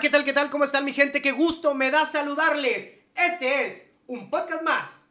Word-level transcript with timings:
¿qué 0.00 0.10
tal? 0.10 0.24
¿Qué 0.24 0.34
tal? 0.34 0.50
¿Cómo 0.50 0.64
están 0.64 0.84
mi 0.84 0.92
gente? 0.92 1.22
Qué 1.22 1.32
gusto 1.32 1.72
me 1.72 1.90
da 1.90 2.04
saludarles. 2.04 2.90
Este 3.14 3.66
es 3.66 3.86
un 4.06 4.28
podcast 4.28 4.62
más. 4.62 5.04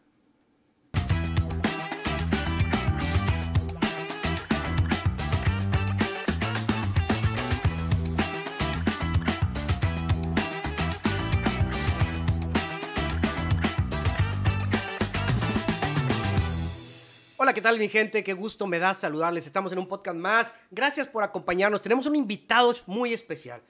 Hola, 17.37 17.53
¿qué 17.53 17.61
tal 17.61 17.79
mi 17.79 17.87
gente? 17.87 18.23
Qué 18.23 18.33
gusto 18.33 18.67
me 18.67 18.77
da 18.77 18.93
saludarles. 18.93 19.47
Estamos 19.47 19.71
en 19.71 19.79
un 19.79 19.87
podcast 19.87 20.17
más. 20.17 20.53
Gracias 20.69 21.07
por 21.07 21.23
acompañarnos. 21.23 21.81
Tenemos 21.81 22.05
un 22.05 22.15
invitado 22.15 22.71
muy 22.85 23.13
especial. 23.13 23.63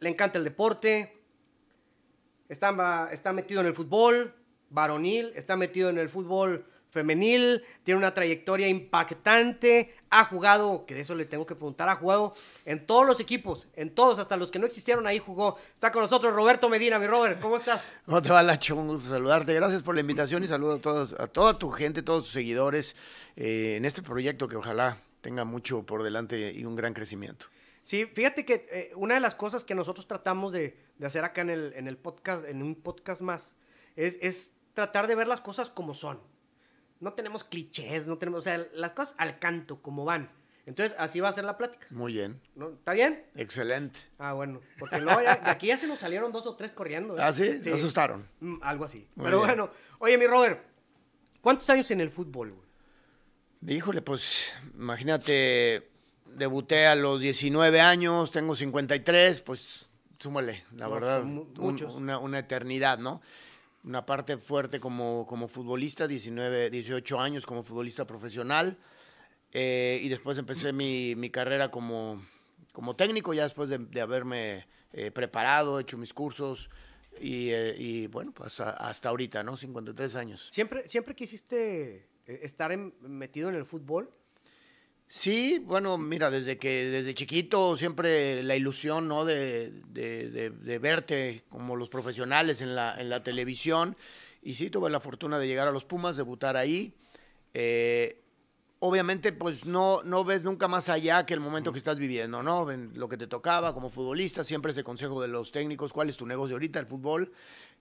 Le 0.00 0.08
encanta 0.08 0.38
el 0.38 0.44
deporte. 0.44 1.20
Está, 2.48 3.08
está 3.12 3.32
metido 3.32 3.60
en 3.60 3.66
el 3.66 3.74
fútbol 3.74 4.34
varonil. 4.70 5.32
Está 5.34 5.56
metido 5.56 5.88
en 5.90 5.98
el 5.98 6.08
fútbol 6.08 6.66
femenil. 6.94 7.62
Tiene 7.82 7.98
una 7.98 8.14
trayectoria 8.14 8.68
impactante. 8.68 9.94
Ha 10.10 10.24
jugado, 10.24 10.86
que 10.86 10.94
de 10.94 11.00
eso 11.00 11.14
le 11.14 11.26
tengo 11.26 11.44
que 11.44 11.56
preguntar, 11.56 11.88
ha 11.88 11.96
jugado 11.96 12.34
en 12.64 12.86
todos 12.86 13.04
los 13.04 13.20
equipos. 13.20 13.66
En 13.74 13.90
todos, 13.90 14.18
hasta 14.18 14.36
los 14.36 14.50
que 14.50 14.58
no 14.58 14.66
existieron 14.66 15.06
ahí 15.06 15.18
jugó. 15.18 15.58
Está 15.74 15.90
con 15.90 16.02
nosotros 16.02 16.32
Roberto 16.32 16.68
Medina. 16.68 16.98
Mi 16.98 17.06
Robert, 17.06 17.40
¿cómo 17.40 17.56
estás? 17.56 17.92
¿Cómo 18.06 18.22
te 18.22 18.30
va, 18.30 18.42
Lacho? 18.42 18.76
Un 18.76 18.88
gusto 18.88 19.10
saludarte. 19.10 19.52
Gracias 19.52 19.82
por 19.82 19.94
la 19.94 20.00
invitación 20.00 20.44
y 20.44 20.48
saludo 20.48 20.80
a, 21.18 21.26
toda 21.26 21.58
tu 21.58 21.70
gente, 21.70 22.02
todos 22.02 22.24
tus 22.24 22.32
seguidores 22.32 22.96
eh, 23.36 23.74
en 23.76 23.84
este 23.84 24.02
proyecto 24.02 24.48
que 24.48 24.56
ojalá 24.56 24.98
tenga 25.20 25.44
mucho 25.44 25.82
por 25.82 26.02
delante 26.02 26.52
y 26.52 26.64
un 26.64 26.76
gran 26.76 26.94
crecimiento. 26.94 27.46
Sí, 27.84 28.06
fíjate 28.06 28.46
que 28.46 28.66
eh, 28.70 28.92
una 28.96 29.14
de 29.14 29.20
las 29.20 29.34
cosas 29.34 29.62
que 29.62 29.74
nosotros 29.74 30.08
tratamos 30.08 30.52
de, 30.52 30.76
de 30.96 31.06
hacer 31.06 31.22
acá 31.22 31.42
en 31.42 31.50
el, 31.50 31.72
en 31.76 31.86
el, 31.86 31.98
podcast, 31.98 32.46
en 32.46 32.62
un 32.62 32.74
podcast 32.74 33.20
más, 33.20 33.54
es, 33.94 34.18
es, 34.22 34.54
tratar 34.72 35.06
de 35.06 35.14
ver 35.14 35.28
las 35.28 35.42
cosas 35.42 35.68
como 35.68 35.94
son. 35.94 36.18
No 37.00 37.12
tenemos 37.12 37.44
clichés, 37.44 38.06
no 38.06 38.16
tenemos, 38.16 38.38
o 38.38 38.42
sea, 38.42 38.66
las 38.72 38.92
cosas 38.92 39.14
al 39.18 39.38
canto, 39.38 39.82
como 39.82 40.06
van. 40.06 40.30
Entonces, 40.64 40.96
así 40.98 41.20
va 41.20 41.28
a 41.28 41.32
ser 41.34 41.44
la 41.44 41.58
plática. 41.58 41.86
Muy 41.90 42.14
bien. 42.14 42.40
¿No? 42.54 42.70
¿Está 42.70 42.94
bien? 42.94 43.22
Excelente. 43.34 44.00
Ah, 44.18 44.32
bueno, 44.32 44.60
porque 44.78 45.02
luego 45.02 45.20
ya, 45.20 45.36
de 45.36 45.50
aquí 45.50 45.66
ya 45.66 45.76
se 45.76 45.86
nos 45.86 45.98
salieron 45.98 46.32
dos 46.32 46.46
o 46.46 46.56
tres 46.56 46.70
corriendo. 46.70 47.18
¿eh? 47.18 47.20
¿Ah, 47.22 47.34
sí? 47.34 47.60
Se 47.60 47.70
asustaron. 47.70 48.26
Mm, 48.40 48.62
algo 48.62 48.86
así. 48.86 49.06
Muy 49.14 49.26
Pero 49.26 49.38
bien. 49.42 49.48
bueno, 49.48 49.70
oye, 49.98 50.16
mi 50.16 50.26
Robert, 50.26 50.64
¿cuántos 51.42 51.68
años 51.68 51.90
en 51.90 52.00
el 52.00 52.10
fútbol, 52.10 52.52
güey? 52.52 53.76
Híjole, 53.76 54.00
pues, 54.00 54.54
imagínate, 54.74 55.93
debuté 56.36 56.86
a 56.86 56.94
los 56.94 57.20
19 57.20 57.80
años, 57.80 58.30
tengo 58.30 58.54
53, 58.54 59.40
pues 59.40 59.86
súmale, 60.18 60.64
la 60.74 60.86
no, 60.86 60.94
verdad, 60.94 61.22
un, 61.22 61.52
una, 61.58 62.18
una, 62.18 62.38
eternidad, 62.38 62.98
¿no? 62.98 63.20
Una 63.84 64.06
parte 64.06 64.38
fuerte 64.38 64.80
como, 64.80 65.26
como 65.26 65.48
futbolista, 65.48 66.06
19, 66.06 66.70
18 66.70 67.20
años 67.20 67.46
como 67.46 67.62
futbolista 67.62 68.06
profesional, 68.06 68.78
eh, 69.52 70.00
y 70.02 70.08
después 70.08 70.38
empecé 70.38 70.72
mi, 70.72 71.14
mi 71.16 71.30
carrera 71.30 71.70
como, 71.70 72.24
como, 72.72 72.96
técnico, 72.96 73.34
ya 73.34 73.44
después 73.44 73.68
de, 73.68 73.78
de 73.78 74.00
haberme 74.00 74.66
eh, 74.92 75.10
preparado, 75.10 75.78
hecho 75.80 75.98
mis 75.98 76.14
cursos, 76.14 76.70
y, 77.20 77.50
eh, 77.50 77.74
y 77.78 78.06
bueno, 78.08 78.32
pues 78.32 78.60
hasta, 78.60 78.70
hasta, 78.70 79.08
ahorita, 79.08 79.42
¿no? 79.42 79.56
53 79.56 80.16
años. 80.16 80.48
¿Siempre, 80.52 80.88
siempre 80.88 81.14
quisiste 81.14 82.08
eh, 82.26 82.40
estar 82.42 82.72
en, 82.72 82.94
metido 83.00 83.48
en 83.48 83.54
el 83.54 83.64
fútbol? 83.64 84.10
Sí, 85.06 85.60
bueno, 85.64 85.96
mira, 85.96 86.30
desde 86.30 86.58
que 86.58 86.86
desde 86.86 87.14
chiquito 87.14 87.76
siempre 87.76 88.42
la 88.42 88.56
ilusión, 88.56 89.06
¿no? 89.06 89.24
De, 89.24 89.70
de, 89.88 90.30
de, 90.30 90.50
de, 90.50 90.78
verte 90.78 91.44
como 91.50 91.76
los 91.76 91.88
profesionales 91.88 92.60
en 92.60 92.74
la, 92.74 93.00
en 93.00 93.10
la 93.10 93.22
televisión. 93.22 93.96
Y 94.42 94.54
sí, 94.54 94.70
tuve 94.70 94.90
la 94.90 95.00
fortuna 95.00 95.38
de 95.38 95.46
llegar 95.46 95.68
a 95.68 95.72
los 95.72 95.84
Pumas, 95.84 96.16
debutar 96.16 96.56
ahí. 96.56 96.94
Eh, 97.52 98.22
obviamente, 98.80 99.32
pues 99.32 99.64
no, 99.64 100.02
no 100.02 100.24
ves 100.24 100.42
nunca 100.42 100.68
más 100.68 100.88
allá 100.88 101.24
que 101.24 101.34
el 101.34 101.40
momento 101.40 101.72
que 101.72 101.78
estás 101.78 101.98
viviendo, 101.98 102.42
¿no? 102.42 102.70
En 102.70 102.92
lo 102.94 103.08
que 103.08 103.16
te 103.16 103.26
tocaba 103.26 103.72
como 103.72 103.90
futbolista, 103.90 104.42
siempre 104.42 104.72
ese 104.72 104.84
consejo 104.84 105.22
de 105.22 105.28
los 105.28 105.52
técnicos, 105.52 105.92
¿cuál 105.92 106.10
es 106.10 106.16
tu 106.16 106.26
negocio 106.26 106.56
ahorita? 106.56 106.80
El 106.80 106.86
fútbol. 106.86 107.32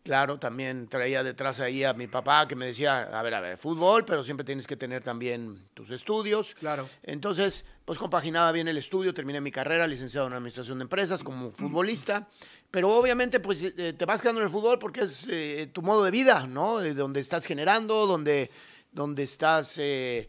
Claro, 0.04 0.38
también 0.38 0.90
traía 0.90 1.24
detrás 1.24 1.62
ahí 1.62 1.86
a 1.86 1.94
mi 1.94 2.08
papá 2.08 2.46
que 2.46 2.58
me 2.58 2.66
decía, 2.66 3.04
a 3.04 3.24
ver, 3.24 3.34
a 3.36 3.40
ver, 3.40 3.58
fútbol, 3.58 4.04
pero 4.04 4.26
siempre 4.26 4.44
tienes 4.44 4.68
que 4.68 4.76
tener 4.76 5.02
también 5.02 5.64
tus 5.74 5.92
estudios. 5.92 6.56
Claro. 6.56 6.90
Entonces, 7.04 7.64
pues 7.86 7.98
compaginaba 7.98 8.52
bien 8.52 8.68
el 8.68 8.78
estudio, 8.78 9.14
terminé 9.14 9.40
mi 9.40 9.50
carrera, 9.52 9.88
licenciado 9.88 10.28
en 10.28 10.34
Administración 10.34 10.80
de 10.80 10.84
Empresas 10.84 11.24
como 11.24 11.52
futbolista, 11.52 12.28
pero 12.70 12.90
obviamente 12.90 13.40
pues 13.40 13.64
eh, 13.64 13.94
te 13.94 14.06
vas 14.06 14.22
quedando 14.22 14.42
en 14.42 14.48
el 14.48 14.52
fútbol 14.52 14.78
porque 14.78 15.02
es 15.02 15.26
eh, 15.30 15.70
tu 15.72 15.82
modo 15.82 16.04
de 16.04 16.12
vida, 16.12 16.48
¿no? 16.48 16.80
De 16.80 16.94
donde 16.94 17.22
estás 17.22 17.46
generando, 17.46 18.06
donde, 18.06 18.52
donde 18.92 19.24
estás 19.24 19.76
eh, 19.78 20.28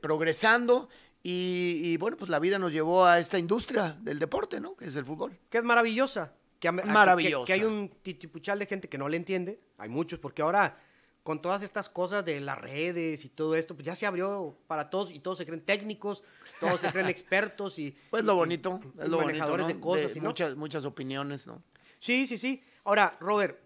progresando. 0.00 0.88
Y, 1.20 1.80
y 1.82 1.96
bueno, 1.96 2.16
pues 2.16 2.30
la 2.30 2.38
vida 2.38 2.60
nos 2.60 2.72
llevó 2.72 3.06
a 3.06 3.18
esta 3.18 3.38
industria 3.38 3.96
del 4.02 4.20
deporte, 4.20 4.60
¿no? 4.60 4.76
Que 4.76 4.84
es 4.84 4.94
el 4.94 5.04
fútbol. 5.04 5.36
Que 5.50 5.58
es 5.58 5.64
maravillosa. 5.64 6.32
Que, 6.64 6.72
Maravilloso. 6.72 7.44
Que, 7.44 7.52
que, 7.52 7.60
hay 7.60 7.64
un 7.64 7.90
titipuchal 8.02 8.58
de 8.58 8.66
gente 8.66 8.88
que 8.88 8.96
no 8.96 9.08
le 9.08 9.16
entiende. 9.16 9.60
Hay 9.76 9.88
muchos, 9.88 10.18
porque 10.18 10.40
ahora 10.40 10.78
con 11.24 11.40
todas 11.40 11.62
estas 11.62 11.88
cosas 11.88 12.24
de 12.24 12.38
las 12.40 12.58
redes 12.58 13.24
y 13.24 13.30
todo 13.30 13.54
esto, 13.54 13.74
pues 13.74 13.86
ya 13.86 13.94
se 13.94 14.06
abrió 14.06 14.56
para 14.66 14.90
todos 14.90 15.10
y 15.10 15.20
todos 15.20 15.38
se 15.38 15.46
creen 15.46 15.62
técnicos, 15.62 16.22
todos 16.60 16.80
se 16.80 16.90
creen 16.92 17.08
expertos 17.10 17.78
y... 17.78 17.96
Pues 18.10 18.24
lo 18.24 18.34
bonito, 18.34 18.80
y, 18.82 19.02
es 19.02 19.08
lo 19.08 19.18
manejadores 19.18 19.64
bonito, 19.64 19.68
¿no? 19.68 19.74
de 19.74 19.80
cosas. 19.80 20.14
De 20.14 20.20
¿no? 20.20 20.28
muchas, 20.28 20.54
muchas 20.54 20.84
opiniones, 20.84 21.46
¿no? 21.46 21.62
Sí, 21.98 22.26
sí, 22.26 22.36
sí. 22.36 22.62
Ahora, 22.84 23.16
Robert, 23.20 23.58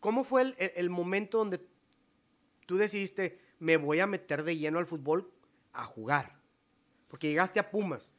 ¿cómo 0.00 0.24
fue 0.24 0.42
el, 0.42 0.54
el 0.58 0.90
momento 0.90 1.38
donde 1.38 1.60
tú 2.66 2.76
decidiste, 2.76 3.40
me 3.60 3.76
voy 3.76 4.00
a 4.00 4.08
meter 4.08 4.42
de 4.42 4.56
lleno 4.56 4.80
al 4.80 4.86
fútbol 4.86 5.30
a 5.72 5.84
jugar? 5.84 6.36
Porque 7.08 7.28
llegaste 7.28 7.60
a 7.60 7.70
Pumas. 7.70 8.16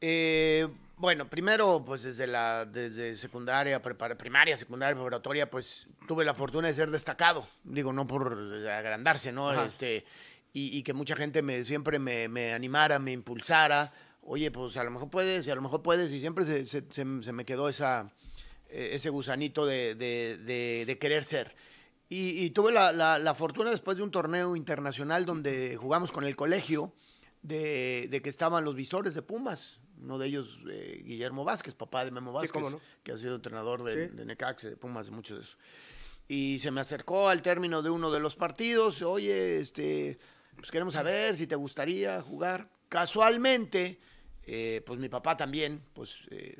Eh, 0.00 0.68
bueno, 1.02 1.28
primero, 1.28 1.82
pues 1.84 2.04
desde 2.04 2.28
la 2.28 2.64
desde 2.64 3.16
secundaria, 3.16 3.82
primaria, 3.82 4.56
secundaria, 4.56 4.94
preparatoria, 4.94 5.50
pues 5.50 5.88
tuve 6.06 6.24
la 6.24 6.32
fortuna 6.32 6.68
de 6.68 6.74
ser 6.74 6.92
destacado. 6.92 7.44
Digo, 7.64 7.92
no 7.92 8.06
por 8.06 8.32
agrandarse, 8.70 9.32
¿no? 9.32 9.50
Ajá. 9.50 9.66
Este, 9.66 10.04
y, 10.52 10.78
y, 10.78 10.84
que 10.84 10.92
mucha 10.92 11.16
gente 11.16 11.42
me, 11.42 11.64
siempre 11.64 11.98
me, 11.98 12.28
me, 12.28 12.52
animara, 12.52 13.00
me 13.00 13.10
impulsara. 13.10 13.92
Oye, 14.22 14.52
pues 14.52 14.76
a 14.76 14.84
lo 14.84 14.92
mejor 14.92 15.10
puedes, 15.10 15.44
y 15.44 15.50
a 15.50 15.56
lo 15.56 15.62
mejor 15.62 15.82
puedes, 15.82 16.12
y 16.12 16.20
siempre 16.20 16.44
se, 16.44 16.68
se, 16.68 16.84
se, 16.88 17.04
se 17.20 17.32
me 17.32 17.44
quedó 17.44 17.68
esa, 17.68 18.12
ese 18.68 19.10
gusanito 19.10 19.66
de, 19.66 19.96
de, 19.96 20.38
de, 20.38 20.84
de 20.86 20.98
querer 20.98 21.24
ser. 21.24 21.56
Y, 22.08 22.44
y 22.44 22.50
tuve 22.50 22.70
la, 22.70 22.92
la, 22.92 23.18
la, 23.18 23.34
fortuna 23.34 23.72
después 23.72 23.96
de 23.96 24.04
un 24.04 24.12
torneo 24.12 24.54
internacional 24.54 25.26
donde 25.26 25.74
jugamos 25.74 26.12
con 26.12 26.22
el 26.22 26.36
colegio, 26.36 26.94
de, 27.42 28.06
de 28.08 28.22
que 28.22 28.30
estaban 28.30 28.64
los 28.64 28.76
visores 28.76 29.14
de 29.14 29.22
Pumas, 29.22 29.80
uno 30.02 30.18
de 30.18 30.26
ellos, 30.26 30.58
eh, 30.68 31.02
Guillermo 31.04 31.44
Vázquez, 31.44 31.74
papá 31.74 32.04
de 32.04 32.10
Memo 32.10 32.32
Vázquez, 32.32 32.64
sí, 32.64 32.72
no? 32.72 32.80
que 33.02 33.12
ha 33.12 33.18
sido 33.18 33.36
entrenador 33.36 33.84
de, 33.84 34.08
sí. 34.08 34.14
de 34.14 34.24
de 34.24 34.76
Pumas, 34.76 35.06
de 35.06 35.12
muchos 35.12 35.38
de 35.38 35.44
eso. 35.44 35.56
Y 36.28 36.58
se 36.60 36.70
me 36.70 36.80
acercó 36.80 37.28
al 37.28 37.42
término 37.42 37.82
de 37.82 37.90
uno 37.90 38.10
de 38.10 38.20
los 38.20 38.36
partidos, 38.36 39.02
oye, 39.02 39.58
este, 39.58 40.18
pues 40.56 40.70
queremos 40.70 40.94
saber 40.94 41.36
si 41.36 41.46
te 41.46 41.56
gustaría 41.56 42.20
jugar. 42.22 42.68
Casualmente, 42.88 43.98
eh, 44.44 44.82
pues 44.84 44.98
mi 44.98 45.08
papá 45.08 45.36
también, 45.36 45.82
pues 45.94 46.18
eh, 46.30 46.58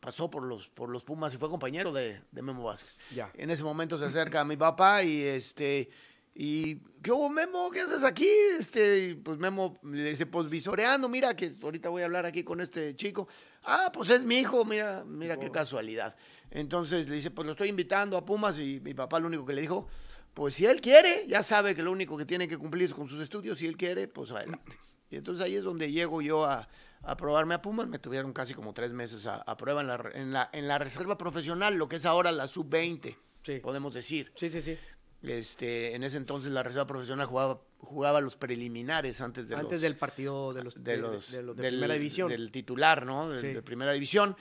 pasó 0.00 0.30
por 0.30 0.42
los, 0.44 0.68
por 0.68 0.88
los 0.88 1.02
Pumas 1.04 1.32
y 1.34 1.36
fue 1.36 1.48
compañero 1.48 1.92
de, 1.92 2.20
de 2.30 2.42
Memo 2.42 2.64
Vázquez. 2.64 2.96
Ya. 3.14 3.30
En 3.34 3.50
ese 3.50 3.64
momento 3.64 3.98
se 3.98 4.04
acerca 4.04 4.40
a 4.40 4.44
mi 4.44 4.56
papá 4.56 5.02
y 5.02 5.22
este... 5.22 5.90
Y, 6.34 6.76
¿qué 7.00 7.12
hubo, 7.12 7.30
Memo? 7.30 7.70
¿Qué 7.70 7.80
haces 7.80 8.02
aquí? 8.02 8.28
Este, 8.58 9.14
pues 9.22 9.38
Memo 9.38 9.78
le 9.84 10.10
dice, 10.10 10.26
pues 10.26 10.48
visoreando, 10.48 11.08
mira 11.08 11.36
que 11.36 11.52
ahorita 11.62 11.88
voy 11.88 12.02
a 12.02 12.06
hablar 12.06 12.26
aquí 12.26 12.42
con 12.42 12.60
este 12.60 12.96
chico. 12.96 13.28
Ah, 13.62 13.90
pues 13.92 14.10
es 14.10 14.24
mi 14.24 14.38
hijo, 14.38 14.64
mira, 14.64 15.04
mira 15.06 15.36
oh. 15.36 15.40
qué 15.40 15.50
casualidad. 15.50 16.16
Entonces 16.50 17.08
le 17.08 17.16
dice, 17.16 17.30
pues 17.30 17.46
lo 17.46 17.52
estoy 17.52 17.68
invitando 17.68 18.16
a 18.16 18.24
Pumas 18.24 18.58
y 18.58 18.80
mi 18.80 18.94
papá 18.94 19.20
lo 19.20 19.28
único 19.28 19.46
que 19.46 19.52
le 19.52 19.60
dijo, 19.60 19.86
pues 20.34 20.54
si 20.54 20.66
él 20.66 20.80
quiere, 20.80 21.26
ya 21.28 21.44
sabe 21.44 21.76
que 21.76 21.82
lo 21.82 21.92
único 21.92 22.16
que 22.16 22.26
tiene 22.26 22.48
que 22.48 22.58
cumplir 22.58 22.88
es 22.88 22.94
con 22.94 23.08
sus 23.08 23.22
estudios, 23.22 23.58
si 23.58 23.66
él 23.66 23.76
quiere, 23.76 24.08
pues 24.08 24.32
adelante. 24.32 24.76
Y 25.10 25.16
entonces 25.16 25.44
ahí 25.44 25.54
es 25.54 25.62
donde 25.62 25.92
llego 25.92 26.20
yo 26.20 26.44
a, 26.44 26.68
a 27.02 27.16
probarme 27.16 27.54
a 27.54 27.62
Pumas, 27.62 27.86
me 27.86 28.00
tuvieron 28.00 28.32
casi 28.32 28.54
como 28.54 28.74
tres 28.74 28.92
meses 28.92 29.26
a, 29.26 29.36
a 29.36 29.56
prueba 29.56 29.82
en 29.82 29.86
la, 29.86 30.10
en, 30.14 30.32
la, 30.32 30.50
en 30.52 30.66
la 30.66 30.78
reserva 30.78 31.16
profesional, 31.16 31.76
lo 31.76 31.88
que 31.88 31.96
es 31.96 32.06
ahora 32.06 32.32
la 32.32 32.48
sub-20, 32.48 33.16
sí. 33.44 33.60
podemos 33.60 33.94
decir. 33.94 34.32
Sí, 34.34 34.50
sí, 34.50 34.60
sí. 34.60 34.76
Este, 35.26 35.94
en 35.94 36.04
ese 36.04 36.16
entonces 36.16 36.52
la 36.52 36.62
reserva 36.62 36.86
profesional 36.86 37.26
jugaba, 37.26 37.60
jugaba 37.78 38.20
los 38.20 38.36
preliminares 38.36 39.20
antes 39.20 39.48
de 39.48 39.56
antes 39.56 39.72
los, 39.72 39.80
del 39.80 39.96
partido 39.96 40.52
de 40.52 40.64
los 40.64 40.74
de, 40.74 40.92
de 40.92 40.96
los, 40.98 41.30
de, 41.30 41.42
los 41.42 41.56
de 41.56 41.62
del, 41.62 41.74
primera 41.74 41.94
división. 41.94 42.28
del 42.28 42.50
titular 42.50 43.06
no 43.06 43.28
de, 43.30 43.40
sí. 43.40 43.46
de, 43.48 43.62
primera 43.62 43.92
división. 43.92 44.36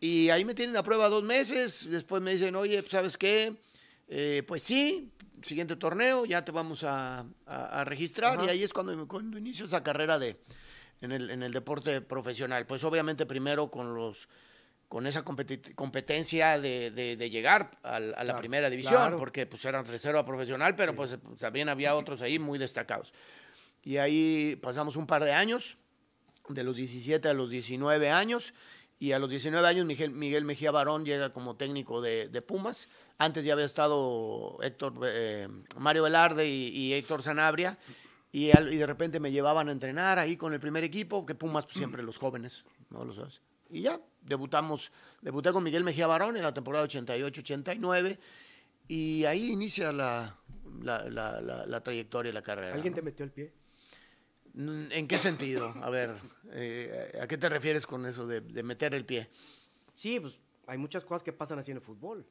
Y 0.00 0.30
ahí 0.30 0.44
me 0.44 0.54
tienen 0.54 0.76
a 0.76 0.82
prueba 0.82 1.08
dos 1.08 1.24
meses 1.24 1.88
después 1.90 2.22
me 2.22 2.32
dicen 2.32 2.54
oye 2.54 2.82
sabes 2.88 3.16
qué 3.16 3.56
eh, 4.08 4.44
pues 4.46 4.62
sí 4.62 5.10
siguiente 5.42 5.74
torneo 5.74 6.26
ya 6.26 6.44
te 6.44 6.52
vamos 6.52 6.84
a, 6.84 7.20
a, 7.46 7.80
a 7.80 7.84
registrar 7.84 8.36
Ajá. 8.36 8.46
y 8.46 8.48
ahí 8.50 8.62
es 8.62 8.72
cuando, 8.72 9.08
cuando 9.08 9.36
inicio 9.38 9.66
esa 9.66 9.82
carrera 9.82 10.18
de 10.18 10.36
en 11.00 11.12
el, 11.12 11.30
en 11.30 11.42
el 11.42 11.52
deporte 11.52 12.00
profesional. 12.00 12.66
Pues 12.66 12.84
obviamente 12.84 13.26
primero 13.26 13.70
con 13.70 13.94
los 13.94 14.28
con 14.90 15.06
esa 15.06 15.22
competencia 15.76 16.58
de, 16.58 16.90
de- 16.90 17.14
de 17.16 17.30
llegar 17.30 17.78
al- 17.84 18.12
a, 18.14 18.18
la 18.18 18.24
Claro, 18.24 18.38
primera 18.40 18.68
división, 18.68 18.94
claro. 18.96 19.16
porque 19.18 19.46
pues 19.46 19.64
eran 19.64 19.84
reserva 19.84 20.24
profesional, 20.26 20.74
pero 20.74 20.96
pues 20.96 21.16
también 21.38 21.68
había 21.68 21.94
otros 21.94 22.20
ahí 22.22 22.40
muy 22.40 22.58
destacados. 22.58 23.12
Y 23.84 23.98
ahí 23.98 24.58
pasamos 24.60 24.96
un 24.96 25.06
par 25.06 25.22
de 25.22 25.32
años, 25.32 25.76
de 26.48 26.64
los 26.64 26.74
17 26.76 27.28
a 27.28 27.34
los 27.34 27.48
19 27.50 28.10
años, 28.10 28.52
y 28.98 29.12
a 29.12 29.20
los 29.20 29.30
19 29.30 29.66
años 29.66 29.86
Miguel, 29.86 30.10
Miguel 30.10 30.44
Mejía 30.44 30.72
Barón 30.72 31.04
llega 31.04 31.32
como 31.32 31.54
técnico 31.56 32.00
de, 32.02 32.28
de 32.28 32.42
Pumas. 32.42 32.88
Antes 33.16 33.44
ya 33.44 33.52
había 33.52 33.66
estado 33.66 34.58
Héctor, 34.60 34.94
eh, 35.04 35.46
Mario 35.78 36.02
Velarde 36.02 36.48
y, 36.48 36.66
y 36.76 36.92
Héctor 36.94 37.22
Sanabria, 37.22 37.78
y, 38.32 38.50
al- 38.50 38.74
y 38.74 38.76
de 38.76 38.86
repente 38.86 39.20
me 39.20 39.30
llevaban 39.30 39.68
a 39.68 39.72
entrenar 39.72 40.18
ahí 40.18 40.36
con 40.36 40.52
el 40.52 40.58
primer 40.58 40.82
equipo, 40.82 41.24
que 41.24 41.36
Pumas 41.36 41.64
pues, 41.64 41.76
siempre 41.78 42.02
los 42.02 42.18
jóvenes, 42.18 42.64
¿no 42.90 43.04
lo 43.04 43.14
sabes? 43.14 43.40
Y 43.70 43.82
ya, 43.82 44.00
debutamos, 44.22 44.92
debuté 45.22 45.52
con 45.52 45.62
Miguel 45.62 45.84
Mejía 45.84 46.06
Barón 46.06 46.36
en 46.36 46.42
la 46.42 46.54
temporada 46.54 46.86
88-89, 46.86 48.18
y 48.88 49.24
ahí 49.24 49.50
inicia 49.52 49.92
la, 49.92 50.36
la, 50.82 51.08
la- 51.08 51.40
la- 51.40 51.66
la 51.66 51.80
trayectoria 51.82 52.30
y 52.30 52.32
la 52.32 52.42
carrera. 52.42 52.74
¿Alguien 52.74 52.92
¿no? 52.92 52.96
te 52.96 53.02
metió 53.02 53.24
el 53.24 53.30
pie? 53.30 53.52
Mm, 54.54 54.90
¿En 54.90 55.06
qué 55.08 55.18
sentido? 55.18 55.72
A 55.82 55.90
ver, 55.90 56.10
eh, 56.52 57.18
¿a 57.22 57.26
qué 57.28 57.38
te 57.38 57.48
refieres 57.48 57.86
con 57.86 58.04
eso 58.06 58.26
de, 58.26 58.40
de 58.40 58.62
meter 58.62 58.94
el 58.94 59.04
pie? 59.06 59.30
Sí, 59.94 60.18
pues 60.18 60.38
hay 60.66 60.76
muchas 60.78 61.04
cosas 61.04 61.22
que 61.22 61.32
pasan 61.32 61.58
así 61.60 61.70
en 61.70 61.76
el 61.76 61.82
fútbol. 61.82 62.26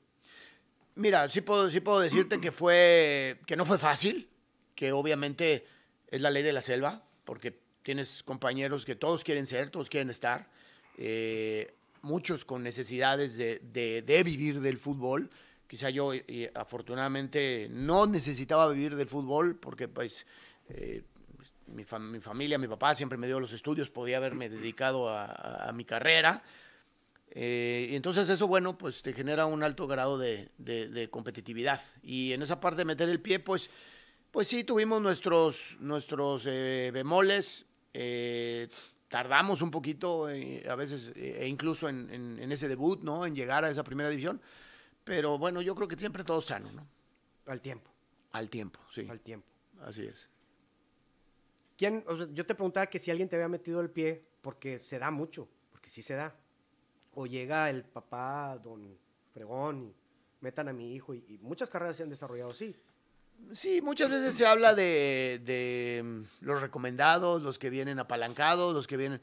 Mira, 0.95 1.29
sí 1.29 1.39
puedo, 1.41 1.69
sí 1.71 1.79
puedo 1.79 2.01
decirte 2.01 2.41
que 2.41 2.51
fue, 2.51 3.39
que 3.45 3.55
no 3.55 3.65
fue 3.65 3.77
fácil, 3.77 4.27
que 4.75 4.91
obviamente 4.91 5.65
es 6.07 6.19
la 6.19 6.29
ley 6.29 6.43
de 6.43 6.51
la 6.51 6.61
selva, 6.61 7.03
porque 7.23 7.57
tienes 7.83 8.21
compañeros 8.23 8.83
que 8.83 8.95
todos 8.95 9.23
quieren 9.23 9.45
ser, 9.45 9.69
todos 9.69 9.87
quieren 9.89 10.09
estar, 10.09 10.49
eh, 10.97 11.73
muchos 12.01 12.45
con 12.45 12.63
necesidades 12.63 13.37
de, 13.37 13.59
de- 13.71 14.01
de 14.01 14.23
vivir 14.23 14.59
del 14.61 14.77
fútbol. 14.77 15.29
Quizá 15.67 15.89
yo, 15.89 16.13
eh, 16.13 16.51
afortunadamente, 16.55 17.67
no 17.71 18.07
necesitaba 18.07 18.67
vivir 18.69 18.95
del 18.95 19.07
fútbol, 19.07 19.55
porque 19.55 19.87
pues 19.87 20.25
eh, 20.69 21.03
mi, 21.67 21.83
fam- 21.83 22.09
mi 22.09 22.19
familia, 22.19 22.57
mi 22.57 22.67
papá 22.67 22.95
siempre 22.95 23.17
me 23.17 23.27
dio 23.27 23.39
los 23.39 23.53
estudios, 23.53 23.89
podía 23.89 24.17
haberme 24.17 24.49
dedicado 24.49 25.09
a- 25.09 25.71
mi 25.73 25.85
carrera. 25.85 26.43
Eh, 27.31 27.89
entonces 27.91 28.27
eso, 28.29 28.47
bueno, 28.47 28.75
pues 28.77 29.03
te 29.03 29.13
genera 29.13 29.45
un 29.45 29.61
alto 29.61 29.85
grado 29.87 30.17
de, 30.17 30.49
competitividad. 31.11 31.79
Y 32.01 32.33
en 32.33 32.41
esa 32.41 32.59
parte 32.59 32.77
de 32.79 32.85
meter 32.85 33.07
el 33.09 33.21
pie, 33.21 33.39
pues, 33.39 33.69
pues 34.31 34.47
sí, 34.47 34.63
tuvimos 34.63 35.01
nuestros, 35.01 35.77
nuestros 35.79 36.43
eh, 36.47 36.89
bemoles. 36.93 37.65
eh, 37.93 38.67
tardamos 39.09 39.61
un 39.61 39.71
poquito, 39.71 40.29
eh, 40.29 40.65
a 40.69 40.75
veces, 40.75 41.11
eh, 41.15 41.39
e 41.41 41.47
incluso 41.47 41.89
en, 41.89 42.09
en- 42.11 42.39
en 42.39 42.51
ese 42.51 42.67
debut, 42.67 43.01
¿no? 43.01 43.25
En 43.25 43.35
llegar 43.35 43.65
a 43.65 43.69
esa 43.69 43.83
primera 43.83 44.09
división. 44.09 44.39
Pero 45.03 45.37
bueno, 45.37 45.61
yo 45.61 45.75
creo 45.75 45.87
que 45.87 45.95
siempre 45.97 46.23
todo 46.23 46.41
sano, 46.41 46.71
¿no? 46.71 46.87
Al 47.47 47.59
tiempo, 47.61 47.89
Al 48.31 48.49
tiempo, 48.49 48.79
sí. 48.93 49.07
al 49.09 49.19
tiempo. 49.19 49.47
Así 49.81 50.05
es. 50.05 50.29
¿Quién, 51.77 52.03
o 52.07 52.15
sea, 52.17 52.27
yo 52.33 52.45
te 52.45 52.53
preguntaba 52.55 52.87
que 52.87 52.99
si 52.99 53.09
alguien 53.09 53.29
te 53.29 53.35
había 53.35 53.47
metido 53.47 53.79
el 53.81 53.89
pie, 53.89 54.23
porque 54.41 54.79
se 54.79 54.99
da 54.99 55.09
mucho, 55.11 55.47
porque 55.71 55.89
sí 55.89 56.01
se 56.01 56.13
da. 56.13 56.35
O 57.15 57.25
llega 57.25 57.69
el 57.69 57.83
papá, 57.85 58.57
don 58.61 58.97
Fregón, 59.33 59.83
y 59.83 59.95
metan 60.41 60.67
a 60.67 60.73
mi 60.73 60.93
hijo, 60.93 61.13
y, 61.13 61.23
y 61.27 61.37
muchas 61.39 61.69
carreras 61.69 61.95
se 61.95 62.03
han 62.03 62.09
desarrollado 62.09 62.51
así. 62.51 62.75
Sí, 63.53 63.81
muchas 63.81 64.09
veces 64.09 64.35
se 64.35 64.45
habla 64.45 64.75
de, 64.75 65.41
de, 65.43 66.01
mm, 66.03 66.45
los 66.45 66.61
recomendados, 66.61 67.41
los 67.41 67.57
que 67.57 67.69
vienen 67.69 67.99
apalancados, 67.99 68.73
los 68.73 68.85
que 68.87 68.97
vienen... 68.97 69.21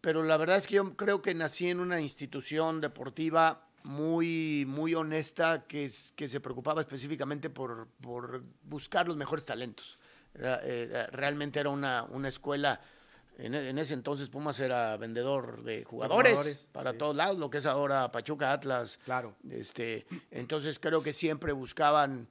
Pero 0.00 0.22
la 0.22 0.38
verdad 0.38 0.56
es 0.56 0.66
que 0.66 0.76
yo 0.76 0.96
creo 0.96 1.20
que 1.20 1.34
nací 1.34 1.68
en 1.68 1.78
una 1.78 2.00
institución 2.00 2.80
deportiva 2.80 3.66
muy, 3.82 4.64
muy 4.66 4.94
honesta 4.94 5.64
que, 5.66 5.84
es- 5.84 6.12
que 6.16 6.28
se 6.28 6.40
preocupaba 6.40 6.80
específicamente 6.80 7.50
por, 7.50 7.86
por 8.00 8.42
buscar 8.64 9.06
los 9.06 9.16
mejores 9.16 9.44
talentos. 9.44 9.98
Era, 10.34 10.60
eh, 10.62 11.06
realmente 11.12 11.60
era 11.60 11.70
una, 11.70 12.04
una 12.04 12.28
escuela... 12.28 12.80
En, 13.38 13.54
en 13.54 13.78
ese 13.78 13.94
entonces 13.94 14.28
Pumas 14.28 14.60
era 14.60 14.98
vendedor 14.98 15.62
de 15.62 15.82
jugadores, 15.84 16.32
jugadores, 16.32 16.68
para 16.72 16.92
sí. 16.92 16.98
todos 16.98 17.16
lados, 17.16 17.38
lo 17.38 17.48
que 17.48 17.56
es 17.58 17.64
ahora 17.64 18.12
Pachuca, 18.12 18.52
Atlas, 18.52 18.98
Claro. 19.06 19.34
este, 19.48 20.04
entonces 20.30 20.78
creo 20.78 21.02
que 21.02 21.14
siempre 21.14 21.52
buscaban 21.52 22.28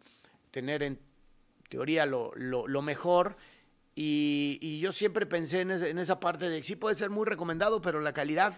tener 0.52 0.84
en 0.84 1.00
teoría 1.70 2.06
lo, 2.06 2.32
lo- 2.36 2.68
lo 2.68 2.82
mejor. 2.82 3.38
Y, 3.96 4.60
y 4.62 4.80
yo 4.80 4.92
siempre 4.94 5.26
pensé 5.26 5.62
en, 5.62 5.72
ese- 5.72 5.90
en 5.90 5.98
esa 6.00 6.20
parte 6.20 6.50
de 6.50 6.58
que 6.60 6.64
sí 6.68 6.76
puede 6.76 6.96
ser 6.96 7.10
muy 7.10 7.26
recomendado, 7.26 7.82
pero 7.82 8.00
la 8.00 8.14
calidad, 8.14 8.54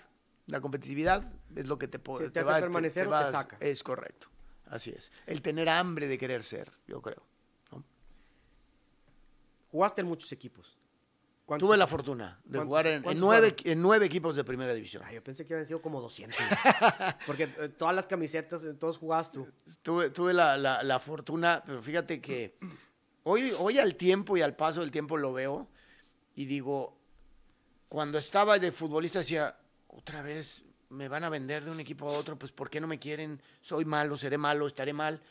la 0.48 0.60
competitividad 0.62 1.32
es 1.56 1.68
lo 1.68 1.78
que 1.78 1.88
te, 1.88 2.00
po- 2.00 2.20
Sí, 2.20 2.30
te 2.32 2.40
hace 2.42 2.60
permanecer 2.62 3.08
o 3.08 3.12
te 3.26 3.32
saca. 3.32 3.58
Es 3.60 3.84
correcto, 3.84 4.28
así 4.66 4.92
es. 4.92 5.12
El 5.26 5.42
tener 5.42 5.68
hambre 5.70 6.08
de 6.08 6.18
querer 6.18 6.44
ser, 6.44 6.72
yo 6.88 7.02
creo. 7.02 7.24
¿no? 7.72 7.84
Jugaste 9.72 10.02
en 10.02 10.08
muchos 10.08 10.32
equipos. 10.32 10.78
¿Cuántos 11.46 11.68
Tuve 11.68 11.76
la 11.78 11.88
fortuna 11.88 12.40
de 12.46 12.60
¿Cuántos- 12.60 12.68
jugar 12.68 12.88
en, 12.88 13.04
nueve, 13.20 13.56
en 13.66 13.82
nueve 13.82 14.06
equipos 14.06 14.36
de 14.36 14.44
primera 14.44 14.74
división. 14.74 15.04
Ay, 15.06 15.16
yo 15.16 15.24
pensé 15.24 15.46
que 15.46 15.54
habían 15.54 15.66
sido 15.68 15.82
como 15.82 16.00
200. 16.02 16.38
porque 17.26 17.44
eh, 17.60 17.70
todas 17.70 17.94
las 17.96 18.08
camisetas, 18.08 18.64
eh, 18.64 18.74
todos 18.74 18.98
jugabas 18.98 19.32
tú. 19.32 19.48
Tuve, 19.82 20.12
tuve 20.12 20.34
la, 20.34 20.56
la- 20.56 20.84
la 20.84 21.00
fortuna, 21.00 21.64
pero 21.66 21.82
fíjate 21.82 22.22
que 22.22 22.58
hoy, 23.24 23.54
hoy 23.58 23.80
al 23.80 23.96
tiempo 23.96 24.38
y 24.38 24.42
al 24.42 24.56
paso 24.56 24.82
del 24.82 24.92
tiempo 24.92 25.18
lo 25.18 25.34
veo 25.34 25.68
y 26.36 26.46
digo, 26.46 26.98
cuando 27.90 28.18
estaba 28.18 28.58
de 28.60 28.72
futbolista 28.72 29.20
decía, 29.20 29.56
otra 29.88 30.22
vez 30.22 30.64
me 30.90 31.08
van 31.08 31.24
a 31.24 31.30
vender 31.30 31.64
de 31.64 31.72
un 31.72 31.80
equipo 31.80 32.10
a 32.10 32.14
otro, 32.14 32.38
pues 32.38 32.52
¿por 32.52 32.70
qué 32.70 32.80
no 32.82 32.88
me 32.88 33.00
quieren? 33.00 33.42
Soy 33.62 33.86
malo, 33.86 34.18
seré 34.18 34.38
malo, 34.38 34.68
estaré 34.68 34.94
mal. 34.94 35.22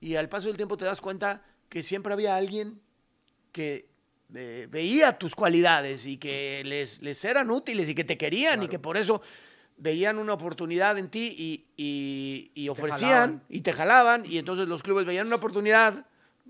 Y 0.00 0.14
al 0.16 0.28
paso 0.28 0.48
del 0.48 0.56
tiempo 0.56 0.76
te 0.76 0.84
das 0.84 1.00
cuenta 1.00 1.42
que 1.68 1.82
siempre 1.82 2.12
había 2.12 2.36
alguien 2.36 2.80
que 3.52 3.88
eh, 4.34 4.66
veía 4.70 5.18
tus 5.18 5.34
cualidades 5.34 6.06
y 6.06 6.18
que 6.18 6.62
les, 6.64 7.00
les 7.02 7.24
eran 7.24 7.50
útiles 7.50 7.88
y 7.88 7.94
que 7.94 8.04
te 8.04 8.18
querían 8.18 8.62
y 8.62 8.68
que 8.68 8.78
por 8.78 8.96
eso 8.96 9.22
veían 9.78 10.18
una 10.18 10.34
oportunidad 10.34 10.98
en 10.98 11.08
ti 11.08 11.34
y, 11.38 11.66
y- 11.76 12.50
y 12.54 12.68
ofrecían 12.68 13.42
y 13.48 13.60
te 13.62 13.72
jalaban 13.72 14.24
y 14.26 14.38
entonces 14.38 14.66
los 14.68 14.82
clubes 14.82 15.06
veían 15.06 15.26
una 15.26 15.36
oportunidad 15.36 16.06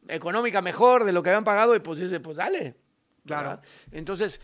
económica 0.08 0.60
mejor 0.62 1.04
de 1.04 1.12
lo 1.12 1.22
que 1.22 1.30
habían 1.30 1.44
pagado 1.44 1.76
y 1.76 1.80
pues 1.80 1.98
dice, 2.00 2.20
pues 2.20 2.36
dale. 2.38 2.74
Claro. 3.24 3.48
¿verdad? 3.50 3.64
Entonces, 3.92 4.40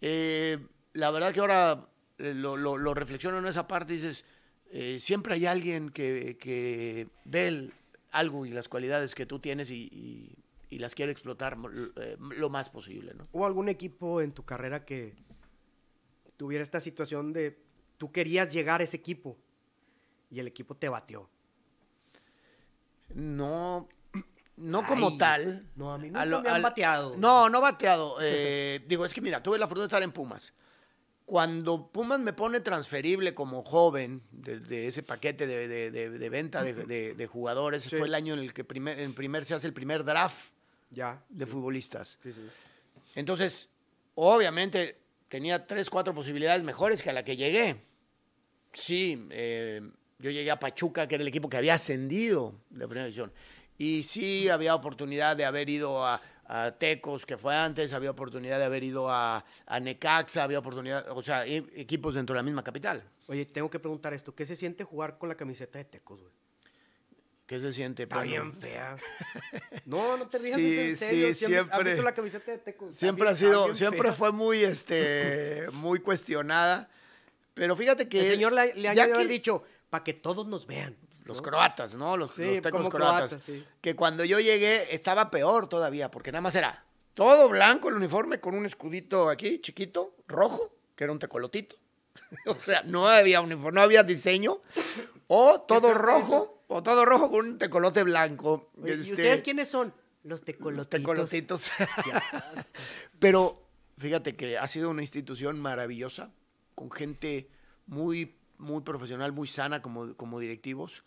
eh, 0.00 0.58
la 0.92 1.10
verdad 1.10 1.32
que 1.32 1.40
ahora 1.40 1.88
eh, 2.18 2.34
lo, 2.34 2.56
lo- 2.56 2.78
lo 2.78 2.94
reflexiono 2.94 3.38
en 3.38 3.46
esa 3.46 3.66
parte 3.66 3.94
y 3.94 3.96
dices, 3.96 4.24
eh, 4.70 4.98
siempre 5.00 5.34
hay 5.34 5.46
alguien 5.46 5.90
que, 5.90 6.36
que 6.38 7.08
ve 7.24 7.48
el- 7.48 7.74
algo 8.12 8.46
y 8.46 8.50
las 8.50 8.68
cualidades 8.68 9.14
que 9.14 9.26
tú 9.26 9.38
tienes 9.38 9.70
y, 9.70 9.88
y- 9.92 10.36
y 10.70 10.78
las 10.78 10.94
quiere 10.94 11.12
explotar 11.12 11.58
eh, 11.96 12.16
lo 12.18 12.48
más 12.48 12.70
posible, 12.70 13.12
¿no? 13.14 13.26
¿Hubo 13.32 13.44
algún 13.46 13.68
equipo 13.68 14.20
en 14.22 14.32
tu 14.32 14.44
carrera 14.44 14.84
que 14.84 15.14
tuviera 16.36 16.62
esta 16.62 16.80
situación 16.80 17.32
de 17.32 17.58
tú 17.98 18.10
querías 18.12 18.52
llegar 18.52 18.80
a 18.80 18.84
ese 18.84 18.96
equipo 18.96 19.36
y 20.30 20.40
el 20.40 20.46
equipo 20.46 20.74
te 20.74 20.88
batió? 20.88 21.28
No, 23.14 23.88
no 24.56 24.84
como 24.86 25.16
tal. 25.16 25.66
no, 25.76 25.92
a 25.92 25.98
mí 25.98 26.10
A 26.14 26.24
nunca 26.24 26.42
me 26.42 26.48
han 26.50 26.62
bateado. 26.62 27.16
No, 27.16 27.48
no 27.48 27.60
bateado. 27.60 28.16
eh, 28.22 28.80
digo, 28.86 29.04
es 29.04 29.12
que 29.14 29.20
mira, 29.20 29.42
tuve 29.42 29.58
la 29.58 29.66
fortuna 29.66 29.84
de 29.84 29.88
estar 29.88 30.02
en 30.02 30.12
Pumas. 30.12 30.52
Cuando 31.24 31.86
Pumas 31.90 32.18
me 32.20 32.32
pone 32.32 32.60
transferible 32.60 33.32
como 33.32 33.62
joven 33.62 34.22
de, 34.32 34.60
de 34.60 34.88
ese 34.88 35.02
paquete 35.02 35.46
de, 35.46 35.68
de- 35.90 36.28
venta 36.28 36.62
de, 36.62 37.26
jugadores, 37.30 37.84
Sí. 37.84 37.96
fue 37.96 38.06
el 38.06 38.14
año 38.14 38.34
en 38.34 38.40
el 38.40 38.52
que 38.52 38.64
primer, 38.64 38.98
en 38.98 39.14
primer 39.14 39.44
se 39.44 39.54
hace 39.54 39.66
el 39.66 39.72
primer 39.72 40.04
draft 40.04 40.52
Ya. 40.90 41.22
de 41.30 41.46
futbolistas. 41.46 42.18
Sí. 42.22 42.32
Entonces, 43.14 43.68
obviamente, 44.14 44.98
tenía 45.28 45.66
tres, 45.66 45.88
cuatro 45.88 46.12
posibilidades 46.12 46.62
mejores 46.64 47.00
que 47.02 47.10
a 47.10 47.12
la 47.12 47.24
que 47.24 47.36
llegué. 47.36 47.80
Sí, 48.72 49.26
eh, 49.30 49.80
yo 50.18 50.30
llegué 50.30 50.50
a 50.50 50.58
Pachuca, 50.58 51.06
que 51.06 51.14
era 51.14 51.22
el 51.22 51.28
equipo 51.28 51.48
que 51.48 51.56
había 51.56 51.74
ascendido 51.74 52.54
de 52.70 52.86
primera 52.86 53.04
división. 53.06 53.32
Y 53.78 54.04
sí 54.04 54.48
había 54.48 54.74
oportunidad 54.74 55.36
de 55.36 55.44
haber 55.44 55.68
ido 55.68 56.04
a, 56.06 56.20
a 56.46 56.72
Tecos, 56.78 57.26
que 57.26 57.36
fue 57.36 57.54
antes, 57.56 57.92
había 57.92 58.10
oportunidad 58.10 58.58
de 58.58 58.64
haber 58.64 58.84
ido 58.84 59.10
a, 59.10 59.44
a 59.66 59.80
Necaxa, 59.80 60.44
había 60.44 60.58
oportunidad, 60.60 61.06
o 61.10 61.22
sea, 61.22 61.46
e- 61.46 61.64
equipos 61.74 62.14
dentro 62.14 62.34
de 62.34 62.38
la 62.38 62.42
misma 62.44 62.62
capital. 62.62 63.02
Oye, 63.28 63.46
tengo 63.46 63.70
que 63.70 63.78
preguntar 63.78 64.12
esto. 64.14 64.34
¿Qué 64.34 64.44
se 64.46 64.56
siente 64.56 64.84
jugar 64.84 65.18
con 65.18 65.28
la 65.28 65.34
camiseta 65.36 65.78
de 65.78 65.84
Tecos, 65.86 66.20
güey? 66.20 66.32
¿Qué 67.46 67.58
se 67.60 67.72
siente? 67.72 68.04
Está 68.04 68.22
bien 68.22 68.52
fea. 68.54 68.96
No, 69.84 70.16
no 70.16 70.26
te 70.28 70.38
rías, 70.38 70.56
Sí, 70.56 70.78
en 70.78 70.96
serio. 70.96 71.26
sí, 71.28 71.34
¿Sí 71.34 71.54
has- 71.54 71.60
¿Has 71.62 71.68
siempre- 71.68 71.90
visto 71.90 72.02
la 72.02 72.14
camiseta 72.14 72.52
de 72.52 72.58
Tecos? 72.58 72.94
Siempre 72.94 73.24
bien- 73.24 73.32
ha 73.32 73.36
sido, 73.36 73.74
siempre 73.74 74.02
fea. 74.02 74.12
fue 74.12 74.32
muy, 74.32 74.58
este, 74.62 75.66
muy 75.74 75.98
cuestionada. 76.00 76.88
Pero 77.54 77.76
fíjate 77.76 78.08
que... 78.08 78.20
El 78.20 78.34
señor 78.34 78.52
le, 78.52 78.74
le 78.74 78.88
ha 78.88 79.06
dicho, 79.26 79.64
para 79.90 80.04
que 80.04 80.14
todos 80.14 80.46
nos 80.46 80.66
vean. 80.66 80.96
Los 81.24 81.38
¿no? 81.38 81.42
croatas, 81.42 81.94
¿no? 81.94 82.16
Los, 82.16 82.34
Sí, 82.34 82.54
los 82.54 82.62
tecos 82.62 82.88
croatas. 82.88 83.30
croatas, 83.30 83.42
sí. 83.44 83.64
Que 83.80 83.94
cuando 83.94 84.24
yo 84.24 84.40
llegué 84.40 84.94
estaba 84.94 85.30
peor 85.30 85.68
todavía, 85.68 86.10
porque 86.10 86.32
nada 86.32 86.42
más 86.42 86.54
era 86.54 86.84
todo 87.14 87.48
blanco 87.48 87.88
el 87.88 87.96
uniforme 87.96 88.40
con 88.40 88.54
un 88.54 88.66
escudito 88.66 89.28
aquí, 89.28 89.60
chiquito, 89.60 90.16
rojo, 90.26 90.74
que 90.96 91.04
era 91.04 91.12
un 91.12 91.18
tecolotito. 91.18 91.76
o 92.46 92.58
sea, 92.58 92.82
no 92.82 93.08
había 93.08 93.40
uniforme, 93.40 93.76
no 93.76 93.82
había 93.82 94.02
diseño. 94.02 94.60
O 95.28 95.60
todo 95.62 95.94
rojo, 95.94 96.64
o 96.66 96.82
todo 96.82 97.04
rojo 97.04 97.30
con 97.30 97.46
un 97.46 97.58
tecolote 97.58 98.02
blanco. 98.02 98.70
Oye, 98.82 98.96
¿Y 98.96 99.00
Este, 99.00 99.12
ustedes 99.12 99.42
quiénes 99.42 99.68
son? 99.68 99.94
Los 100.24 100.44
tecolotitos. 100.44 100.76
Los 100.76 100.88
tecolotitos. 100.88 101.70
Pero 103.18 103.62
fíjate 103.98 104.36
que 104.36 104.58
ha 104.58 104.66
sido 104.68 104.90
una 104.90 105.02
institución 105.02 105.60
maravillosa, 105.60 106.32
con 106.74 106.90
gente 106.90 107.48
muy, 107.86 108.36
muy 108.62 108.80
profesional, 108.82 109.32
muy 109.32 109.46
sana 109.48 109.82
como, 109.82 110.14
como 110.16 110.38
directivos, 110.40 111.04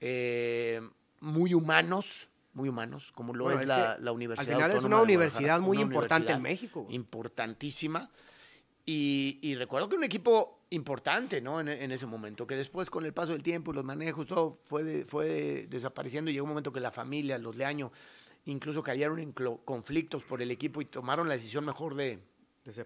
eh, 0.00 0.80
muy 1.20 1.54
humanos, 1.54 2.28
muy 2.54 2.68
humanos, 2.68 3.10
como 3.14 3.34
lo 3.34 3.44
Bueno, 3.44 3.58
es, 3.58 3.62
es 3.62 3.68
la, 3.68 3.98
la 3.98 4.12
Universidad 4.12 4.48
al 4.50 4.54
final 4.56 4.70
es 4.70 4.76
Autónoma 4.76 4.96
una 5.02 5.06
de 5.06 5.12
universidad 5.14 5.60
muy 5.60 5.76
una 5.78 5.86
importante 5.86 6.32
en 6.32 6.42
México. 6.42 6.86
Importantísima. 6.90 8.08
Y, 8.86 9.38
y 9.42 9.54
recuerdo 9.54 9.88
que 9.88 9.96
un 9.96 10.04
equipo 10.04 10.60
importante, 10.70 11.40
¿no? 11.40 11.60
En, 11.60 11.68
en 11.68 11.92
ese 11.92 12.06
momento, 12.06 12.46
que 12.46 12.56
después 12.56 12.88
con 12.90 13.04
el 13.04 13.12
paso 13.12 13.32
del 13.32 13.42
tiempo 13.42 13.70
y 13.72 13.74
los 13.74 13.84
manejos, 13.84 14.26
todo 14.26 14.60
fue, 14.64 14.82
de- 14.82 15.04
fue 15.04 15.66
desapareciendo. 15.68 16.30
Llegó 16.30 16.44
un 16.44 16.50
momento 16.50 16.72
que 16.72 16.80
la 16.80 16.90
familia, 16.90 17.36
los 17.38 17.54
Leaño, 17.54 17.92
incluso 18.46 18.82
cayeron 18.82 19.18
en 19.18 19.32
conflictos 19.32 20.22
por 20.22 20.40
el 20.40 20.50
equipo 20.50 20.80
y 20.80 20.86
tomaron 20.86 21.28
la 21.28 21.34
decisión 21.34 21.64
mejor 21.66 21.94
de 21.94 22.18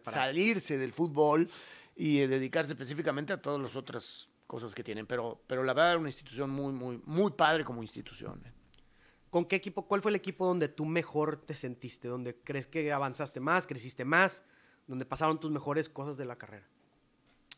salirse 0.04 0.76
del 0.78 0.92
fútbol 0.92 1.48
y 1.96 2.20
eh, 2.20 2.28
dedicarse 2.28 2.72
específicamente 2.72 3.32
a 3.32 3.40
todas 3.40 3.60
las 3.60 3.76
otras 3.76 4.28
cosas 4.46 4.74
que 4.74 4.84
tienen. 4.84 5.06
Pero, 5.06 5.40
pero 5.46 5.62
la 5.62 5.74
verdad, 5.74 5.96
una 5.96 6.08
institución 6.08 6.50
muy, 6.50 6.72
muy, 6.72 7.00
muy 7.04 7.32
padre 7.32 7.64
como 7.64 7.82
institución. 7.82 8.42
¿eh? 8.44 8.52
¿Con 9.30 9.46
qué 9.46 9.56
equipo? 9.56 9.86
¿Cuál 9.86 10.02
fue 10.02 10.10
el 10.10 10.16
equipo 10.16 10.46
donde 10.46 10.68
tú 10.68 10.84
mejor 10.84 11.38
te 11.38 11.54
sentiste? 11.54 12.08
¿Donde 12.08 12.36
crees 12.36 12.66
que 12.66 12.92
avanzaste 12.92 13.40
más, 13.40 13.66
creciste 13.66 14.04
más? 14.04 14.42
¿Donde 14.86 15.06
pasaron 15.06 15.40
tus 15.40 15.50
mejores 15.50 15.88
cosas 15.88 16.16
de 16.16 16.26
la 16.26 16.36
carrera? 16.36 16.66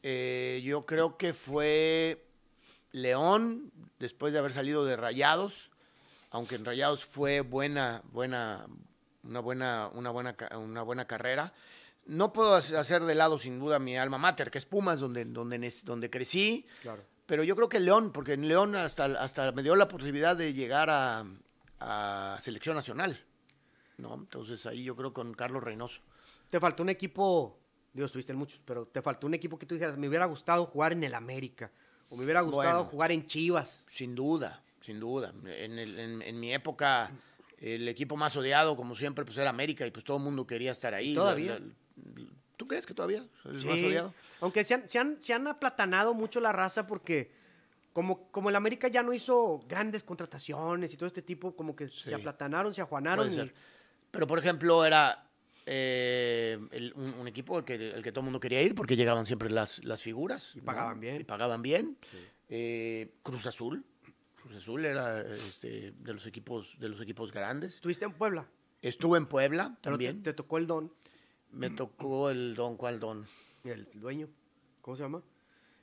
Eh, 0.02 0.60
yo 0.64 0.86
creo 0.86 1.16
que 1.16 1.32
fue 1.32 2.26
León, 2.92 3.72
después 3.98 4.32
de 4.32 4.38
haber 4.38 4.52
salido 4.52 4.84
de 4.84 4.96
Rayados, 4.96 5.72
aunque 6.30 6.54
en 6.54 6.64
Rayados 6.64 7.04
fue 7.04 7.40
buena, 7.40 8.02
buena, 8.12 8.66
una 9.24 9.40
buena, 9.40 9.90
una 9.94 10.10
buena, 10.10 10.36
una 10.56 10.82
buena 10.82 11.06
carrera. 11.06 11.54
No 12.06 12.32
puedo 12.32 12.56
hac- 12.58 12.74
hacer 12.76 13.02
de 13.04 13.14
lado 13.14 13.38
sin 13.38 13.58
duda 13.58 13.78
mi 13.78 13.96
alma 13.96 14.18
mater, 14.18 14.50
que 14.50 14.58
es 14.58 14.66
Pumas, 14.66 15.00
donde, 15.00 15.24
donde, 15.24 15.72
donde 15.84 16.10
crecí. 16.10 16.66
Claro. 16.82 17.02
Pero 17.26 17.42
yo 17.44 17.56
creo 17.56 17.68
que 17.68 17.80
León, 17.80 18.12
porque 18.12 18.34
en 18.34 18.46
León 18.46 18.76
hasta, 18.76 19.06
hasta 19.06 19.52
me 19.52 19.62
dio 19.62 19.74
la 19.76 19.88
posibilidad 19.88 20.36
de 20.36 20.52
llegar 20.52 20.90
a, 20.90 21.24
a 21.80 22.38
selección 22.40 22.76
nacional. 22.76 23.18
¿no? 23.96 24.14
Entonces 24.14 24.66
ahí 24.66 24.84
yo 24.84 24.94
creo 24.96 25.12
con 25.14 25.32
Carlos 25.34 25.62
Reynoso. 25.62 26.02
Te 26.50 26.60
faltó 26.60 26.82
un 26.82 26.90
equipo, 26.90 27.58
digo, 27.92 28.04
estuviste 28.06 28.32
en 28.32 28.38
muchos, 28.38 28.60
pero 28.64 28.86
te 28.86 29.00
faltó 29.00 29.26
un 29.26 29.34
equipo 29.34 29.58
que 29.58 29.64
tú 29.66 29.74
dijeras, 29.74 29.96
me 29.96 30.08
hubiera 30.08 30.26
gustado 30.26 30.66
jugar 30.66 30.92
en 30.92 31.04
el 31.04 31.14
América, 31.14 31.70
o 32.10 32.16
me 32.16 32.24
hubiera 32.24 32.42
gustado 32.42 32.78
Bueno. 32.80 32.90
jugar 32.90 33.12
en 33.12 33.26
Chivas. 33.26 33.86
Sin 33.88 34.14
duda, 34.14 34.62
sin 34.82 35.00
duda. 35.00 35.32
En, 35.46 35.78
el- 35.78 35.98
en- 35.98 36.20
en 36.22 36.38
mi 36.40 36.52
época, 36.52 37.10
el 37.58 37.88
equipo 37.88 38.16
más 38.16 38.36
odiado, 38.36 38.76
como 38.76 38.94
siempre, 38.94 39.24
pues 39.24 39.38
era 39.38 39.48
América 39.48 39.86
y 39.86 39.90
pues 39.90 40.04
todo 40.04 40.18
el 40.18 40.22
mundo 40.24 40.46
quería 40.46 40.72
estar 40.72 40.92
ahí. 40.92 41.14
¿Todavía? 41.14 41.52
La- 41.54 41.58
la- 41.60 41.72
¿Tú 42.56 42.66
crees 42.68 42.86
que 42.86 42.94
todavía 42.94 43.24
es 43.52 43.62
Sí, 43.62 43.66
más 43.66 43.78
odiado? 43.78 44.14
Aunque 44.40 44.64
se 44.64 44.74
han, 44.74 44.88
se, 44.88 44.98
han, 44.98 45.20
se 45.20 45.32
han 45.34 45.46
aplatanado 45.48 46.14
mucho 46.14 46.40
la 46.40 46.52
raza 46.52 46.86
porque 46.86 47.30
como, 47.92 48.28
como 48.30 48.48
el 48.50 48.56
América 48.56 48.88
ya 48.88 49.02
no 49.02 49.12
hizo 49.12 49.64
grandes 49.68 50.04
contrataciones 50.04 50.92
y 50.92 50.96
todo 50.96 51.06
este 51.06 51.22
tipo, 51.22 51.54
como 51.56 51.74
que 51.76 51.88
Sí. 51.88 52.02
se 52.06 52.14
aplatanaron, 52.14 52.72
se 52.74 52.80
ajuanaron. 52.80 53.32
Y-. 53.32 53.52
Pero, 54.10 54.26
por 54.26 54.38
ejemplo, 54.38 54.84
era 54.84 55.28
eh, 55.66 56.58
el- 56.72 56.92
un, 56.94 57.14
un 57.14 57.28
equipo 57.28 57.56
al 57.56 57.64
que, 57.64 57.74
el 57.74 58.02
que 58.02 58.12
todo 58.12 58.20
el 58.20 58.24
mundo 58.24 58.38
quería 58.40 58.60
ir 58.62 58.74
porque 58.74 58.96
llegaban 58.96 59.26
siempre 59.26 59.50
las, 59.50 59.82
las 59.84 60.02
figuras. 60.02 60.52
Y 60.54 60.58
¿no? 60.58 60.64
pagaban 60.66 61.00
bien. 61.00 61.20
Y 61.20 61.24
pagaban 61.24 61.62
bien. 61.62 61.96
Eh, 62.48 63.14
Cruz 63.22 63.46
Azul. 63.46 63.84
Cruz 64.42 64.56
Azul 64.56 64.84
era 64.84 65.22
este, 65.22 65.92
de, 65.98 66.12
los 66.12 66.26
equipos, 66.26 66.76
de 66.78 66.88
los 66.88 67.00
equipos 67.00 67.32
grandes. 67.32 67.74
Estuviste 67.76 68.04
en 68.04 68.12
Puebla, 68.12 68.46
Estuve 68.82 69.16
en 69.18 69.24
Puebla 69.26 69.76
pero 69.82 69.96
te, 69.96 70.04
también. 70.04 70.22
te 70.22 70.34
tocó 70.34 70.58
el 70.58 70.66
don, 70.66 70.92
Me 71.54 71.70
tocó 71.70 72.30
el 72.30 72.54
Don 72.54 72.76
¿cuál 72.76 73.00
Don. 73.00 73.26
el 73.64 73.86
dueño, 73.94 74.28
¿cómo 74.80 74.96
se 74.96 75.02
llama? 75.02 75.22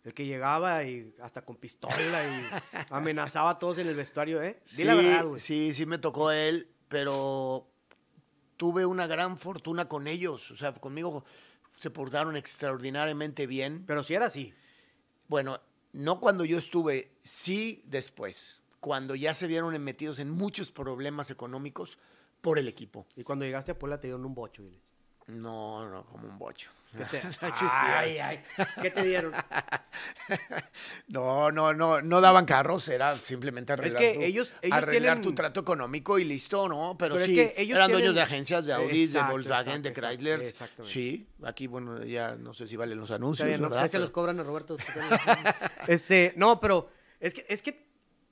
El 0.03 0.13
que 0.13 0.25
llegaba 0.25 0.83
y 0.83 1.13
hasta 1.21 1.45
con 1.45 1.57
pistola 1.57 1.95
y 1.95 2.47
amenazaba 2.89 3.51
a 3.51 3.59
todos 3.59 3.77
en 3.77 3.87
el 3.87 3.95
vestuario, 3.95 4.41
¿eh? 4.41 4.59
Sí, 4.65 4.83
la 4.83 4.95
verdad, 4.95 5.25
güey. 5.25 5.39
sí, 5.39 5.73
sí 5.73 5.85
me 5.85 5.99
tocó 5.99 6.31
él, 6.31 6.67
pero 6.87 7.67
tuve 8.57 8.85
una 8.85 9.07
gran 9.07 9.37
fortuna 9.37 9.87
con 9.87 10.07
ellos. 10.07 10.51
O 10.51 10.57
sea, 10.57 10.73
conmigo 10.73 11.23
se 11.75 11.89
portaron 11.89 12.35
extraordinariamente 12.35 13.47
bien. 13.47 13.83
Pero 13.87 14.03
si 14.03 14.13
era 14.13 14.27
así. 14.27 14.53
Bueno, 15.27 15.59
no 15.93 16.19
cuando 16.19 16.45
yo 16.45 16.57
estuve, 16.57 17.11
sí 17.23 17.83
después, 17.85 18.61
cuando 18.79 19.15
ya 19.15 19.33
se 19.33 19.47
vieron 19.47 19.81
metidos 19.83 20.19
en 20.19 20.29
muchos 20.29 20.71
problemas 20.71 21.31
económicos 21.31 21.97
por 22.41 22.59
el 22.59 22.67
equipo. 22.67 23.05
Y 23.15 23.23
cuando 23.23 23.45
llegaste 23.45 23.71
a 23.71 23.79
Puebla 23.79 23.99
te 23.99 24.07
dieron 24.07 24.25
un 24.25 24.35
bocho. 24.35 24.63
No, 25.27 25.87
no, 25.89 26.03
como 26.05 26.27
un 26.27 26.37
bocho. 26.37 26.69
¿Qué 26.97 27.05
te, 27.11 27.23
No 27.23 27.47
existía. 27.47 27.99
Ay, 27.99 28.17
ay. 28.19 28.41
¿Qué 28.81 28.91
te 28.91 29.03
dieron? 29.03 29.33
No, 31.07 31.51
no, 31.51 31.73
no, 31.73 32.01
no 32.01 32.21
daban 32.21 32.45
carros, 32.45 32.87
era 32.87 33.15
simplemente 33.17 33.73
Es 33.73 33.79
arreglar, 33.79 34.01
que 34.01 34.13
tu, 34.13 34.21
ellos- 34.21 34.53
ellos 34.61 34.77
arreglar 34.77 35.17
tienen- 35.17 35.21
tu 35.21 35.35
trato 35.35 35.59
económico 35.61 36.17
y 36.19 36.23
listo, 36.25 36.67
¿no? 36.69 36.95
Pero, 36.97 37.15
Pero 37.15 37.25
es 37.25 37.29
sí, 37.29 37.35
que 37.35 37.53
ellos 37.57 37.75
eran 37.75 37.87
tienen- 37.87 37.91
dueños 37.99 38.15
de 38.15 38.21
agencias 38.21 38.65
de 38.65 38.73
Audi, 38.73 39.07
de 39.07 39.21
Volkswagen, 39.23 39.73
exacto, 39.85 39.89
de 39.89 39.93
Chrysler. 40.07 40.41
exactamente. 40.41 40.93
Sí, 40.93 41.27
aquí, 41.43 41.67
bueno, 41.67 42.03
ya 42.05 42.35
no 42.35 42.53
sé 42.53 42.67
si 42.67 42.75
valen 42.77 42.97
los 42.99 43.11
anuncios, 43.11 43.47
bien, 43.47 43.61
no, 43.61 43.67
¿verdad? 43.69 43.81
pues 43.83 43.91
se 43.91 43.99
los 43.99 44.07
Pero- 44.09 44.13
cobran 44.13 44.39
a 44.39 44.43
Roberto. 44.43 44.77
este, 45.87 46.33
no, 46.37 46.59
pero 46.59 46.89
es 47.19 47.33
que, 47.33 47.45
es 47.49 47.61
que 47.61 47.85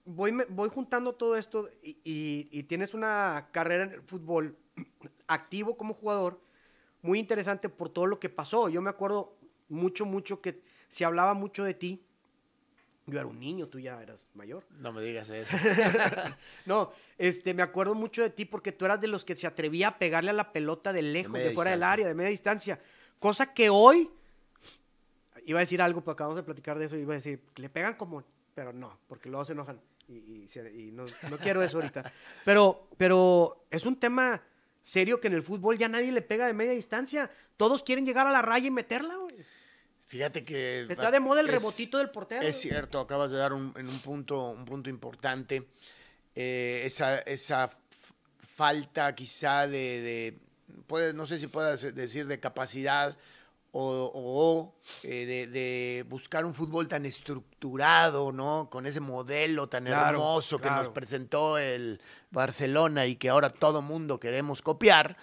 voy, 0.05 0.31
me- 0.31 0.45
voy 0.45 0.69
juntando 0.69 1.13
todo 1.13 1.35
esto 1.35 1.69
y, 1.83 1.97
y- 2.03 2.47
y 2.51 2.63
tienes 2.63 2.93
una 2.93 3.49
carrera 3.51 3.83
en 3.85 3.91
el 3.93 4.01
fútbol 4.01 4.57
activo 5.27 5.75
como 5.77 5.93
jugador 5.93 6.41
muy 7.01 7.19
interesante 7.19 7.69
por 7.69 7.89
todo 7.89 8.05
lo 8.05 8.19
que 8.19 8.29
pasó. 8.29 8.69
Yo 8.69 8.81
me 8.81 8.89
acuerdo 8.89 9.37
mucho, 9.69 10.05
mucho 10.05 10.41
que 10.41 10.61
se 10.87 11.05
hablaba 11.05 11.33
mucho 11.33 11.63
de 11.63 11.73
ti. 11.73 12.03
Yo 13.05 13.19
era 13.19 13.27
un 13.27 13.39
niño, 13.39 13.67
tú 13.67 13.79
ya 13.79 14.01
eras 14.01 14.25
mayor. 14.35 14.63
No 14.69 14.91
me 14.91 15.01
digas 15.01 15.29
eso. 15.29 15.55
No, 16.65 16.91
este, 17.17 17.53
me 17.53 17.63
acuerdo 17.63 17.95
mucho 17.95 18.21
de 18.21 18.29
ti 18.29 18.45
porque 18.45 18.71
tú 18.71 18.85
eras 18.85 19.01
de 19.01 19.07
los 19.07 19.25
que 19.25 19.35
se 19.35 19.47
atrevía 19.47 19.87
a 19.89 19.97
pegarle 19.97 20.29
a 20.29 20.33
la 20.33 20.51
pelota 20.51 20.93
de 20.93 21.01
lejos, 21.01 21.33
de, 21.33 21.51
fuera 21.51 21.71
del 21.71 21.83
área, 21.83 22.07
de 22.07 22.13
media 22.13 22.29
distancia. 22.29 22.79
Cosa 23.17 23.53
que 23.53 23.69
hoy, 23.69 24.09
iba 25.45 25.59
a 25.59 25.61
decir 25.61 25.81
algo, 25.81 26.01
pero 26.01 26.11
acabamos 26.11 26.37
de 26.37 26.43
platicar 26.43 26.77
de 26.77 26.85
eso, 26.85 26.97
iba 26.97 27.13
a 27.13 27.17
decir, 27.17 27.41
le 27.55 27.69
pegan 27.69 27.95
como, 27.95 28.23
pero 28.53 28.73
no, 28.73 28.99
porque 29.07 29.29
luego 29.29 29.45
se 29.45 29.53
enojan. 29.53 29.81
Y, 30.07 30.47
y 30.47 30.91
no, 30.91 31.05
no 31.29 31.37
quiero 31.37 31.61
eso 31.61 31.77
ahorita. 31.77 32.11
Pero, 32.43 32.87
pero 32.97 33.67
es 33.69 33.85
un 33.85 33.95
tema 33.99 34.41
serio 34.89 35.19
que 35.21 35.27
en 35.27 35.33
el 35.33 35.43
fútbol 35.43 35.77
ya 35.77 35.87
nadie 35.87 36.11
le 36.11 36.21
pega 36.21 36.47
de 36.47 36.53
media 36.53 36.71
distancia. 36.73 37.29
Todos 37.57 37.83
quieren 37.83 38.05
llegar 38.05 38.25
a 38.25 38.31
la 38.31 38.41
raya 38.41 38.67
y 38.67 38.71
meterla, 38.71 39.15
güey. 39.17 39.35
Fíjate 40.07 40.43
que... 40.43 40.87
Está 40.89 41.11
de 41.11 41.19
moda 41.19 41.41
el 41.41 41.47
es- 41.47 41.53
rebotito 41.53 41.99
del 41.99 42.09
portero. 42.09 42.41
Es 42.41 42.59
cierto, 42.59 42.99
acabas 42.99 43.29
de 43.29 43.37
dar 43.37 43.53
un, 43.53 43.73
en 43.77 43.87
un 43.87 43.99
punto, 43.99 44.49
un 44.51 44.65
punto 44.65 44.89
importante. 44.89 45.67
Eh, 46.35 46.81
esa, 46.85 47.19
esa 47.19 47.69
falta 48.41 49.13
quizá 49.13 49.67
de, 49.67 49.77
de- 50.01 50.39
puede- 50.87 51.13
no 51.13 51.27
sé 51.27 51.37
si 51.37 51.45
puedas 51.47 51.81
decir 51.93 52.25
de 52.25 52.39
capacidad 52.39 53.15
o, 53.71 54.11
o, 54.13 54.75
eh, 55.03 55.25
de, 55.25 55.47
de 55.47 56.05
buscar 56.09 56.43
un 56.45 56.53
fútbol 56.53 56.87
tan 56.87 57.05
estructurado, 57.05 58.31
¿no? 58.31 58.67
Con 58.71 58.85
ese 58.85 58.99
modelo 58.99 59.67
tan 59.67 59.85
Claro, 59.85 60.09
hermoso 60.17 60.59
que 60.59 60.69
nos 60.69 60.89
presentó 60.89 61.57
el 61.57 62.01
Barcelona 62.31 63.05
y 63.05 63.15
que 63.15 63.29
ahora 63.29 63.49
todo 63.49 63.81
mundo 63.81 64.19
queremos 64.19 64.61
copiar. 64.61 65.17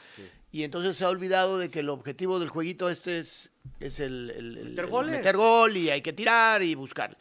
Y 0.52 0.62
entonces 0.62 0.96
se 0.96 1.04
ha 1.04 1.08
olvidado 1.08 1.58
de 1.58 1.70
que 1.70 1.80
el 1.80 1.88
objetivo 1.88 2.38
del 2.38 2.48
jueguito 2.48 2.88
este 2.88 3.18
es, 3.18 3.50
es 3.80 4.00
el, 4.00 4.30
el- 4.30 4.56
el- 4.58 4.64
Meter 4.70 4.84
el 4.84 4.90
goles. 4.90 5.16
meter 5.16 5.36
gol 5.36 5.76
y 5.76 5.90
hay 5.90 6.00
que 6.02 6.12
tirar 6.12 6.62
y 6.62 6.74
buscar. 6.74 7.18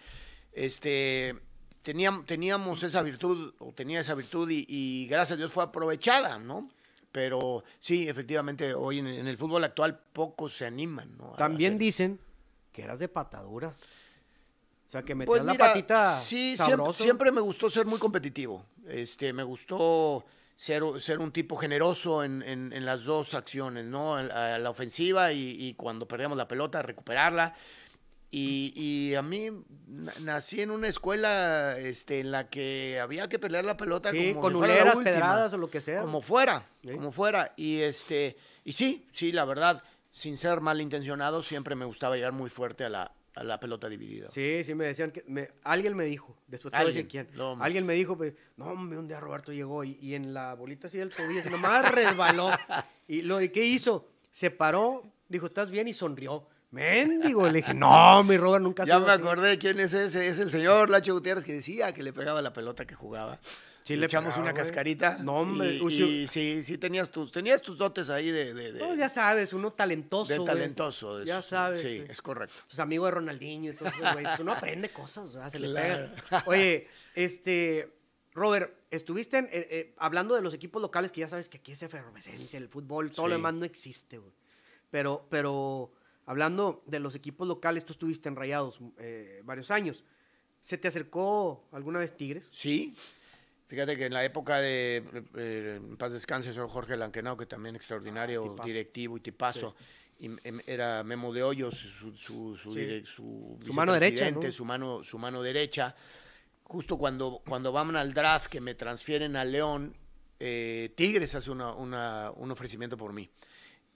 Este, 0.53 1.36
teníamos, 1.82 2.25
teníamos 2.25 2.82
esa 2.84 3.01
virtud, 3.01 3.53
o 3.60 3.74
tenía 3.74 4.00
esa 4.00 4.15
virtud 4.15 4.50
y, 4.50 4.65
y 4.70 5.08
gracias 5.08 5.34
a 5.34 5.38
Dios 5.38 5.51
fue 5.51 5.63
aprovechada, 5.63 6.39
¿no? 6.39 6.70
Pero 7.15 7.63
sí, 7.79 8.10
efectivamente, 8.10 8.74
hoy 8.74 9.00
en, 9.00 9.07
en 9.07 9.25
el 9.25 9.38
fútbol 9.38 9.63
actual 9.63 9.98
pocos 10.12 10.53
se 10.53 10.65
animan, 10.65 11.15
¿no? 11.17 11.31
También 11.38 11.75
hacer- 11.75 11.79
dicen 11.79 12.19
que 12.74 12.81
eras 12.84 13.00
de 13.00 13.07
patadura. 13.07 13.69
O 13.69 14.89
sea, 14.89 15.01
que 15.03 15.15
metías 15.15 15.29
Pues 15.38 15.45
la 15.45 15.53
mira, 15.53 15.65
patita 15.67 16.19
sí, 16.19 16.57
siempre, 16.91 17.31
me 17.31 17.39
gustó 17.39 17.72
ser 17.72 17.86
muy 17.86 18.00
competitivo. 18.00 18.65
Este, 18.86 19.31
me 19.31 19.43
gustó 19.43 20.25
ser, 20.57 20.84
ser 21.00 21.19
un 21.19 21.31
tipo 21.31 21.55
generoso 21.55 22.22
en, 22.22 22.43
en- 22.43 22.74
en 22.74 22.84
las 22.86 23.05
dos 23.05 23.34
acciones, 23.34 23.86
¿no? 23.86 24.15
A 24.17 24.57
la 24.60 24.69
ofensiva 24.69 25.31
y, 25.31 25.55
y 25.57 25.74
cuando 25.75 26.10
perdíamos 26.10 26.38
la 26.38 26.50
pelota, 26.50 26.81
recuperarla. 26.81 27.55
Y, 28.37 28.73
y 28.75 29.15
a 29.15 29.21
mí 29.21 29.49
na- 29.87 30.11
nací 30.19 30.61
en 30.61 30.69
una 30.71 30.89
escuela 30.89 31.77
este, 31.79 32.19
en 32.19 32.31
la 32.31 32.49
que 32.49 32.99
había 33.01 33.29
que 33.29 33.39
pelear 33.39 33.63
la 33.63 33.77
pelota 33.77 34.11
Sí, 34.11 34.29
como 34.31 34.41
con 34.41 34.51
si 34.53 34.57
fuera 34.59 34.73
uleras, 34.73 34.97
pedradas 34.97 35.53
o 35.53 35.57
lo 35.57 35.69
que 35.69 35.79
sea. 35.79 36.01
Como 36.01 36.21
fuera, 36.21 36.67
Sí. 36.83 36.89
como 36.91 37.11
fuera. 37.13 37.53
Y 37.55 37.79
este, 37.79 38.35
y 38.65 38.73
sí, 38.73 39.07
sí, 39.13 39.31
la 39.31 39.45
verdad, 39.45 39.81
sin 40.11 40.35
ser 40.35 40.59
malintencionado, 40.59 41.43
siempre 41.43 41.75
me 41.75 41.85
gustaba 41.85 42.15
llegar 42.15 42.33
muy 42.33 42.49
fuerte 42.49 42.83
a 42.83 42.89
la, 42.89 43.11
a 43.35 43.43
la 43.45 43.57
pelota 43.59 43.87
dividida. 43.87 44.27
Sí, 44.29 44.63
sí, 44.65 44.75
me 44.75 44.85
decían 44.85 45.11
que. 45.11 45.23
me- 45.27 45.51
alguien 45.63 45.95
me 45.95 46.03
dijo, 46.03 46.35
después 46.47 46.73
te 46.73 46.77
decir 46.79 47.03
Alguien, 47.03 47.07
quién. 47.07 47.37
no, 47.37 47.57
alguien 47.63 47.85
me 47.85 47.93
dijo, 47.93 48.17
pues, 48.17 48.33
no, 48.57 48.65
hombre, 48.65 48.99
un 48.99 49.07
día 49.07 49.21
Roberto 49.21 49.53
llegó 49.53 49.85
y, 49.85 49.97
y 50.01 50.13
en 50.13 50.33
la 50.33 50.55
bolita 50.55 50.87
así 50.87 50.97
del 50.97 51.09
tobillo, 51.13 51.49
nomás 51.49 51.89
resbaló. 51.89 52.49
y 53.07 53.21
lo 53.21 53.39
¿y 53.41 53.47
qué 53.47 53.63
hizo? 53.63 54.09
Se 54.31 54.51
paró, 54.51 55.03
dijo, 55.29 55.45
¿estás 55.45 55.69
bien? 55.71 55.87
Y 55.87 55.93
sonrió. 55.93 56.47
Mendigo, 56.75 57.48
le 57.48 57.53
dije, 57.60 57.74
no, 57.74 58.24
mi 58.24 58.38
Robert 58.38 58.62
nunca 58.63 58.84
ha 58.84 58.86
Ya 58.86 59.00
me 59.00 59.10
así". 59.12 59.22
acordé 59.22 59.58
quién 59.58 59.79
es 59.79 59.94
ese, 59.94 60.27
es 60.27 60.39
el 60.39 60.50
señor 60.51 60.89
Lacho 60.89 61.13
Gutiérrez 61.13 61.46
que 61.46 61.53
decía 61.53 61.94
que 61.94 62.03
le 62.03 62.12
pegaba 62.13 62.41
la 62.41 62.51
pelota 62.53 62.86
que 62.86 62.96
jugaba. 62.96 63.39
Sí, 63.86 63.96
le 63.96 64.08
echamos 64.08 64.34
pegaba, 64.34 64.41
una 64.44 64.51
güey. 64.51 64.63
cascarita. 64.63 65.17
No, 65.22 65.36
hombre, 65.41 65.75
Y, 65.75 65.88
y 65.88 66.27
sí, 66.27 66.63
sí 66.63 66.77
tenías 66.79 67.12
tus, 67.12 67.32
tenías 67.32 67.62
tus 67.62 67.77
dotes 67.77 68.10
ahí 68.10 68.32
de, 68.32 68.53
de, 68.53 68.74
de- 68.74 68.79
No, 68.79 68.96
ya 68.96 69.10
sabes, 69.10 69.53
uno 69.53 69.72
talentoso. 69.74 70.32
de 70.34 70.39
güey. 70.39 70.48
talentoso. 70.53 71.20
de 71.20 71.25
Ya 71.25 71.41
sabes. 71.44 71.82
Sí, 71.82 72.00
sí. 72.00 72.05
es 72.10 72.22
correcto. 72.22 72.55
Pues 72.67 72.79
amigo 72.79 73.05
de 73.05 73.12
Ronaldinho 73.12 73.72
y 73.72 73.75
todo 73.75 73.89
eso, 73.89 74.00
güey. 74.13 74.25
Uno 74.39 74.51
aprende 74.53 74.89
cosas, 74.89 75.34
¿verdad? 75.36 75.51
Se 75.51 75.60
le 75.60 75.70
Claro. 75.70 76.10
pega. 76.29 76.44
Oye, 76.48 76.88
este, 77.13 77.94
Robert, 78.34 78.74
estuviste 78.89 79.38
en- 79.38 79.46
eh, 79.46 79.67
eh, 79.70 79.94
hablando 80.00 80.34
de 80.36 80.41
los 80.41 80.53
equipos 80.55 80.82
locales, 80.82 81.12
que 81.12 81.22
ya 81.22 81.27
sabes 81.27 81.48
que 81.48 81.58
aquí 81.60 81.72
es 81.74 81.84
efervescencia, 81.84 82.58
el 82.58 82.67
fútbol, 82.67 83.12
todo 83.12 83.27
lo 83.27 83.36
demás 83.36 83.53
no 83.53 83.65
existe, 83.65 84.17
güey. 84.17 84.34
Pero, 84.89 85.27
pero, 85.29 85.91
hablando 86.25 86.84
de 86.86 87.00
los 87.00 87.15
equipos 87.15 87.48
locales, 87.48 87.86
tú 87.86 87.94
estuviste 87.94 88.29
en 88.29 88.36
Rayados 88.36 88.79
eh, 88.98 89.41
varios 89.44 89.72
años. 89.72 90.03
¿Se 90.62 90.77
te 90.77 90.88
acercó 90.88 91.67
alguna 91.72 92.00
vez 92.00 92.15
Tigres? 92.17 92.48
Sí. 92.51 92.96
Fíjate 93.67 93.98
que 93.98 94.05
en 94.05 94.13
la 94.13 94.24
época 94.24 94.60
de, 94.60 95.03
eh, 95.36 95.75
en 95.77 95.98
paz 95.98 96.12
descanse, 96.13 96.51
señor 96.53 96.70
Jorge 96.70 96.96
Lanquenao, 96.98 97.36
que 97.38 97.46
también 97.48 97.75
extraordinario 97.75 98.55
Ah, 98.60 98.63
directivo 98.65 99.17
y 99.17 99.22
tipazo, 99.22 99.75
y 100.20 100.27
em- 100.44 100.62
era 100.67 101.03
Memo 101.03 101.34
de 101.34 101.41
Hoyos, 101.44 101.75
su, 101.75 102.15
su, 102.15 102.55
su, 102.58 102.74
Sí. 102.74 103.72
mano 103.74 103.94
derecha, 103.94 104.29
¿no? 104.32 104.51
su 104.51 104.65
mano, 104.65 105.03
su 105.03 105.17
mano 105.17 105.41
derecha. 105.41 105.96
Justo 106.63 106.98
cuando, 106.98 107.41
cuando 107.48 107.72
van 107.72 107.96
al 107.96 108.13
draft, 108.13 108.48
que 108.48 108.62
me 108.62 108.75
transfieren 108.75 109.36
a 109.36 109.44
León, 109.46 109.96
eh, 110.39 110.91
Tigres 110.96 111.34
hace 111.36 111.50
una- 111.51 111.74
una- 111.74 112.32
un 112.36 112.51
ofrecimiento 112.51 112.98
por 112.98 113.13
mí. 113.13 113.29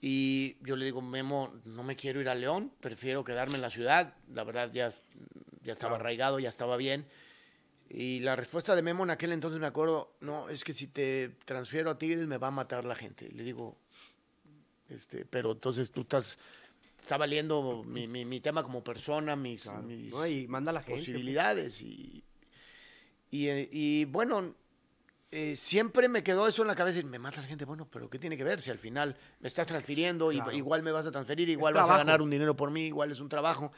Y 0.00 0.56
yo 0.64 0.76
le 0.76 0.86
digo, 0.86 1.02
Memo, 1.02 1.52
no 1.64 1.82
me 1.82 1.94
quiero 1.96 2.20
ir 2.20 2.28
a 2.28 2.34
León, 2.34 2.72
prefiero 2.80 3.22
quedarme 3.24 3.56
en 3.56 3.62
la 3.62 3.70
ciudad. 3.70 4.14
La 4.32 4.44
verdad, 4.44 4.70
ya, 4.72 4.88
ya 5.62 5.72
estaba 5.72 5.90
Claro. 5.90 5.94
arraigado, 5.96 6.38
ya 6.40 6.48
estaba 6.48 6.76
bien. 6.78 7.06
Y 7.90 8.20
la 8.20 8.34
respuesta 8.36 8.74
de 8.76 8.82
Memo 8.82 9.04
en 9.04 9.10
aquel 9.10 9.32
entonces 9.32 9.60
me 9.60 9.66
acuerdo, 9.66 10.14
no, 10.20 10.48
es 10.48 10.64
que 10.64 10.72
si 10.72 10.86
te 10.86 11.30
transfiero 11.44 11.90
a 11.90 11.98
Tigres 11.98 12.26
me 12.26 12.38
va 12.38 12.48
a 12.48 12.52
matar 12.52 12.84
la 12.84 12.94
gente. 12.94 13.26
Y 13.26 13.32
le 13.34 13.42
digo, 13.42 13.76
este, 14.88 15.24
pero 15.26 15.52
entonces 15.52 15.90
tú 15.90 16.02
estás, 16.02 16.38
está 16.98 17.16
valiendo 17.18 17.82
mi, 17.84 18.06
mi- 18.08 18.24
mi 18.24 18.40
tema 18.40 18.62
como 18.62 18.82
persona, 18.82 19.36
mis, 19.36 19.62
Claro. 19.64 19.82
mis 19.82 20.10
No, 20.10 20.26
y 20.26 20.46
manda 20.48 20.70
a 20.70 20.74
la 20.74 20.80
gente. 20.80 20.92
pues. 20.94 21.04
posibilidades. 21.04 21.82
Y, 21.82 22.24
y, 23.32 23.48
eh, 23.48 23.68
y, 23.70 24.04
bueno, 24.06 24.54
eh, 25.32 25.54
siempre 25.56 26.08
me 26.08 26.22
quedó 26.24 26.46
eso 26.48 26.62
en 26.62 26.68
la 26.68 26.74
cabeza 26.74 26.98
y 26.98 27.04
me 27.04 27.18
mata 27.18 27.40
la 27.40 27.46
gente. 27.46 27.64
Bueno, 27.64 27.86
pero 27.90 28.10
¿qué 28.10 28.18
tiene 28.18 28.36
que 28.36 28.44
ver? 28.44 28.60
Si 28.60 28.70
al 28.70 28.78
final 28.78 29.16
me 29.40 29.48
estás 29.48 29.66
transfiriendo, 29.66 30.32
y- 30.32 30.36
Claro. 30.36 30.52
igual 30.52 30.82
me 30.82 30.90
vas 30.92 31.06
a 31.06 31.12
transferir, 31.12 31.48
igual 31.48 31.74
vas 31.74 31.88
a 31.88 31.98
ganar 31.98 32.20
un 32.22 32.30
dinero 32.30 32.56
por 32.56 32.70
mí, 32.70 32.82
igual 32.86 33.10
es 33.10 33.20
un 33.20 33.28
trabajo. 33.28 33.72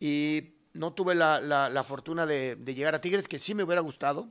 Y 0.00 0.54
no 0.74 0.92
tuve 0.92 1.14
la, 1.14 1.40
la- 1.40 1.68
la 1.68 1.84
fortuna 1.84 2.26
de, 2.26 2.56
de 2.56 2.74
llegar 2.74 2.94
a 2.94 3.00
Tigres, 3.00 3.28
que 3.28 3.38
sí 3.38 3.54
me 3.54 3.64
hubiera 3.64 3.80
gustado. 3.80 4.28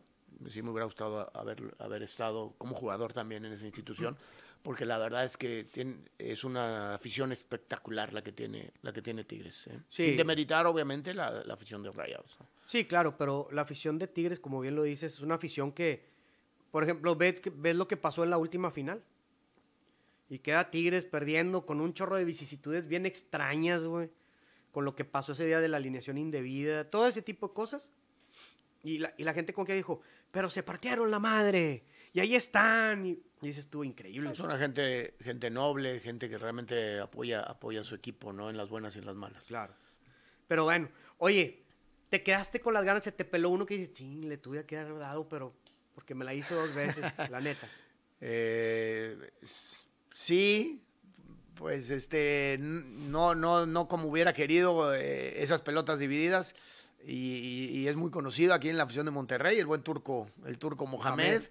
Sí 0.50 0.62
me 0.62 0.70
hubiera 0.70 0.86
gustado 0.86 1.32
haber, 1.36 1.76
haber 1.80 2.04
estado 2.04 2.54
como 2.60 2.76
jugador 2.76 3.12
también 3.12 3.44
en 3.46 3.54
esa 3.54 3.66
institución, 3.66 4.16
porque 4.64 4.86
la 4.86 4.98
verdad 5.00 5.26
es 5.26 5.36
que 5.36 5.64
tiene- 5.64 5.98
es 6.20 6.44
una 6.44 6.94
afición 6.94 7.32
espectacular 7.32 8.14
la 8.14 8.24
que 8.24 8.32
tiene, 8.32 8.72
la 8.84 8.94
que 8.94 9.02
tiene 9.02 9.24
Tigres. 9.24 9.66
¿eh? 9.68 9.80
Sí. 9.90 10.06
Sin 10.06 10.18
demeritar, 10.18 10.66
obviamente, 10.68 11.14
la, 11.14 11.44
la 11.44 11.54
afición 11.56 11.82
de 11.84 11.92
Rayados. 11.92 12.38
Sí, 12.66 12.86
claro, 12.86 13.18
pero 13.18 13.48
la 13.52 13.62
afición 13.64 13.98
de 13.98 14.08
Tigres, 14.08 14.40
como 14.40 14.60
bien 14.60 14.76
lo 14.76 14.84
dices, 14.84 15.14
es 15.14 15.20
una 15.22 15.36
afición 15.36 15.72
que, 15.72 16.17
por 16.72 16.84
ejemplo, 16.84 17.16
ves, 17.16 17.42
ves 17.56 17.76
lo 17.76 17.88
que 17.88 17.98
pasó 17.98 18.24
en 18.24 18.30
la 18.30 18.38
última 18.38 18.72
final. 18.72 19.04
Y 20.30 20.40
queda 20.40 20.70
Tigres 20.70 21.06
perdiendo 21.06 21.66
con 21.66 21.80
un 21.80 21.94
chorro 21.94 22.18
de 22.18 22.26
vicisitudes 22.26 22.88
bien 22.88 23.06
extrañas, 23.06 23.86
güey. 23.86 24.10
Con 24.72 24.86
lo 24.86 24.96
que 24.96 25.06
pasó 25.06 25.32
ese 25.32 25.46
día 25.46 25.62
de 25.62 25.70
la 25.70 25.78
alineación 25.78 26.18
indebida, 26.18 26.90
todo 26.90 27.08
ese 27.08 27.22
tipo 27.22 27.48
de 27.48 27.54
cosas. 27.54 27.92
Y 28.84 29.00
la, 29.00 29.14
y 29.18 29.24
la 29.24 29.34
gente 29.34 29.54
como 29.54 29.66
que 29.66 29.74
dijo, 29.74 30.02
pero 30.32 30.50
se 30.50 30.64
partieron 30.64 31.10
la 31.10 31.20
madre. 31.20 31.84
Y 32.14 32.20
ahí 32.20 32.36
están. 32.36 33.06
Y, 33.06 33.12
y 33.42 33.48
dices 33.48 33.68
tú, 33.70 33.84
increíble. 33.84 34.36
Son 34.36 34.48
una 34.48 34.58
gente, 34.58 35.16
gente 35.22 35.50
noble, 35.50 36.00
gente 36.00 36.30
que 36.30 36.38
realmente 36.38 37.00
apoya, 37.00 37.42
apoya 37.42 37.82
a 37.82 37.84
su 37.84 37.96
equipo, 37.96 38.34
¿no? 38.34 38.50
En 38.50 38.58
las 38.58 38.70
buenas 38.70 38.96
y 38.96 39.00
en 39.00 39.06
las 39.06 39.16
malas. 39.16 39.44
Claro. 39.46 39.74
Pero 40.48 40.66
bueno, 40.66 40.90
oye, 41.18 41.64
te 42.10 42.24
quedaste 42.24 42.60
con 42.60 42.74
las 42.74 42.86
ganas, 42.86 43.04
se 43.04 43.12
te 43.12 43.26
peló 43.26 43.50
uno 43.50 43.66
que 43.66 43.78
dices, 43.78 43.98
sí, 43.98 44.22
le 44.24 44.38
tuve 44.38 44.66
que 44.66 44.78
haber 44.78 44.98
dado, 44.98 45.28
pero 45.28 45.54
porque 45.98 46.14
me 46.14 46.24
la 46.24 46.36
hizo 46.36 46.54
dos 46.54 46.76
veces, 46.76 47.04
la 47.32 47.42
neta. 47.42 47.68
Eh, 48.22 49.18
sí, 50.14 50.80
pues 51.56 51.90
este, 51.90 52.58
no, 52.62 53.34
no, 53.34 53.66
no 53.66 53.88
como 53.88 54.08
hubiera 54.10 54.32
querido 54.32 54.94
eh, 54.94 55.42
esas 55.42 55.64
pelotas 55.64 55.98
divididas. 55.98 56.54
Y, 57.04 57.70
y 57.80 57.88
es 57.88 57.96
muy 57.96 58.12
conocido 58.12 58.54
aquí 58.54 58.70
en 58.70 58.78
la 58.78 58.84
afición 58.84 59.06
de 59.06 59.12
Monterrey, 59.12 59.58
el 59.58 59.66
buen 59.66 59.82
turco, 59.82 60.30
el 60.46 60.60
turco 60.60 60.86
Mohamed, 60.86 61.42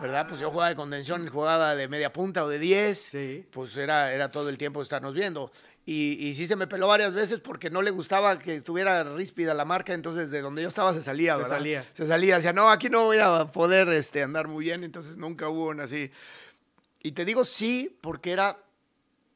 ¿verdad? 0.00 0.28
Pues 0.28 0.40
yo 0.40 0.50
jugaba 0.50 0.68
de 0.68 0.76
contención, 0.76 1.26
jugaba 1.28 1.74
de 1.74 1.88
media 1.88 2.12
punta 2.12 2.44
o 2.44 2.48
de 2.48 2.60
10, 2.60 2.98
Sí. 3.00 3.44
pues 3.50 3.74
era, 3.76 4.12
era 4.12 4.30
todo 4.30 4.48
el 4.50 4.56
tiempo 4.58 4.82
estarnos 4.82 5.14
viendo. 5.14 5.50
Y, 5.88 6.14
y 6.26 6.34
sí 6.34 6.48
se 6.48 6.56
me 6.56 6.66
peló 6.66 6.88
varias 6.88 7.14
veces 7.14 7.38
porque 7.38 7.70
no 7.70 7.80
le 7.80 7.92
gustaba 7.92 8.38
que 8.40 8.56
estuviera 8.56 9.04
ríspida 9.04 9.54
la 9.54 9.64
marca, 9.64 9.94
entonces 9.94 10.32
de 10.32 10.40
donde 10.40 10.62
yo 10.62 10.68
estaba 10.68 10.92
se 10.92 11.00
salía, 11.00 11.34
Se 11.36 11.42
¿verdad? 11.42 11.56
salía. 11.56 11.86
Se 11.92 12.06
salía, 12.08 12.36
decía, 12.36 12.52
no, 12.52 12.68
aquí 12.68 12.88
no 12.90 13.04
voy 13.04 13.18
a 13.18 13.46
poder 13.46 13.88
este, 13.90 14.22
andar 14.24 14.48
muy 14.48 14.64
bien, 14.64 14.82
entonces 14.82 15.16
nunca 15.16 15.48
hubo 15.48 15.68
una 15.68 15.84
así. 15.84 16.10
Y 17.02 17.12
te 17.12 17.24
digo 17.24 17.44
sí 17.44 17.96
porque 18.00 18.32
era 18.32 18.58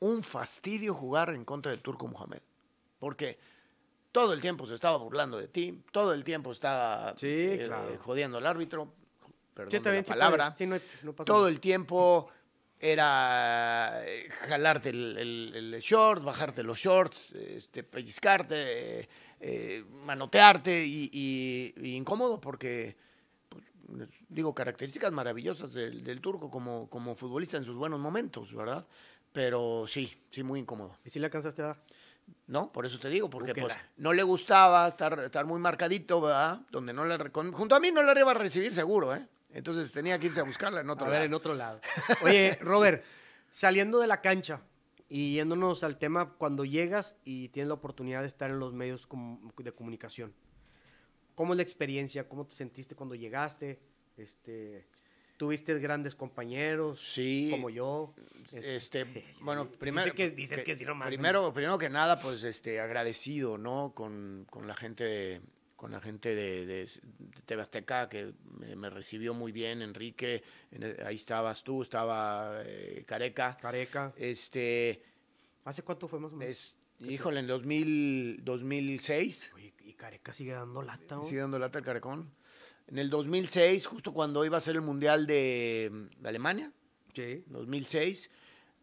un 0.01 0.25
fastidio 0.25 0.93
jugar 0.93 1.33
en 1.35 1.45
contra 1.45 1.71
del 1.71 1.81
Turco 1.83 2.09
Mohamed. 2.09 2.41
Porque 2.99 3.39
todo 4.11 4.33
el 4.33 4.41
tiempo 4.41 4.67
se 4.67 4.75
estaba 4.75 4.97
burlando 4.97 5.39
de 5.39 5.47
ti, 5.47 5.81
todo 5.93 6.13
el 6.13 6.25
tiempo 6.25 6.51
estaba 6.51 7.15
Sí, 7.17 7.29
eh, 7.29 7.63
claro. 7.65 7.97
jodiendo 8.01 8.39
al 8.39 8.47
árbitro, 8.49 8.93
perdón 9.55 9.83
de 9.85 9.93
la 9.99 10.03
palabra. 10.03 10.55
sí, 10.57 10.67
no 10.67 10.77
no 11.05 11.13
todo 11.13 11.47
el 11.47 11.61
tiempo 11.61 12.29
era 12.81 14.01
eh, 14.07 14.29
jalarte 14.49 14.89
el, 14.91 15.17
el- 15.19 15.75
el 15.75 15.81
short, 15.81 16.25
bajarte 16.25 16.63
los 16.63 16.79
shorts, 16.79 17.33
este, 17.33 17.83
pellizcarte, 17.83 19.01
eh, 19.01 19.09
eh, 19.41 19.85
manotearte 20.05 20.85
y, 20.85 21.11
y- 21.13 21.75
y 21.77 21.97
incómodo 21.97 22.41
porque, 22.41 22.97
pues, 23.49 24.09
digo, 24.29 24.55
características 24.55 25.13
maravillosas 25.13 25.73
del, 25.73 26.03
del 26.03 26.21
turco 26.21 26.51
como, 26.51 26.89
como 26.89 27.15
futbolista 27.15 27.57
en 27.59 27.65
sus 27.65 27.77
buenos 27.77 28.01
momentos, 28.01 28.55
¿verdad? 28.55 28.87
Pero 29.33 29.85
sí, 29.87 30.13
sí, 30.31 30.43
muy 30.43 30.61
incómodo. 30.61 30.97
¿Y 31.05 31.11
si 31.11 31.19
le 31.21 31.27
alcanzaste 31.27 31.63
a 31.63 31.67
dar? 31.67 31.83
¿No? 32.47 32.71
Por 32.73 32.87
eso 32.87 32.99
te 32.99 33.09
digo, 33.09 33.29
porque 33.29 33.53
que 33.55 33.61
pues, 33.61 33.75
no 33.97 34.13
le 34.13 34.23
gustaba 34.23 34.87
estar, 34.89 35.19
estar 35.21 35.45
muy 35.47 35.61
marcadito, 35.61 36.21
¿verdad? 36.21 36.61
Donde 36.71 36.93
no 36.93 37.05
la, 37.05 37.19
con- 37.31 37.53
junto 37.53 37.75
a 37.75 37.81
mí 37.81 37.91
no 37.93 38.03
la 38.03 38.19
iba 38.19 38.31
a 38.31 38.35
recibir 38.35 38.73
seguro, 38.73 39.15
¿eh? 39.15 39.27
Entonces 39.53 39.91
tenía 39.93 40.19
que 40.19 40.27
irse 40.27 40.41
a 40.41 40.45
buscarla 40.45 40.81
en 40.81 40.91
otro 40.91 41.07
a 41.07 41.11
ver, 41.11 41.19
lado. 41.19 41.27
en 41.27 41.35
otro 41.35 41.55
lado. 41.55 41.81
Oye, 42.23 42.57
Robert, 42.61 43.05
saliendo 43.51 43.99
de 43.99 44.07
la 44.07 44.21
cancha 44.21 44.63
y 45.09 45.35
yéndonos 45.35 45.83
al 45.83 45.99
tema 45.99 46.35
cuando 46.35 46.65
llegas 46.65 47.17
y 47.25 47.49
tienes 47.49 47.69
la 47.69 47.75
oportunidad 47.75 48.21
de 48.23 48.29
estar 48.29 48.51
en 48.51 48.59
los 48.61 48.73
medios 48.73 49.09
de 49.59 49.73
comunicación. 49.73 50.33
¿Cómo 51.35 51.53
es 51.53 51.57
la 51.57 51.63
experiencia? 51.63 52.29
¿Cómo 52.29 52.47
te 52.47 52.55
sentiste 52.55 52.95
cuando 52.95 53.15
llegaste? 53.15 53.81
Este, 54.17 54.87
¿Tuviste 55.37 55.77
grandes 55.79 56.15
compañeros? 56.15 57.01
Sí. 57.15 57.49
Como 57.51 57.71
yo. 57.71 58.15
Este, 58.53 59.05
bueno, 59.41 59.69
primero. 59.71 60.05
Dice 60.05 60.15
que- 60.15 60.31
dices 60.31 60.63
que 60.63 60.77
sí, 60.77 60.85
no 60.85 60.95
mames. 60.95 61.09
primero, 61.09 61.53
primero 61.53 61.79
que 61.79 61.89
nada, 61.89 62.21
pues 62.21 62.45
este, 62.45 62.79
agradecido, 62.81 63.57
¿no? 63.59 63.93
Con, 63.95 64.47
con 64.51 64.69
la 64.69 64.75
gente 64.75 65.03
de, 65.05 65.41
con 65.81 65.93
la 65.93 66.01
gente 66.03 66.35
de, 66.35 66.67
de, 66.67 66.75
de 66.85 67.41
TV 67.47 67.63
Azteca 67.63 68.07
que 68.11 68.35
me, 68.59 68.77
me 68.77 68.91
recibió 68.91 69.33
muy 69.33 69.51
bien, 69.51 69.81
Enrique, 69.81 70.43
en 70.71 70.83
el- 70.83 71.07
ahí 71.07 71.17
estabas 71.17 71.65
tú, 71.65 71.81
estaba 71.83 72.61
eh, 72.67 73.03
Careca. 73.07 73.57
Careca. 73.57 74.13
Este, 74.19 75.03
¿Hace 75.65 75.83
cuánto 75.83 76.07
fue 76.07 76.21
más 76.21 76.33
o 76.33 76.37
menos? 76.37 76.51
es, 76.55 76.77
híjole, 77.09 77.41
en 77.41 77.47
2000, 77.47 78.45
2006, 78.45 79.53
Oye, 79.55 79.73
y 79.83 79.95
Careca 79.95 80.35
sigue 80.35 80.53
dando 80.53 80.83
lata. 80.83 81.17
¿no? 81.17 81.23
sigue 81.23 81.41
dando 81.41 81.59
lata 81.59 81.79
el 81.79 81.85
Carecón. 81.87 82.31
En 82.87 82.99
el 82.99 83.09
2006, 83.09 83.87
justo 83.87 84.13
cuando 84.13 84.45
iba 84.45 84.59
a 84.59 84.61
ser 84.61 84.75
el 84.77 84.83
Mundial 84.83 85.27
de, 85.27 85.91
de 86.19 86.29
Alemania, 86.29 86.71
Sí. 87.15 87.43
2006. 87.47 88.31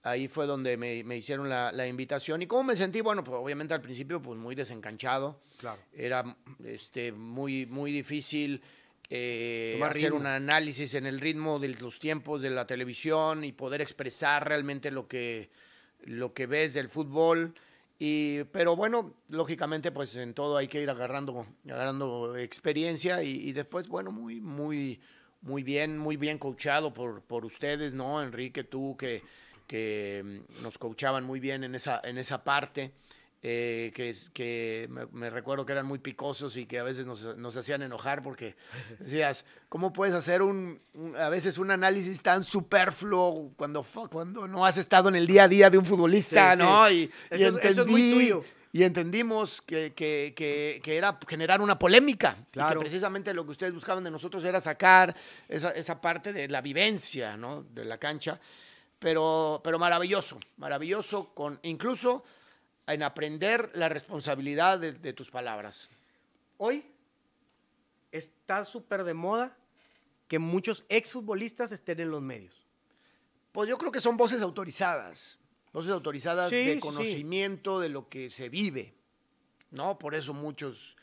Ahí 0.04 0.28
fue 0.28 0.46
donde 0.46 0.78
me, 0.78 1.04
me 1.04 1.18
hicieron 1.18 1.50
la, 1.50 1.72
la 1.72 1.88
invitación. 1.88 2.42
¿Y 2.42 2.48
cómo 2.48 2.64
me 2.64 2.76
sentí? 2.76 3.02
Bueno, 3.02 3.24
pues 3.24 3.38
obviamente 3.40 3.74
al 3.74 3.82
principio 3.82 4.22
pues 4.22 4.40
muy 4.40 4.56
desencanchado. 4.56 5.40
Claro. 5.58 5.80
Era 5.94 6.38
este, 6.64 7.12
muy, 7.12 7.66
muy 7.66 7.92
difícil 7.92 8.62
eh, 9.10 9.80
hacer 9.84 10.04
ritmo. 10.04 10.18
un 10.18 10.28
análisis 10.28 10.94
en 10.94 11.06
el 11.06 11.20
ritmo 11.20 11.60
de 11.60 11.70
los 11.70 12.00
tiempos 12.00 12.42
de 12.42 12.50
la 12.50 12.66
televisión 12.66 13.44
y 13.44 13.52
poder 13.52 13.82
expresar 13.82 14.48
realmente 14.48 14.92
lo 14.92 15.08
que, 15.08 15.50
lo 16.04 16.34
que 16.34 16.46
ves 16.46 16.74
del 16.74 16.90
fútbol. 16.90 17.54
Y, 18.00 18.44
pero 18.52 18.76
bueno, 18.76 19.16
lógicamente, 19.30 19.92
pues 19.92 20.16
en 20.16 20.34
todo 20.34 20.58
hay 20.58 20.68
que 20.68 20.82
ir 20.82 20.90
agarrando, 20.90 21.48
agarrando 21.66 22.38
experiencia 22.38 23.24
y, 23.24 23.50
y 23.50 23.54
después, 23.54 23.88
bueno, 23.88 24.12
muy, 24.12 24.40
muy, 24.40 25.02
muy 25.42 25.64
bien, 25.64 25.98
muy 25.98 26.16
bien 26.16 26.38
coachado 26.38 26.94
por, 26.94 27.24
por 27.24 27.44
ustedes, 27.44 27.94
¿no? 27.94 28.22
Enrique, 28.22 28.64
tú 28.64 28.96
que, 28.98 29.24
que 29.68 30.24
mm, 30.60 30.64
nos 30.64 30.78
coachaban 30.78 31.24
muy 31.26 31.40
bien 31.40 31.64
en 31.64 31.76
esa, 31.76 32.02
en 32.04 32.18
esa 32.18 32.44
parte. 32.44 32.92
eh, 33.44 33.92
que, 33.94 34.16
que 34.34 34.90
me, 35.12 35.30
recuerdo 35.30 35.64
que 35.64 35.72
eran 35.72 35.86
muy 35.86 36.00
picosos 36.00 36.58
y 36.58 36.66
que 36.66 36.80
a 36.80 36.84
veces 36.84 37.06
nos, 37.06 37.38
nos 37.38 37.56
hacían 37.56 37.84
enojar 37.84 38.24
porque 38.24 38.56
decías, 39.00 39.46
¿cómo 39.70 39.94
puedes 39.94 40.16
hacer 40.16 40.42
un, 40.42 40.80
un- 40.96 41.16
a 41.16 41.30
veces 41.30 41.60
un 41.60 41.70
análisis 41.70 42.22
tan 42.24 42.44
superfluo 42.44 43.52
cuando, 43.56 43.86
cuando 44.10 44.48
no 44.48 44.66
has 44.66 44.78
estado 44.78 45.10
en 45.10 45.16
el 45.16 45.28
día 45.28 45.44
a 45.44 45.48
día 45.48 45.70
de 45.70 45.78
un 45.78 45.86
futbolista, 45.86 46.54
Sí, 46.54 46.58
sí. 46.58 46.64
¿no? 46.64 46.90
Y, 46.90 46.96
y 46.96 47.12
Eso- 47.30 47.60
eso 47.60 47.82
es 47.84 47.88
muy 47.88 48.02
entendí- 48.02 48.14
tuyo. 48.14 48.44
y 48.74 48.84
entendimos 48.84 49.62
que, 49.62 49.94
que- 49.94 50.34
que- 50.36 50.82
que 50.84 50.98
era 50.98 51.18
generar 51.28 51.62
una 51.62 51.78
polémica. 51.78 52.38
Y 52.50 52.54
Claro. 52.54 52.80
que 52.80 52.86
precisamente 52.86 53.34
lo 53.36 53.46
que 53.46 53.52
ustedes 53.52 53.74
buscaban 53.74 54.04
de 54.04 54.10
nosotros 54.12 54.44
era 54.46 54.60
sacar 54.60 55.16
esa, 55.48 55.70
esa 55.72 56.02
parte 56.02 56.34
de 56.34 56.48
la 56.48 56.62
vivencia 56.62 57.38
¿no? 57.38 57.64
de 57.72 57.86
la 57.86 58.00
cancha. 58.00 58.40
Pero, 59.00 59.62
pero 59.64 59.78
maravilloso, 59.78 60.40
maravilloso, 60.58 61.34
con, 61.34 61.60
incluso 61.64 62.24
en 62.88 63.04
aprender 63.04 63.70
la 63.76 63.90
responsabilidad 63.90 64.80
de, 64.80 64.94
de 64.94 65.14
tus 65.14 65.30
palabras. 65.30 65.90
Hoy 66.58 66.84
está 68.12 68.66
súper 68.66 69.04
de 69.04 69.14
moda 69.14 69.56
que 70.28 70.40
muchos 70.40 70.84
exfutbolistas 70.90 71.72
estén 71.72 72.00
en 72.00 72.12
los 72.12 72.22
medios. 72.22 72.66
Pues 73.52 73.70
yo 73.70 73.78
creo 73.78 73.92
que 73.92 74.02
son 74.02 74.18
voces 74.18 74.42
autorizadas, 74.42 75.38
voces 75.74 75.92
autorizadas 75.92 76.50
Sí, 76.50 76.56
de 76.56 76.74
sí. 76.76 76.80
conocimiento 76.80 77.80
de 77.80 77.90
lo 77.90 78.10
que 78.10 78.30
se 78.30 78.50
vive, 78.50 78.94
¿no? 79.72 79.98
Por 79.98 80.16
eso 80.16 80.34
muchos 80.34 80.96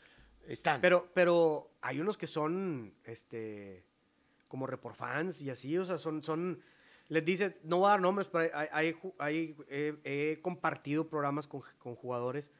están. 0.47 0.81
Pero, 0.81 1.09
pero 1.13 1.71
hay 1.81 1.99
unos 1.99 2.17
que 2.17 2.27
son, 2.27 2.93
este, 3.03 3.83
como 4.47 4.67
reporfans 4.67 5.41
y 5.41 5.49
así, 5.49 5.77
o 5.77 5.85
sea, 5.85 5.97
son, 5.97 6.23
son, 6.23 6.61
les 7.09 7.23
dice, 7.25 7.57
no 7.63 7.77
voy 7.77 7.87
a 7.87 7.89
dar 7.91 8.01
nombres, 8.01 8.27
pero 8.31 8.49
hay, 8.55 8.95
hay- 9.19 9.55
he, 9.69 9.95
he 10.03 10.39
compartido 10.41 11.07
programas 11.07 11.47
con, 11.47 11.61
con 11.77 11.95
jugadores 11.95 12.51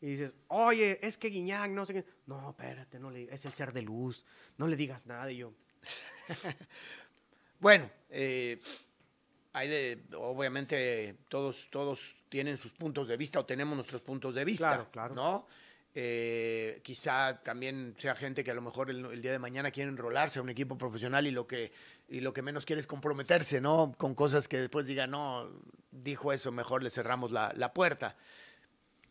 y 0.00 0.06
dices, 0.06 0.34
oye, 0.48 0.98
es 1.06 1.18
que 1.18 1.28
Guiñac, 1.28 1.70
no 1.70 1.84
sé 1.84 1.92
qué. 1.94 2.04
No, 2.26 2.50
espérate, 2.50 2.98
no 2.98 3.10
le, 3.10 3.24
es 3.32 3.44
el 3.44 3.52
ser 3.52 3.72
de 3.72 3.82
luz, 3.82 4.24
no 4.56 4.66
le 4.66 4.76
digas 4.76 5.06
nada. 5.06 5.30
Y 5.30 5.38
yo, 5.38 5.52
Bueno, 7.58 7.90
eh, 8.08 8.58
hay 9.52 9.68
de, 9.68 10.02
obviamente 10.16 11.16
todos, 11.28 11.68
todos 11.70 12.14
tienen 12.28 12.56
sus 12.56 12.72
puntos 12.72 13.08
de 13.08 13.16
vista 13.16 13.40
o 13.40 13.44
tenemos 13.46 13.74
nuestros 13.76 14.00
puntos 14.00 14.34
de 14.34 14.44
vista, 14.44 14.68
Claro, 14.68 14.90
claro. 14.90 15.14
¿no? 15.14 15.46
Eh, 15.92 16.80
quizá 16.84 17.42
también 17.42 17.96
sea 17.98 18.14
gente 18.14 18.44
que 18.44 18.52
a 18.52 18.54
lo 18.54 18.62
mejor 18.62 18.90
el, 18.90 19.04
el 19.06 19.20
día 19.20 19.32
de 19.32 19.40
mañana 19.40 19.72
quiere 19.72 19.90
enrolarse 19.90 20.38
a 20.38 20.42
un 20.42 20.48
equipo 20.48 20.78
profesional 20.78 21.26
y 21.26 21.32
lo 21.32 21.46
que 21.48 21.72
y 22.10 22.20
lo 22.20 22.32
que 22.34 22.42
menos 22.42 22.66
quiere 22.66 22.80
es 22.80 22.86
comprometerse, 22.86 23.60
¿no? 23.60 23.94
Con 23.96 24.14
cosas 24.14 24.48
que 24.48 24.58
después 24.58 24.86
diga, 24.86 25.06
no, 25.06 25.48
dijo 25.92 26.32
eso, 26.32 26.50
mejor 26.52 26.82
le 26.82 26.90
cerramos 26.90 27.30
la, 27.30 27.52
la 27.56 27.72
puerta. 27.72 28.16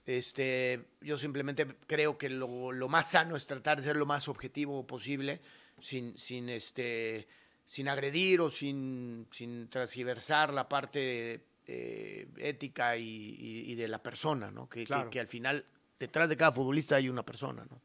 Este, 0.06 0.86
yo 1.02 1.18
simplemente 1.18 1.68
creo 1.88 2.18
que 2.18 2.30
lo, 2.30 2.72
lo 2.72 2.90
más 2.90 3.12
sano 3.12 3.36
es 3.36 3.46
tratar 3.46 3.78
de 3.78 3.84
ser 3.84 3.96
lo 3.96 4.06
más 4.06 4.28
objetivo 4.28 4.86
posible, 4.88 5.40
sin, 5.82 6.18
sin, 6.18 6.50
este, 6.50 7.28
sin 7.66 7.88
agredir 7.88 8.42
o 8.42 8.50
sin, 8.50 9.28
sin 9.32 9.70
transgiversar 9.70 10.52
la 10.54 10.68
parte 10.68 11.46
eh, 11.68 12.28
ética 12.38 12.98
y, 12.98 13.04
y- 13.06 13.72
y 13.72 13.76
de 13.76 13.88
la 13.88 14.02
persona, 14.02 14.50
¿no? 14.50 14.68
Que, 14.68 14.80
que- 14.82 14.86
Claro. 14.88 15.10
que 15.12 15.20
al 15.20 15.28
final 15.28 15.64
detrás 16.00 16.28
de 16.28 16.38
cada 16.38 16.52
futbolista 16.52 16.96
hay 16.96 17.10
una 17.10 17.24
persona, 17.24 17.66
¿no? 17.70 17.80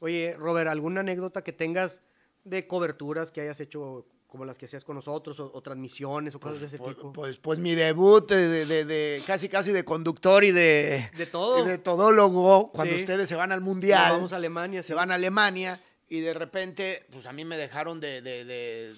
oye, 0.00 0.34
Robert, 0.38 0.68
¿alguna 0.70 1.00
anécdota 1.00 1.42
que 1.42 1.52
tengas 1.52 2.02
de 2.44 2.66
coberturas 2.68 3.30
que 3.32 3.40
hayas 3.40 3.58
hecho 3.60 4.06
como 4.28 4.44
las 4.44 4.56
que 4.58 4.66
hacías 4.66 4.84
con 4.84 4.94
nosotros 4.94 5.40
o, 5.40 5.50
o 5.52 5.60
transmisiones 5.62 6.34
o 6.34 6.38
cosas 6.40 6.60
de 6.60 6.66
ese 6.66 6.78
Pues, 6.78 6.94
tipo? 6.96 7.12
pues, 7.12 7.38
pues 7.38 7.58
mi 7.58 7.74
debut 7.74 8.30
de, 8.30 8.64
de- 8.84 9.22
casi 9.26 9.48
casi 9.48 9.72
de 9.72 9.84
conductor 9.84 10.44
y 10.44 10.52
de, 10.52 11.10
De 11.16 11.26
todo. 11.26 11.64
y 11.64 11.66
de 11.68 11.78
todólogo 11.78 12.70
cuando 12.70 12.94
Sí. 12.94 13.00
ustedes 13.00 13.28
se 13.28 13.34
van 13.34 13.50
al 13.52 13.60
Nos 13.60 13.66
mundial. 13.68 14.12
Vamos 14.12 14.32
a 14.32 14.36
Alemania. 14.36 14.82
se 14.82 14.94
van 14.94 15.10
a 15.10 15.14
Alemania 15.14 15.82
y 16.08 16.20
de 16.20 16.34
repente, 16.34 17.06
pues 17.10 17.26
a 17.26 17.32
mí 17.32 17.44
me 17.44 17.56
dejaron 17.56 18.00
de... 18.00 18.20
De, 18.22 18.44
de, 18.44 18.94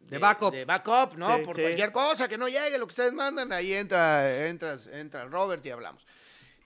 De 0.00 0.18
backup. 0.18 0.52
De 0.52 0.64
backup, 0.64 1.16
¿no? 1.16 1.36
Sí, 1.36 1.42
Por 1.44 1.60
cualquier 1.60 1.92
cosa 1.92 2.28
que 2.28 2.36
no 2.36 2.48
llegue, 2.48 2.76
lo 2.76 2.86
que 2.86 2.92
ustedes 2.92 3.12
mandan, 3.12 3.52
ahí 3.52 3.72
entra, 3.72 4.46
entras, 4.48 4.86
entra 4.88 5.24
Robert 5.26 5.64
y 5.64 5.70
hablamos. 5.70 6.04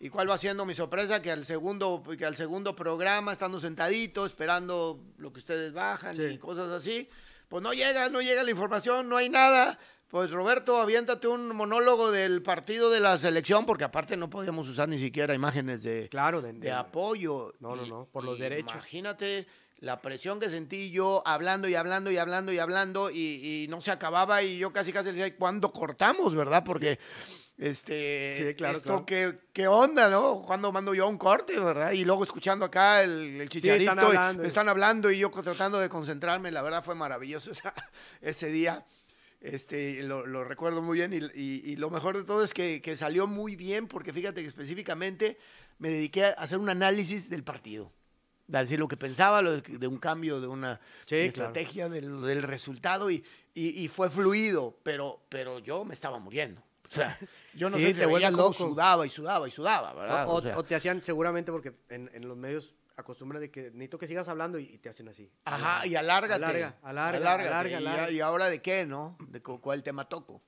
¿Y 0.01 0.09
cuál 0.11 0.29
va 0.29 0.37
siendo 0.37 0.67
mi 0.67 0.75
sorpresa? 0.75 1.23
Que 1.23 1.31
al 1.31 1.47
segundo, 1.47 2.03
que 2.19 2.25
al 2.27 2.35
segundo 2.37 2.75
programa, 2.75 3.33
estando 3.33 3.61
sentadito, 3.61 4.27
esperando 4.27 5.01
lo 5.19 5.33
que 5.33 5.39
ustedes 5.39 5.73
bajan 5.73 6.17
y 6.31 6.37
cosas 6.39 6.71
así, 6.73 7.09
pues 7.49 7.63
no 7.63 7.73
llega, 7.73 8.09
no 8.09 8.21
llega 8.21 8.43
la 8.43 8.51
información, 8.51 9.09
no 9.09 9.17
hay 9.17 9.29
nada. 9.29 9.79
Pues 10.09 10.31
Roberto, 10.31 10.81
aviéntate 10.81 11.27
un 11.27 11.49
monólogo 11.55 12.13
del 12.13 12.41
partido 12.43 12.91
de 12.91 13.01
la 13.01 13.19
selección, 13.19 13.67
porque 13.67 13.83
aparte 13.85 14.17
no 14.17 14.31
podíamos 14.31 14.69
usar 14.69 14.89
ni 14.89 14.99
siquiera 15.01 15.35
imágenes 15.35 15.83
de, 15.83 16.09
Claro, 16.09 16.41
de, 16.43 16.53
de 16.53 16.59
de- 16.61 16.73
apoyo. 16.73 17.53
No, 17.59 17.75
no, 17.75 17.87
no, 17.87 18.09
por 18.13 18.25
los 18.25 18.39
y 18.39 18.43
derechos. 18.43 18.73
Imagínate 18.73 19.47
la 19.79 20.01
presión 20.01 20.39
que 20.41 20.49
sentí 20.49 20.91
yo 20.93 21.23
hablando 21.27 21.69
y 21.69 21.75
hablando 21.75 22.11
y 22.11 22.17
hablando 22.19 22.53
y 22.53 22.59
hablando 22.59 23.11
y, 23.11 23.65
y 23.65 23.67
no 23.69 23.81
se 23.83 23.91
acababa 23.91 24.43
y 24.43 24.59
yo 24.59 24.73
casi 24.73 24.93
casi 24.93 25.11
decía, 25.11 25.37
¿cuándo 25.37 25.73
cortamos, 25.73 26.35
verdad? 26.37 26.63
Porque, 26.65 26.99
este, 27.59 28.35
Sí, 28.51 28.55
claro, 28.55 28.77
esto, 28.77 28.87
claro. 28.89 29.07
¿qué, 29.07 29.39
qué 29.53 29.67
onda, 29.67 30.09
no? 30.11 30.43
¿Cuándo 30.43 30.71
mando 30.73 30.95
yo 30.95 31.09
un 31.09 31.17
corte, 31.19 31.59
verdad? 31.59 31.93
Y 31.93 32.05
luego 32.05 32.25
escuchando 32.25 32.65
acá 32.65 33.03
el, 33.03 33.41
el 33.41 33.49
chicharito, 33.49 33.93
están 33.93 34.05
y 34.05 34.07
hablando. 34.17 34.43
me 34.43 34.49
están 34.49 34.69
hablando 34.69 35.11
y 35.11 35.19
yo 35.19 35.31
tratando 35.31 35.79
de 35.79 35.89
concentrarme, 35.89 36.51
la 36.53 36.63
verdad 36.63 36.85
fue 36.85 36.95
maravilloso 36.95 37.51
esa- 37.53 37.75
ese 38.21 38.49
día. 38.49 38.85
Este, 39.41 40.03
lo, 40.03 40.27
lo 40.27 40.45
recuerdo 40.45 40.83
muy 40.83 40.99
bien 40.99 41.13
y, 41.13 41.17
y- 41.41 41.63
y 41.65 41.77
lo 41.77 41.91
mejor 41.91 42.17
de 42.17 42.25
todo 42.25 42.43
es 42.43 42.53
que, 42.55 42.81
que 42.83 42.97
salió 42.97 43.27
muy 43.27 43.55
bien 43.55 43.87
porque 43.87 44.13
fíjate 44.13 44.41
que 44.43 44.49
específicamente 44.49 45.39
me 45.79 45.91
dediqué 45.91 46.25
a 46.25 46.31
hacer 46.31 46.59
un 46.59 46.69
análisis 46.69 47.29
del 47.31 47.45
partido. 47.45 47.93
De 48.49 48.59
decir 48.59 48.79
lo 48.79 48.87
que 48.89 48.97
pensaba, 48.97 49.43
lo 49.43 49.61
de, 49.61 49.61
de 49.79 49.87
un 49.89 49.99
cambio, 49.99 50.41
de 50.41 50.47
una 50.47 50.81
Sí, 51.05 51.17
de 51.17 51.33
claro. 51.33 51.49
estrategia, 51.51 51.89
del, 51.89 52.21
del 52.23 52.43
resultado 52.43 53.11
y, 53.11 53.25
y- 53.55 53.83
y 53.85 53.89
fue 53.89 54.09
fluido, 54.09 54.79
pero, 54.83 55.21
pero 55.29 55.59
yo 55.59 55.85
me 55.85 55.95
estaba 55.95 56.19
muriendo. 56.19 56.63
O 56.91 56.95
sea, 56.95 57.19
yo 57.55 57.69
no 57.71 57.77
Sí, 57.77 57.83
sé 57.83 57.89
te 57.89 57.95
si 57.95 58.01
se 58.01 58.07
veía 58.07 58.31
loco. 58.31 58.53
sudaba 58.53 59.07
y 59.07 59.11
sudaba 59.11 59.49
y 59.49 59.51
sudaba, 59.51 59.93
¿verdad? 59.95 60.29
O, 60.29 60.35
O 60.35 60.43
sea, 60.43 60.59
o 60.59 60.63
te 60.65 60.75
hacían 60.75 61.03
seguramente 61.03 61.51
porque 61.53 61.73
en, 61.89 62.11
en 62.15 62.27
los 62.29 62.37
medios 62.37 62.75
acostumbran 62.97 63.41
de 63.43 63.51
que 63.51 63.63
necesito 63.73 63.99
que 63.99 64.09
sigas 64.09 64.27
hablando 64.29 64.59
y, 64.59 64.65
y 64.65 64.79
te 64.79 64.89
hacen 64.89 65.09
así. 65.09 65.31
Ajá, 65.45 65.87
y 65.87 65.97
alárgate. 65.97 66.43
Alarga, 66.45 66.77
alarga, 66.83 67.19
alárgate, 67.19 67.49
alarga, 67.49 67.69
y 67.69 67.71
ya- 67.73 67.79
alarga. 67.79 68.11
Y, 68.11 68.21
ahora 68.21 68.47
de 68.49 68.63
qué, 68.63 68.87
¿no? 68.87 69.17
De 69.29 69.43
cu- 69.43 69.61
cuál 69.61 69.83
tema 69.83 70.09
toco. 70.09 70.43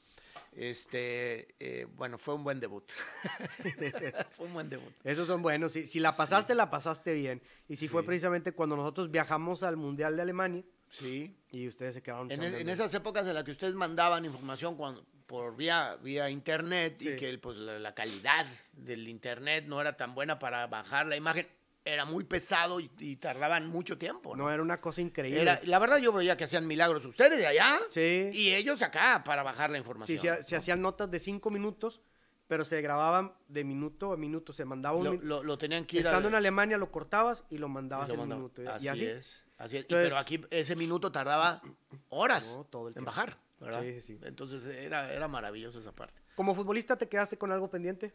Este, 0.52 1.54
eh, 1.60 1.86
bueno, 1.94 2.18
fue 2.18 2.34
un 2.34 2.42
buen 2.42 2.58
debut. 2.58 2.84
fue 4.36 4.46
un 4.46 4.54
buen 4.54 4.68
debut. 4.68 4.92
Esos 5.04 5.26
son 5.26 5.42
buenos. 5.42 5.72
Si, 5.72 5.86
si 5.86 6.00
la 6.00 6.12
pasaste, 6.12 6.54
la 6.54 6.70
pasaste 6.70 7.12
bien. 7.14 7.42
Y 7.68 7.76
si 7.76 7.86
fue 7.88 8.02
precisamente 8.04 8.52
cuando 8.52 8.76
nosotros 8.76 9.10
viajamos 9.10 9.62
al 9.62 9.76
Mundial 9.76 10.16
de 10.16 10.22
Alemania 10.22 10.64
Sí. 10.90 11.36
y 11.50 11.68
ustedes 11.68 11.94
se 11.94 12.02
quedaron 12.02 12.30
En, 12.30 12.42
es- 12.42 12.54
en 12.54 12.68
esas 12.68 12.92
épocas 12.94 13.26
en 13.26 13.34
las 13.34 13.44
que 13.44 13.50
ustedes 13.52 13.74
mandaban 13.74 14.24
información 14.24 14.76
cuando, 14.76 15.04
por 15.26 15.56
vía, 15.56 15.96
vía 16.02 16.30
internet 16.30 16.96
Sí. 16.98 17.10
y 17.10 17.16
que 17.16 17.36
pues, 17.38 17.56
la, 17.58 17.78
la 17.78 17.94
calidad 17.94 18.46
del 18.72 19.06
internet 19.08 19.64
no 19.66 19.80
era 19.80 19.96
tan 19.96 20.14
buena 20.14 20.38
para 20.38 20.66
bajar 20.66 21.06
la 21.06 21.16
imagen, 21.16 21.46
era 21.84 22.04
muy 22.04 22.24
pesado 22.24 22.80
y, 22.80 22.90
y 22.98 23.16
tardaban 23.16 23.66
mucho 23.66 23.96
tiempo. 23.96 24.36
¿no? 24.36 24.44
No, 24.44 24.50
era 24.50 24.62
una 24.62 24.80
cosa 24.80 25.00
increíble. 25.00 25.40
Era- 25.42 25.60
la 25.64 25.78
verdad 25.78 25.98
yo 25.98 26.12
veía 26.12 26.36
que 26.36 26.44
hacían 26.44 26.66
milagros 26.66 27.04
ustedes 27.04 27.38
de 27.38 27.46
allá 27.46 27.78
Sí. 27.90 28.30
y 28.32 28.52
ellos 28.54 28.82
acá 28.82 29.22
para 29.24 29.42
bajar 29.42 29.70
la 29.70 29.76
Sí, 29.76 29.80
información. 29.80 30.18
se, 30.38 30.42
se 30.42 30.56
hacían 30.56 30.82
notas 30.82 31.10
de 31.10 31.18
cinco 31.18 31.50
minutos, 31.50 32.00
pero 32.46 32.64
se 32.64 32.80
grababan 32.80 33.32
de 33.48 33.62
minuto 33.64 34.12
a 34.12 34.16
minuto. 34.16 34.52
Se 34.54 34.64
mandaba 34.64 34.96
un... 34.98 35.04
lo, 35.04 35.12
lo- 35.14 35.42
lo 35.44 35.58
tenían 35.58 35.84
que 35.86 35.98
ir 35.98 36.06
a- 36.06 36.10
Estando 36.10 36.28
en 36.28 36.34
Alemania 36.34 36.76
lo 36.78 36.90
cortabas 36.90 37.44
y 37.50 37.58
lo 37.58 37.68
mandabas 37.68 38.08
lo 38.08 38.22
en 38.22 38.28
minuto. 38.28 38.62
Y- 38.62 38.66
Así, 38.66 38.84
y 38.86 38.88
así. 38.88 39.04
es. 39.06 39.44
Así 39.58 39.76
es. 39.76 39.82
Y 39.82 39.84
Entonces- 39.84 40.06
pero 40.08 40.16
aquí 40.18 40.40
ese 40.50 40.76
minuto 40.76 41.12
tardaba 41.12 41.60
horas 42.08 42.54
No, 42.56 42.64
todo 42.64 42.88
el 42.88 42.96
en 42.96 43.04
bajar, 43.04 43.36
¿verdad? 43.60 43.82
Sí, 43.82 43.92
sí, 43.94 44.00
sí. 44.00 44.18
Entonces 44.22 44.64
era, 44.66 45.12
era 45.12 45.28
maravilloso 45.28 45.78
esa 45.80 45.92
parte. 45.92 46.20
Como 46.36 46.54
futbolista, 46.54 46.96
¿te 46.96 47.08
quedaste 47.08 47.36
con 47.36 47.50
algo 47.52 47.68
pendiente? 47.68 48.12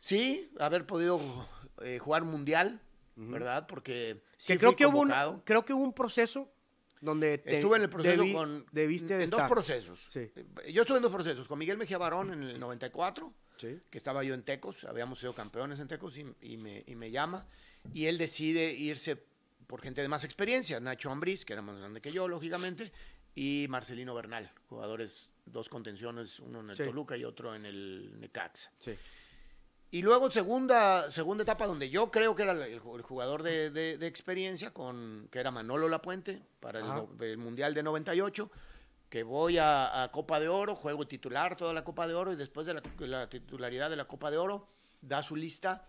Sí, 0.00 0.50
haber 0.58 0.86
podido 0.86 1.20
eh, 1.82 1.98
jugar 1.98 2.24
mundial, 2.24 2.80
¿verdad? 3.16 3.66
Porque 3.66 4.22
sí 4.36 4.52
que 4.54 4.58
creo 4.60 4.76
que, 4.76 4.86
hubo 4.86 5.00
un, 5.00 5.12
creo 5.44 5.64
que 5.64 5.72
hubo 5.72 5.82
un 5.82 5.92
proceso 5.92 6.50
donde 7.00 7.38
te- 7.38 7.56
Estuve 7.56 7.76
en 7.76 7.82
el 7.82 7.88
proceso 7.90 8.22
debi- 8.24 8.32
con... 8.32 8.66
debiste 8.72 9.16
de 9.18 9.24
en 9.24 9.30
dos 9.30 9.38
estar. 9.40 9.50
procesos. 9.50 10.08
Sí. 10.10 10.30
Yo 10.72 10.82
estuve 10.82 10.96
en 10.98 11.02
dos 11.02 11.12
procesos. 11.12 11.46
Con 11.48 11.58
Miguel 11.58 11.76
Mejía 11.78 11.98
Barón 11.98 12.32
en 12.32 12.42
el 12.42 12.58
94, 12.60 13.32
Sí. 13.58 13.80
que 13.90 13.98
estaba 13.98 14.22
yo 14.22 14.34
en 14.34 14.44
Tecos, 14.44 14.84
habíamos 14.84 15.18
sido 15.18 15.34
campeones 15.34 15.80
en 15.80 15.88
Tecos 15.88 16.16
y, 16.16 16.24
y 16.40 16.56
me, 16.56 16.84
y 16.86 16.94
me 16.94 17.10
llama. 17.10 17.46
Y 17.92 18.06
él 18.06 18.16
decide 18.18 18.72
irse 18.72 19.16
por 19.68 19.80
gente 19.82 20.02
de 20.02 20.08
más 20.08 20.24
experiencia. 20.24 20.80
Nacho 20.80 21.12
Ambriz, 21.12 21.44
que 21.44 21.52
era 21.52 21.62
más 21.62 21.78
grande 21.78 22.00
que 22.00 22.10
yo, 22.10 22.26
lógicamente, 22.26 22.90
y 23.36 23.66
Marcelino 23.68 24.14
Bernal, 24.14 24.50
jugadores, 24.68 25.30
dos 25.46 25.68
contenciones, 25.68 26.40
uno 26.40 26.60
en 26.60 26.70
el 26.70 26.76
Sí. 26.76 26.82
Toluca 26.84 27.16
y 27.16 27.22
otro 27.24 27.54
en 27.54 27.64
el 27.66 28.18
Necaxa. 28.18 28.72
Sí. 28.80 28.96
Y 29.90 30.02
luego 30.02 30.30
segunda, 30.30 31.10
segunda 31.10 31.44
etapa 31.44 31.66
donde 31.66 31.88
yo 31.88 32.10
creo 32.10 32.34
que 32.34 32.42
era 32.42 32.52
el, 32.52 32.60
el 32.62 32.80
jugador 33.02 33.42
de, 33.42 33.70
de- 33.70 33.96
de 33.96 34.06
experiencia, 34.06 34.72
con, 34.74 35.28
que 35.30 35.38
era 35.38 35.50
Manolo 35.50 35.88
Lapuente, 35.88 36.42
para 36.60 36.80
el, 37.20 37.38
Mundial 37.38 37.72
de 37.74 37.82
98, 37.82 38.50
que 39.08 39.22
voy 39.22 39.56
a, 39.56 40.02
a 40.02 40.10
Copa 40.12 40.40
de 40.40 40.48
Oro, 40.48 40.74
juego 40.74 41.06
titular 41.06 41.56
toda 41.56 41.72
la 41.72 41.84
Copa 41.84 42.06
de 42.06 42.14
Oro 42.14 42.32
y 42.32 42.36
después 42.36 42.66
de 42.66 42.74
la, 42.74 42.82
la 42.98 43.28
titularidad 43.30 43.88
de 43.88 43.96
la 43.96 44.04
Copa 44.06 44.30
de 44.30 44.36
Oro, 44.36 44.68
da 45.00 45.22
su 45.22 45.36
lista 45.36 45.86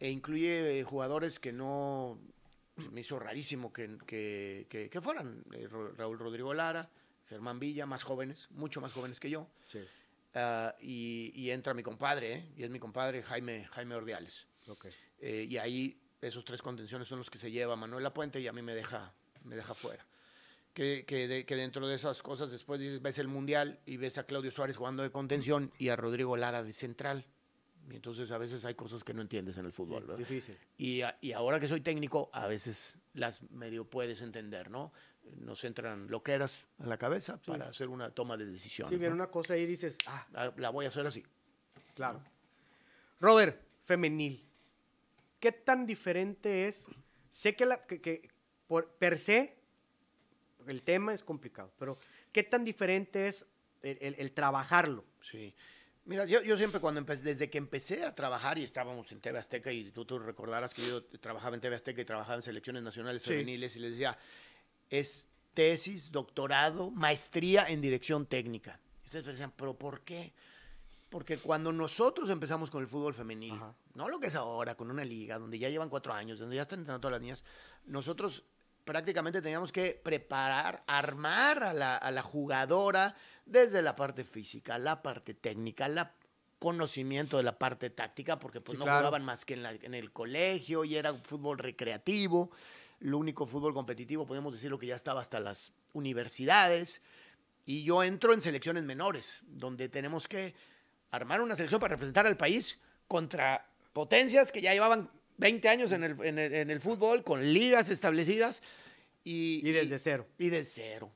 e 0.00 0.10
incluye 0.10 0.80
eh, 0.80 0.84
jugadores 0.84 1.38
que 1.38 1.52
no... 1.52 2.18
Me 2.92 3.00
hizo 3.00 3.18
rarísimo 3.18 3.72
que, 3.72 3.96
que, 4.06 4.66
que- 4.68 4.90
que 4.90 5.00
fueran 5.00 5.42
eh, 5.52 5.66
Raúl 5.96 6.18
Rodrigo 6.18 6.52
Lara, 6.54 6.90
Germán 7.28 7.58
Villa, 7.58 7.86
más 7.86 8.02
jóvenes, 8.04 8.48
mucho 8.50 8.80
más 8.80 8.92
jóvenes 8.92 9.18
que 9.20 9.30
yo. 9.30 9.48
Sí. 9.68 9.80
Ah, 10.34 10.74
y, 10.80 11.32
y 11.34 11.50
entra 11.50 11.72
mi 11.74 11.82
compadre, 11.82 12.34
¿eh? 12.34 12.52
y 12.56 12.62
es 12.64 12.70
mi 12.70 12.78
compadre 12.78 13.22
Jaime, 13.22 13.64
Jaime 13.72 13.94
Ordiales. 13.94 14.46
Eh, 15.20 15.46
y 15.48 15.56
ahí 15.56 15.98
esos 16.20 16.44
tres 16.44 16.60
contenciones 16.60 17.08
son 17.08 17.18
los 17.18 17.30
que 17.30 17.38
se 17.38 17.50
lleva 17.50 17.74
Manuel 17.76 18.02
Lapuente 18.04 18.40
y 18.40 18.46
a 18.46 18.52
mí 18.52 18.60
me 18.62 18.74
deja, 18.74 19.14
me 19.44 19.56
deja 19.56 19.74
fuera. 19.74 20.04
Que, 20.74 21.04
que, 21.06 21.26
de- 21.26 21.46
que 21.46 21.56
dentro 21.56 21.88
de 21.88 21.94
esas 21.94 22.22
cosas 22.22 22.50
después 22.50 22.78
dices, 22.78 23.00
ves 23.00 23.18
el 23.18 23.28
Mundial 23.28 23.80
y 23.86 23.96
ves 23.96 24.18
a 24.18 24.26
Claudio 24.26 24.50
Suárez 24.50 24.76
jugando 24.76 25.02
de 25.02 25.10
contención 25.10 25.72
y 25.78 25.88
a 25.88 25.96
Rodrigo 25.96 26.36
Lara 26.36 26.62
de 26.62 26.74
central. 26.74 27.24
Y 27.90 27.94
entonces 27.96 28.30
a 28.32 28.38
veces 28.38 28.64
hay 28.64 28.74
cosas 28.74 29.04
que 29.04 29.14
no 29.14 29.22
entiendes 29.22 29.56
en 29.58 29.66
el 29.66 29.72
fútbol. 29.72 30.02
¿verdad? 30.02 30.16
Difícil. 30.18 30.58
Y, 30.76 31.02
a- 31.02 31.16
y 31.20 31.32
ahora 31.32 31.60
que 31.60 31.68
soy 31.68 31.80
técnico, 31.80 32.30
a 32.32 32.46
veces 32.48 32.98
las 33.14 33.42
medio 33.50 33.84
puedes 33.88 34.22
entender, 34.22 34.70
¿no? 34.70 34.92
Nos 35.38 35.64
entran 35.64 36.08
loqueras 36.08 36.64
a 36.78 36.86
la 36.86 36.98
cabeza 36.98 37.40
para 37.42 37.66
hacer 37.68 37.88
una 37.88 38.10
toma 38.10 38.36
de 38.36 38.46
decisión. 38.46 38.88
Sí, 38.88 38.96
viene 38.96 39.14
una 39.14 39.28
cosa 39.28 39.54
ahí 39.54 39.62
y 39.62 39.66
dices, 39.66 39.96
ah, 40.06 40.26
La, 40.32 40.52
la 40.56 40.70
voy 40.70 40.84
a 40.84 40.88
hacer 40.88 41.06
así. 41.06 41.24
claro. 41.94 42.20
Robert, 43.20 43.60
femenil. 43.84 44.44
¿Qué 45.40 45.52
tan 45.52 45.86
diferente 45.86 46.68
es? 46.68 46.86
Sé 47.30 47.54
que, 47.56 47.66
la, 47.66 47.86
que, 47.86 48.00
que 48.00 48.28
por 48.66 48.88
per 48.94 49.18
se 49.18 49.56
el 50.66 50.82
tema 50.82 51.14
es 51.14 51.22
complicado, 51.22 51.72
pero 51.78 51.96
¿qué 52.32 52.42
tan 52.42 52.64
diferente 52.64 53.28
es 53.28 53.46
el, 53.82 53.98
el- 54.00 54.14
el 54.18 54.32
trabajarlo? 54.32 55.04
Sí. 55.22 55.54
Mira, 56.06 56.24
yo, 56.24 56.40
yo 56.42 56.56
siempre 56.56 56.80
cuando 56.80 57.00
empecé, 57.00 57.24
desde 57.24 57.50
que 57.50 57.58
empecé 57.58 58.04
a 58.04 58.14
trabajar 58.14 58.58
y 58.58 58.62
estábamos 58.62 59.10
en 59.10 59.20
TV 59.20 59.38
Azteca 59.40 59.72
y 59.72 59.90
tú, 59.90 60.04
tú 60.04 60.20
recordarás 60.20 60.72
que 60.72 60.86
yo 60.86 61.04
trabajaba 61.04 61.56
en 61.56 61.60
TV 61.60 61.74
Azteca 61.74 62.00
y 62.00 62.04
trabajaba 62.04 62.36
en 62.36 62.42
selecciones 62.42 62.82
nacionales 62.84 63.22
Sí. 63.22 63.30
femeniles 63.30 63.74
y 63.76 63.80
les 63.80 63.90
decía, 63.92 64.16
es 64.88 65.28
tesis, 65.52 66.12
doctorado, 66.12 66.92
maestría 66.92 67.66
en 67.68 67.80
dirección 67.80 68.24
técnica. 68.26 68.78
Y 69.02 69.06
ustedes 69.06 69.26
decían, 69.26 69.52
pero 69.56 69.74
¿por 69.76 70.02
qué? 70.02 70.32
Porque 71.10 71.38
cuando 71.38 71.72
nosotros 71.72 72.30
empezamos 72.30 72.70
con 72.70 72.82
el 72.82 72.88
fútbol 72.88 73.12
femenil, 73.14 73.54
Ajá. 73.54 73.74
no 73.94 74.08
lo 74.08 74.20
que 74.20 74.28
es 74.28 74.34
ahora, 74.36 74.76
con 74.76 74.90
una 74.92 75.04
liga 75.04 75.38
donde 75.40 75.58
ya 75.58 75.68
llevan 75.70 75.88
cuatro 75.88 76.12
años, 76.12 76.38
donde 76.38 76.54
ya 76.56 76.62
están 76.62 76.80
entrenando 76.80 77.00
todas 77.00 77.12
las 77.14 77.20
niñas, 77.22 77.42
nosotros 77.84 78.44
prácticamente 78.86 79.42
teníamos 79.42 79.72
que 79.72 80.00
preparar, 80.02 80.82
armar 80.86 81.62
a 81.62 81.74
la, 81.74 81.96
a 81.96 82.10
la 82.10 82.22
jugadora 82.22 83.14
desde 83.44 83.82
la 83.82 83.94
parte 83.96 84.24
física, 84.24 84.78
la 84.78 85.02
parte 85.02 85.34
técnica, 85.34 85.88
la 85.88 86.14
conocimiento 86.58 87.36
de 87.36 87.42
la 87.42 87.58
parte 87.58 87.90
táctica, 87.90 88.38
porque 88.38 88.62
pues 88.62 88.76
Sí, 88.76 88.78
no 88.78 88.84
claro. 88.84 89.00
jugaban 89.00 89.24
más 89.24 89.44
que 89.44 89.52
en, 89.54 89.62
la- 89.62 89.72
en 89.72 89.92
el 89.92 90.10
colegio 90.12 90.84
y 90.84 90.96
era 90.96 91.12
un 91.12 91.22
fútbol 91.22 91.58
recreativo, 91.58 92.50
lo 93.00 93.18
único 93.18 93.44
fútbol 93.46 93.74
competitivo, 93.74 94.24
podemos 94.26 94.54
decirlo 94.54 94.78
que 94.78 94.86
ya 94.86 94.96
estaba 94.96 95.20
hasta 95.20 95.38
las 95.38 95.72
universidades, 95.92 97.02
y 97.66 97.82
yo 97.82 98.02
entro 98.04 98.32
en 98.32 98.40
selecciones 98.40 98.84
menores, 98.84 99.42
donde 99.48 99.88
tenemos 99.90 100.28
que 100.28 100.54
armar 101.10 101.40
una 101.42 101.56
selección 101.56 101.80
para 101.80 101.94
representar 101.96 102.26
al 102.26 102.36
país 102.36 102.78
contra 103.08 103.68
potencias 103.92 104.50
que 104.50 104.62
ya 104.62 104.72
llevaban 104.72 105.10
20 105.38 105.68
años 105.68 105.92
en 105.92 106.04
el, 106.04 106.20
en 106.24 106.38
el- 106.38 106.54
en 106.54 106.70
el 106.70 106.80
fútbol, 106.80 107.22
con 107.24 107.42
ligas 107.52 107.90
establecidas. 107.90 108.62
Y, 109.24 109.60
Y 109.68 109.72
desde 109.72 109.98
cero. 109.98 110.26
Y 110.38 110.48
de 110.50 110.64
cero. 110.64 111.10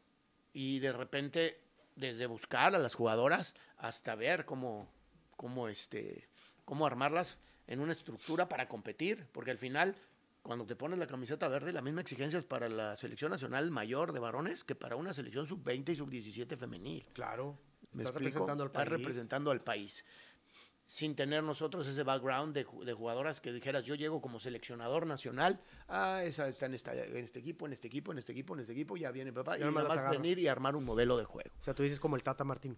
Y 0.52 0.78
de 0.80 0.92
repente, 0.92 1.60
desde 1.96 2.26
buscar 2.26 2.74
a 2.74 2.78
las 2.78 2.94
jugadoras 2.94 3.54
hasta 3.78 4.14
ver 4.16 4.44
cómo, 4.44 4.88
cómo, 5.36 5.68
este, 5.68 6.28
cómo 6.64 6.86
armarlas 6.86 7.36
en 7.66 7.80
una 7.80 7.92
estructura 7.92 8.48
para 8.48 8.66
competir, 8.68 9.26
porque 9.32 9.52
al 9.52 9.58
final, 9.58 9.94
cuando 10.42 10.66
te 10.66 10.74
pones 10.74 10.98
la 10.98 11.06
camiseta 11.06 11.46
verde, 11.48 11.72
la 11.72 11.82
misma 11.82 12.00
exigencia 12.00 12.36
es 12.38 12.44
para 12.44 12.68
la 12.68 12.96
selección 12.96 13.30
nacional 13.30 13.70
mayor 13.70 14.12
de 14.12 14.18
varones 14.18 14.64
que 14.64 14.74
para 14.74 14.96
una 14.96 15.14
selección 15.14 15.46
sub-20 15.46 15.90
y 15.92 15.96
sub-17 15.96 16.56
femenil. 16.58 17.06
Claro. 17.12 17.56
¿Me 17.92 18.02
Estás 18.02 18.16
explico? 18.16 18.38
representando 18.40 18.64
al 18.64 18.68
Estás 18.70 18.84
país. 18.88 18.98
representando 18.98 19.50
al 19.52 19.60
país. 19.62 20.04
Sin 20.92 21.14
tener 21.14 21.44
nosotros 21.44 21.86
ese 21.86 22.02
background 22.02 22.52
de, 22.52 22.66
de 22.84 22.92
jugadoras 22.94 23.40
que 23.40 23.52
dijeras, 23.52 23.84
yo 23.84 23.94
llego 23.94 24.20
como 24.20 24.40
seleccionador 24.40 25.06
nacional, 25.06 25.60
ah, 25.86 26.20
esa 26.24 26.48
está 26.48 26.66
en, 26.66 26.74
esta- 26.74 26.92
en 26.94 27.16
este 27.24 27.38
equipo, 27.38 27.64
en 27.66 27.72
este 27.74 27.86
equipo, 27.86 28.10
en 28.10 28.18
este 28.18 28.32
equipo, 28.32 28.54
en 28.54 28.60
este 28.60 28.72
equipo, 28.72 28.96
ya 28.96 29.12
viene 29.12 29.32
papá, 29.32 29.56
y 29.56 29.60
nomás 29.60 29.84
nada 29.84 30.02
más 30.02 30.10
venir 30.10 30.40
y 30.40 30.48
armar 30.48 30.74
un 30.74 30.84
modelo 30.84 31.16
de 31.16 31.24
juego. 31.24 31.48
O 31.60 31.62
sea, 31.62 31.74
tú 31.74 31.84
dices 31.84 32.00
como 32.00 32.16
el 32.16 32.24
Tata 32.24 32.42
Martino. 32.42 32.74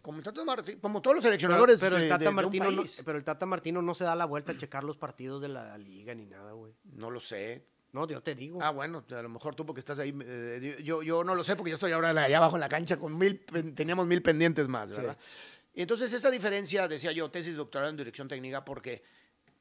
Como, 0.00 0.18
el 0.18 0.24
Tata 0.24 0.42
Martino- 0.42 0.80
como 0.80 1.02
todos 1.02 1.16
los 1.16 1.22
Pero, 1.22 1.32
seleccionadores 1.32 1.80
pero 1.80 1.96
de, 1.98 2.04
el 2.04 2.08
Tata 2.08 2.18
de- 2.20 2.24
de 2.24 2.28
un 2.30 2.34
Martino 2.34 2.70
no, 2.70 2.82
pero 3.04 3.18
el 3.18 3.24
Tata 3.24 3.44
Martino 3.44 3.82
no 3.82 3.94
se 3.94 4.04
da 4.04 4.16
la 4.16 4.24
vuelta 4.24 4.52
a 4.52 4.56
checar 4.56 4.82
los 4.82 4.96
partidos 4.96 5.42
de 5.42 5.48
la 5.48 5.76
liga 5.76 6.14
ni 6.14 6.24
nada, 6.24 6.52
güey. 6.52 6.72
No 6.94 7.10
lo 7.10 7.20
sé. 7.20 7.66
No, 7.92 8.08
yo 8.08 8.22
te 8.22 8.34
digo. 8.34 8.58
Ah, 8.62 8.70
bueno, 8.70 9.04
a 9.10 9.20
lo 9.20 9.28
mejor 9.28 9.54
tú 9.54 9.66
porque 9.66 9.80
estás 9.80 9.98
ahí, 9.98 10.16
eh, 10.24 10.80
yo, 10.82 11.02
yo 11.02 11.22
no 11.24 11.34
lo 11.34 11.44
sé 11.44 11.56
porque 11.56 11.68
yo 11.72 11.74
estoy 11.74 11.92
ahora 11.92 12.08
allá 12.08 12.38
abajo 12.38 12.56
en 12.56 12.60
la 12.60 12.68
cancha 12.70 12.96
con 12.96 13.18
mil, 13.18 13.44
teníamos 13.74 14.06
mil 14.06 14.22
pendientes 14.22 14.66
más. 14.66 14.88
¿verdad? 14.88 15.14
Y 15.14 15.51
entonces 15.80 16.12
esa 16.12 16.30
diferencia, 16.30 16.86
decía 16.86 17.12
yo, 17.12 17.30
tesis 17.30 17.56
doctorado 17.56 17.90
en 17.90 17.96
dirección 17.96 18.28
técnica 18.28 18.64
porque 18.64 19.02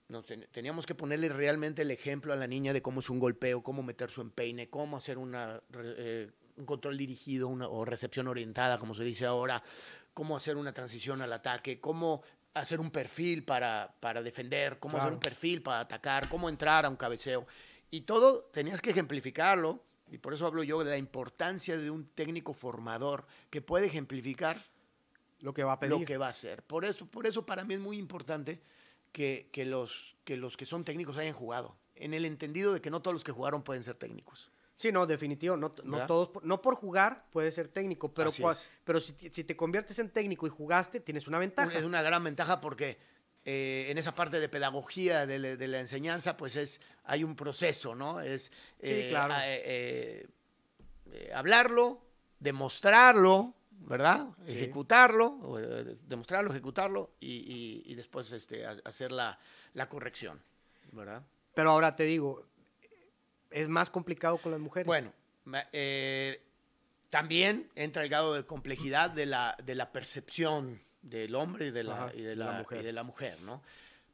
nos 0.09 0.25
ten- 0.25 0.45
teníamos 0.51 0.85
que 0.85 0.93
ponerle 0.93 1.29
realmente 1.29 1.83
el 1.83 1.91
ejemplo 1.91 2.33
a 2.33 2.35
la 2.35 2.47
niña 2.47 2.73
de 2.73 2.81
cómo 2.81 2.99
es 2.99 3.09
un 3.09 3.19
golpeo, 3.19 3.63
cómo 3.63 3.81
meter 3.81 4.11
su 4.11 4.19
empeine, 4.21 4.69
cómo 4.69 4.97
hacer 4.97 5.17
una, 5.17 5.61
eh, 5.73 6.29
un 6.57 6.65
control 6.65 6.97
dirigido 6.97 7.47
una, 7.47 7.67
o 7.69 7.85
recepción 7.85 8.27
orientada, 8.27 8.77
como 8.77 8.93
se 8.93 9.05
dice 9.05 9.25
ahora, 9.25 9.63
cómo 10.13 10.35
hacer 10.35 10.57
una 10.57 10.73
transición 10.73 11.21
al 11.21 11.31
ataque, 11.31 11.79
cómo 11.79 12.23
hacer 12.53 12.81
un 12.81 12.91
perfil 12.91 13.45
para, 13.45 13.95
para 14.01 14.21
defender, 14.21 14.79
cómo 14.79 14.97
hacer 14.97 15.13
un 15.13 15.19
perfil 15.21 15.61
para 15.61 15.79
atacar, 15.79 16.27
cómo 16.27 16.49
entrar 16.49 16.85
a 16.85 16.89
un 16.89 16.97
cabeceo. 16.97 17.47
Y 17.89 18.01
todo 18.01 18.43
tenías 18.51 18.81
que 18.81 18.89
ejemplificarlo, 18.89 19.81
y 20.09 20.17
por 20.17 20.33
eso 20.33 20.45
hablo 20.45 20.61
yo 20.61 20.83
de 20.83 20.89
la 20.89 20.97
importancia 20.97 21.77
de 21.77 21.89
un 21.89 22.05
técnico 22.09 22.53
formador 22.53 23.25
que 23.49 23.61
puede 23.61 23.85
ejemplificar 23.85 24.61
lo 25.41 25.53
que 25.53 25.63
va 25.63 25.73
a 25.73 25.79
pedir. 25.79 25.91
lo 25.99 26.05
que 26.05 26.17
va 26.17 26.27
a 26.27 26.31
hacer. 26.31 26.63
Por 26.63 26.85
eso, 26.85 27.05
por 27.05 27.25
eso 27.27 27.45
para 27.45 27.63
mí 27.63 27.73
es 27.75 27.79
muy 27.79 27.97
importante 27.97 28.61
que, 29.11 29.49
que 29.51 29.65
los, 29.65 30.15
que 30.23 30.37
los 30.37 30.55
que 30.57 30.65
son 30.65 30.83
técnicos 30.85 31.17
hayan 31.17 31.33
jugado, 31.33 31.75
en 31.95 32.13
el 32.13 32.25
entendido 32.25 32.73
de 32.73 32.81
que 32.81 32.89
no 32.89 33.01
todos 33.01 33.13
los 33.13 33.23
que 33.23 33.31
jugaron 33.31 33.63
pueden 33.63 33.83
ser 33.83 33.95
técnicos. 33.95 34.51
Sí, 34.75 34.91
no, 34.91 35.05
definitivo. 35.05 35.57
No, 35.57 35.73
no 35.83 36.07
todos, 36.07 36.29
por- 36.29 36.43
no 36.43 36.59
por 36.61 36.75
jugar 36.75 37.25
puedes 37.31 37.53
ser 37.53 37.67
técnico, 37.67 38.11
pero, 38.13 38.31
pero 38.83 38.99
si, 38.99 39.13
te- 39.13 39.31
si 39.31 39.43
te 39.43 39.55
conviertes 39.55 39.99
en 39.99 40.09
técnico 40.09 40.47
y 40.47 40.49
jugaste, 40.49 40.99
tienes 40.99 41.27
una 41.27 41.37
ventaja. 41.37 41.77
Es 41.77 41.83
una 41.85 42.01
gran 42.01 42.23
ventaja 42.23 42.59
porque 42.61 42.97
eh, 43.45 43.87
en 43.89 43.97
esa 43.99 44.15
parte 44.15 44.39
de 44.39 44.49
pedagogía 44.49 45.27
de, 45.27 45.37
la- 45.37 45.55
de 45.55 45.67
la 45.67 45.79
enseñanza, 45.81 46.35
pues 46.35 46.55
es 46.55 46.81
hay 47.03 47.23
un 47.23 47.35
proceso, 47.35 47.93
¿no? 47.93 48.21
Es 48.21 48.51
eh, 48.79 49.07
claro. 49.09 49.35
eh, 49.37 50.25
hablarlo, 51.33 52.01
demostrarlo, 52.39 53.53
¿verdad? 53.81 54.27
Sí. 54.45 54.51
Ejecutarlo, 54.53 55.59
eh, 55.59 55.97
demostrarlo, 56.07 56.51
ejecutarlo 56.51 57.11
y, 57.19 57.31
y- 57.31 57.83
y 57.85 57.95
después 57.95 58.31
este, 58.31 58.65
ha- 58.65 58.77
hacer 58.85 59.11
la, 59.11 59.37
la 59.73 59.89
corrección, 59.89 60.41
¿verdad? 60.91 61.23
Pero 61.53 61.71
ahora 61.71 61.95
te 61.95 62.03
digo, 62.03 62.45
es 63.49 63.67
más 63.67 63.89
complicado 63.89 64.37
con 64.37 64.51
las 64.51 64.61
mujeres. 64.61 64.85
Bueno, 64.87 65.11
eh, 65.73 66.41
también 67.09 67.69
entra 67.75 68.03
el 68.03 68.09
grado 68.09 68.33
de 68.33 68.45
complejidad 68.45 69.09
de 69.09 69.25
la, 69.25 69.57
de 69.63 69.75
la 69.75 69.91
percepción 69.91 70.81
del 71.01 71.35
hombre 71.35 71.67
y 71.67 71.71
de 71.71 71.83
la, 71.83 72.05
Ajá, 72.05 72.15
y 72.15 72.21
de 72.21 72.35
la 72.35 72.51
mujer. 72.53 72.81
y 72.81 72.83
de 72.85 72.93
la 72.93 73.03
mujer, 73.03 73.41
¿no? 73.41 73.61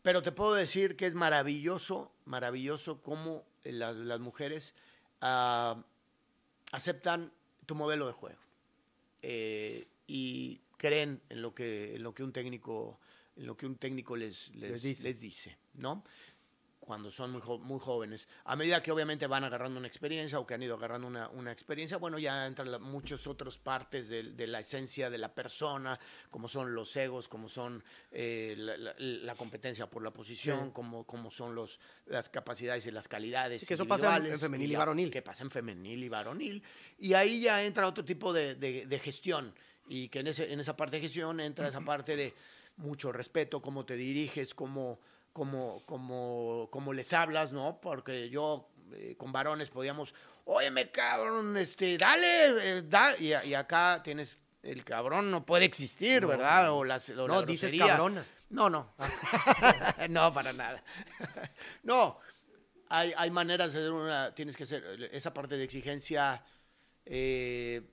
Pero 0.01 0.23
te 0.23 0.31
puedo 0.31 0.53
decir 0.53 0.95
que 0.95 1.05
es 1.05 1.13
maravilloso, 1.15 2.11
maravilloso 2.25 3.01
cómo 3.01 3.43
eh, 3.65 3.73
las, 3.73 4.19
mujeres 4.21 4.73
ah, 5.21 5.83
aceptan 6.71 7.31
tu 7.65 7.75
modelo 7.75 8.07
de 8.07 8.13
juego 8.13 8.39
eh, 9.29 9.85
y 10.07 10.61
creen 10.77 11.21
en 11.27 11.41
lo 11.41 11.53
que, 11.53 11.95
en 11.95 12.03
lo 12.03 12.13
que 12.13 12.23
un 12.23 12.31
técnico, 12.31 12.97
en 13.35 13.45
lo 13.45 13.57
que 13.57 13.65
un 13.65 13.75
técnico 13.75 14.15
les, 14.15 14.55
les, 14.55 14.71
Les 14.71 14.81
dice. 14.81 15.03
les 15.03 15.19
dice, 15.19 15.57
¿no? 15.73 16.05
Cuando 16.87 17.11
son 17.11 17.31
muy, 17.33 17.41
jo- 17.41 17.59
muy 17.59 17.81
jóvenes. 17.81 18.29
A 18.45 18.55
medida 18.55 18.81
que 18.81 18.93
obviamente 18.93 19.27
van 19.27 19.43
agarrando 19.43 19.77
una 19.77 19.89
experiencia 19.89 20.39
o 20.39 20.47
que 20.47 20.53
han 20.53 20.63
ido 20.63 20.75
agarrando 20.75 21.05
una, 21.05 21.27
una 21.27 21.51
experiencia, 21.51 21.97
bueno, 21.97 22.17
ya 22.17 22.45
entran 22.47 22.81
muchas 22.81 23.27
otras 23.27 23.57
partes 23.57 24.07
de, 24.07 24.23
de 24.23 24.47
la 24.47 24.61
esencia 24.61 25.09
de 25.09 25.17
la 25.17 25.35
persona, 25.35 25.99
como 26.29 26.47
son 26.47 26.73
los 26.73 26.95
egos, 26.95 27.27
como 27.27 27.49
son 27.49 27.83
eh, 28.09 28.55
la, 28.57 28.77
la- 28.77 28.95
la 28.97 29.35
competencia 29.35 29.89
por 29.89 30.01
la 30.01 30.11
posición, 30.11 30.67
Sí. 30.67 30.71
como, 30.71 31.03
como 31.05 31.29
son 31.29 31.53
los, 31.53 31.77
las 32.05 32.29
capacidades 32.29 32.85
y 32.87 32.91
las 32.91 33.09
calidades. 33.09 33.59
Sí, 33.59 33.67
que 33.67 33.73
eso 33.73 33.85
pasa 33.85 34.15
en- 34.15 34.39
femenil 34.39 34.69
y 34.69 34.73
la- 34.73 34.79
varonil. 34.79 35.11
Que 35.11 35.21
pasa 35.21 35.43
en 35.43 35.51
femenil 35.51 36.01
y 36.01 36.07
varonil. 36.07 36.63
Y 36.99 37.11
ahí 37.15 37.41
ya 37.41 37.65
entra 37.65 37.85
otro 37.85 38.05
tipo 38.05 38.31
de, 38.31 38.55
de- 38.55 38.85
de 38.85 38.99
gestión. 38.99 39.53
Y 39.89 40.07
que 40.07 40.19
en, 40.19 40.27
ese, 40.27 40.53
en 40.53 40.61
esa 40.61 40.77
parte 40.77 40.95
de 40.95 41.01
gestión 41.01 41.41
entra 41.41 41.67
esa 41.67 41.81
parte 41.81 42.15
de, 42.15 42.33
mucho 42.77 43.11
respeto, 43.11 43.59
cómo 43.61 43.85
te 43.85 43.95
diriges, 43.95 44.53
cómo, 44.53 44.99
cómo, 45.37 45.83
cómo, 45.85 46.67
cómo 46.71 46.93
les 46.93 47.13
hablas, 47.13 47.51
¿no? 47.51 47.79
Porque 47.79 48.27
yo 48.27 48.71
eh, 48.93 49.13
con 49.19 49.31
varones 49.31 49.69
podíamos, 49.69 50.15
óyeme 50.45 50.89
cabrón, 50.89 51.55
este, 51.57 51.95
dale, 51.95 52.77
eh, 52.79 52.81
da, 52.81 53.15
y, 53.19 53.27
y 53.47 53.53
acá 53.53 54.01
tienes 54.03 54.39
el 54.63 54.83
cabrón 54.83 55.29
no 55.29 55.45
puede 55.45 55.65
existir, 55.65 56.23
No, 56.23 56.29
¿verdad? 56.29 56.65
no. 56.65 56.77
O 56.77 56.83
las, 56.83 57.07
o 57.11 57.27
No, 57.27 57.41
la 57.41 57.45
dices 57.45 57.71
cabrona. 57.77 58.25
No, 58.49 58.67
no. 58.67 58.95
no, 60.09 60.33
para 60.33 60.53
nada. 60.53 60.83
no, 61.83 62.19
hay, 62.89 63.13
hay 63.15 63.29
maneras 63.29 63.73
de 63.73 63.79
hacer 63.79 63.91
una. 63.91 64.33
Tienes 64.33 64.57
que 64.57 64.63
hacer 64.63 65.09
esa 65.11 65.35
parte 65.35 65.55
de 65.55 65.63
exigencia 65.63 66.43
eh, 67.05 67.83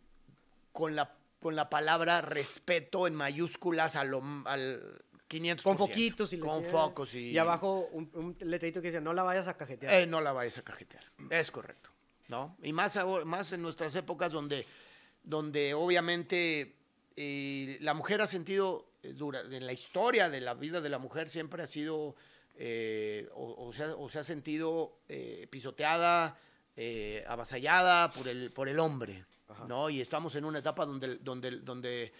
con, 0.72 0.96
la, 0.96 1.14
con 1.40 1.54
la 1.56 1.68
palabra 1.68 2.22
respeto 2.22 3.06
en 3.06 3.14
mayúsculas 3.14 3.96
a 3.96 4.04
lo, 4.04 4.22
al 4.46 5.04
500%. 5.40 5.62
Con 5.62 5.78
foquitos 5.78 6.32
y 6.32 6.38
Con 6.38 6.64
focos 6.64 7.14
y. 7.14 7.30
Y 7.30 7.38
abajo 7.38 7.88
un, 7.92 8.10
un 8.14 8.36
letrerito 8.48 8.80
que 8.80 8.88
dice, 8.88 9.00
no 9.00 9.12
la 9.12 9.22
vayas 9.22 9.48
a 9.48 9.56
cajetear. 9.56 9.92
Eh, 9.94 10.06
no 10.06 10.20
la 10.20 10.32
vayas 10.32 10.58
a 10.58 10.62
cajetear. 10.62 11.04
Es 11.30 11.50
correcto. 11.50 11.90
¿no? 12.28 12.56
Y 12.62 12.72
más, 12.72 12.96
ahora- 12.96 13.24
más 13.24 13.52
en 13.52 13.60
nuestras 13.62 13.94
épocas 13.96 14.32
donde, 14.32 14.66
donde 15.22 15.74
obviamente 15.74 16.74
eh, 17.16 17.76
la 17.80 17.92
mujer 17.94 18.20
ha 18.22 18.26
sentido, 18.26 18.86
eh, 19.02 19.12
dura, 19.12 19.40
en 19.40 19.66
la 19.66 19.72
historia 19.72 20.30
de 20.30 20.40
la 20.40 20.54
vida 20.54 20.80
de 20.80 20.88
la 20.88 20.98
mujer 20.98 21.28
siempre 21.28 21.62
ha 21.62 21.66
sido, 21.66 22.16
eh, 22.56 23.28
o, 23.34 23.66
o 23.66 23.72
se 23.72 23.82
ha, 23.84 23.94
o 23.96 24.08
se 24.08 24.18
ha 24.20 24.24
sentido 24.24 24.98
eh, 25.08 25.46
pisoteada, 25.50 26.38
eh, 26.76 27.24
avasallada 27.28 28.10
por 28.12 28.26
el, 28.26 28.50
por 28.52 28.68
el 28.68 28.78
hombre. 28.78 29.24
Ajá. 29.46 29.66
¿no? 29.68 29.90
Y 29.90 30.00
estamos 30.00 30.34
en 30.36 30.46
una 30.46 30.60
etapa 30.60 30.86
donde, 30.86 31.16
donde, 31.18 31.50
donde 31.58 32.12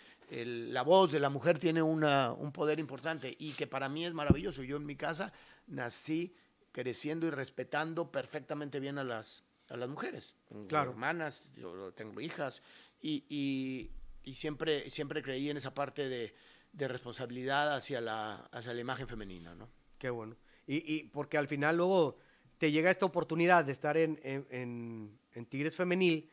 el- 0.42 0.72
la 0.74 0.82
voz 0.82 1.12
de 1.12 1.20
la 1.20 1.30
mujer 1.30 1.58
tiene 1.58 1.82
una, 1.82 2.32
un 2.32 2.52
poder 2.52 2.78
importante 2.80 3.34
y 3.38 3.52
que 3.52 3.66
para 3.66 3.88
mí 3.88 4.04
es 4.04 4.12
maravilloso. 4.14 4.62
Yo 4.62 4.76
en 4.76 4.86
mi 4.86 4.96
casa 4.96 5.32
nací 5.66 6.34
creciendo 6.72 7.26
y 7.26 7.30
respetando 7.30 8.10
perfectamente 8.10 8.80
bien 8.80 8.98
a 8.98 9.04
las, 9.04 9.44
a 9.68 9.76
las 9.76 9.88
mujeres. 9.88 10.34
Tengo 10.48 10.66
Claro. 10.68 10.90
hermanas, 10.90 11.48
yo 11.56 11.92
tengo 11.92 12.20
hijas 12.20 12.62
y, 13.00 13.24
y- 13.28 13.90
y 14.24 14.34
siempre, 14.34 14.88
siempre 14.90 15.22
creí 15.22 15.50
en 15.50 15.56
esa 15.56 15.72
parte 15.74 16.08
de, 16.08 16.34
de 16.72 16.88
responsabilidad 16.88 17.74
hacia 17.76 18.00
la, 18.00 18.36
hacia 18.52 18.72
la 18.74 18.80
imagen 18.80 19.06
femenina. 19.06 19.54
¿no? 19.54 19.68
Qué 19.98 20.10
bueno. 20.10 20.36
Y, 20.66 20.94
y 20.94 21.04
porque 21.04 21.36
al 21.38 21.46
final 21.46 21.76
luego 21.76 22.16
te 22.58 22.72
llega 22.72 22.90
esta 22.90 23.04
oportunidad 23.06 23.64
de 23.64 23.72
estar 23.72 23.96
en, 23.96 24.18
en- 24.22 24.46
en- 24.50 25.18
en 25.34 25.46
Tigres 25.46 25.76
Femenil 25.76 26.30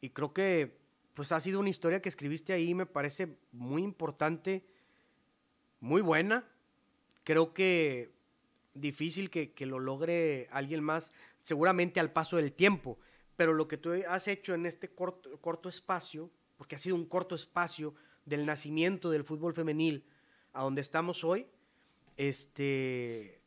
y 0.00 0.10
creo 0.10 0.32
que 0.32 0.79
pues 1.20 1.32
ha 1.32 1.40
sido 1.40 1.60
una 1.60 1.68
historia 1.68 2.00
que 2.00 2.08
escribiste 2.08 2.54
ahí, 2.54 2.74
me 2.74 2.86
parece 2.86 3.36
muy 3.52 3.82
importante, 3.82 4.64
muy 5.78 6.00
buena. 6.00 6.48
Creo 7.24 7.52
que 7.52 8.10
difícil 8.72 9.28
que, 9.28 9.52
que 9.52 9.66
lo 9.66 9.80
logre 9.80 10.48
alguien 10.50 10.82
más, 10.82 11.12
seguramente 11.42 12.00
al 12.00 12.10
paso 12.10 12.38
del 12.38 12.54
tiempo, 12.54 12.98
pero 13.36 13.52
lo 13.52 13.68
que 13.68 13.76
tú 13.76 13.92
has 14.08 14.28
hecho 14.28 14.54
en 14.54 14.64
este 14.64 14.94
corto, 14.94 15.68
espacio, 15.68 16.30
porque 16.56 16.76
ha 16.76 16.78
sido 16.78 16.96
un 16.96 17.04
corto 17.04 17.34
espacio 17.34 17.94
del 18.24 18.46
nacimiento 18.46 19.10
del 19.10 19.24
fútbol 19.24 19.52
femenil 19.52 20.06
a 20.54 20.62
donde 20.62 20.80
estamos 20.80 21.22
hoy, 21.22 21.46
este, 22.16 23.42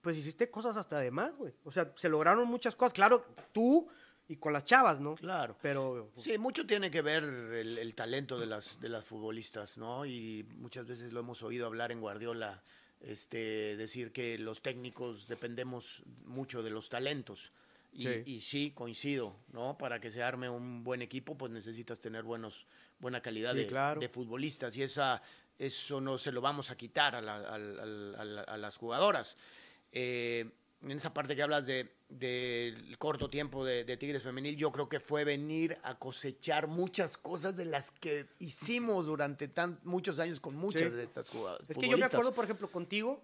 pues 0.00 0.16
hiciste 0.16 0.50
cosas 0.50 0.78
hasta 0.78 0.98
de 0.98 1.10
más, 1.10 1.36
güey. 1.36 1.52
O 1.64 1.72
sea, 1.72 1.92
se 1.94 2.08
lograron 2.08 2.48
muchas 2.48 2.74
cosas, 2.74 2.94
claro, 2.94 3.22
tú 3.52 3.86
y 4.28 4.36
con 4.36 4.52
las 4.52 4.64
chavas, 4.64 5.00
¿no? 5.00 5.14
Claro. 5.16 5.56
Pero 5.62 6.10
Sí, 6.18 6.36
mucho 6.38 6.66
tiene 6.66 6.90
que 6.90 7.00
ver 7.02 7.24
el, 7.24 7.78
el 7.78 7.94
talento 7.94 8.38
de 8.38 8.46
las, 8.46 8.78
de 8.80 8.88
las 8.90 9.04
futbolistas, 9.04 9.78
¿no? 9.78 10.04
Y 10.06 10.44
muchas 10.56 10.86
veces 10.86 11.12
lo 11.12 11.20
hemos 11.20 11.42
oído 11.42 11.66
hablar 11.66 11.92
en 11.92 12.00
Guardiola, 12.00 12.62
este, 13.00 13.76
decir 13.76 14.12
que 14.12 14.38
los 14.38 14.60
técnicos 14.60 15.28
dependemos 15.28 16.02
mucho 16.26 16.62
de 16.62 16.70
los 16.70 16.88
talentos. 16.88 17.52
Y 17.92 18.02
Sí. 18.06 18.22
y 18.26 18.40
sí, 18.42 18.70
coincido, 18.74 19.34
¿no? 19.52 19.78
Para 19.78 19.98
que 19.98 20.10
se 20.10 20.22
arme 20.22 20.48
un 20.50 20.84
buen 20.84 21.00
equipo, 21.00 21.36
pues 21.38 21.50
necesitas 21.50 21.98
tener 22.00 22.22
buenos, 22.22 22.66
buena 23.00 23.22
calidad 23.22 23.52
Sí, 23.52 23.60
de, 23.60 23.66
claro. 23.66 23.98
de 24.00 24.08
futbolistas. 24.10 24.76
Y 24.76 24.82
esa, 24.82 25.22
eso 25.58 26.00
no 26.00 26.18
se 26.18 26.30
lo 26.30 26.42
vamos 26.42 26.70
a 26.70 26.76
quitar 26.76 27.14
a, 27.16 27.22
la- 27.22 27.36
a 27.38 28.52
a 28.52 28.56
las 28.58 28.76
jugadoras. 28.76 29.36
Eh, 29.90 30.50
en 30.82 30.92
esa 30.92 31.12
parte 31.12 31.34
que 31.36 31.42
hablas 31.42 31.66
de 31.66 31.90
del 32.08 32.96
corto 32.96 33.28
tiempo 33.28 33.66
de, 33.66 33.84
de 33.84 33.96
Tigres 33.98 34.22
Femenil, 34.22 34.56
yo 34.56 34.72
creo 34.72 34.88
que 34.88 34.98
fue 34.98 35.24
venir 35.24 35.76
a 35.82 35.98
cosechar 35.98 36.66
muchas 36.66 37.18
cosas 37.18 37.54
de 37.54 37.66
las 37.66 37.90
que 37.90 38.26
hicimos 38.38 39.04
durante 39.06 39.46
tan, 39.46 39.78
muchos 39.84 40.18
años 40.18 40.40
con 40.40 40.54
muchas 40.56 40.90
Sí. 40.90 40.96
de 40.96 41.02
estas 41.02 41.28
jugadoras. 41.28 41.68
es 41.68 41.76
que 41.76 41.86
yo 41.86 41.98
me 41.98 42.06
acuerdo, 42.06 42.32
por 42.32 42.44
ejemplo, 42.46 42.66
contigo, 42.70 43.20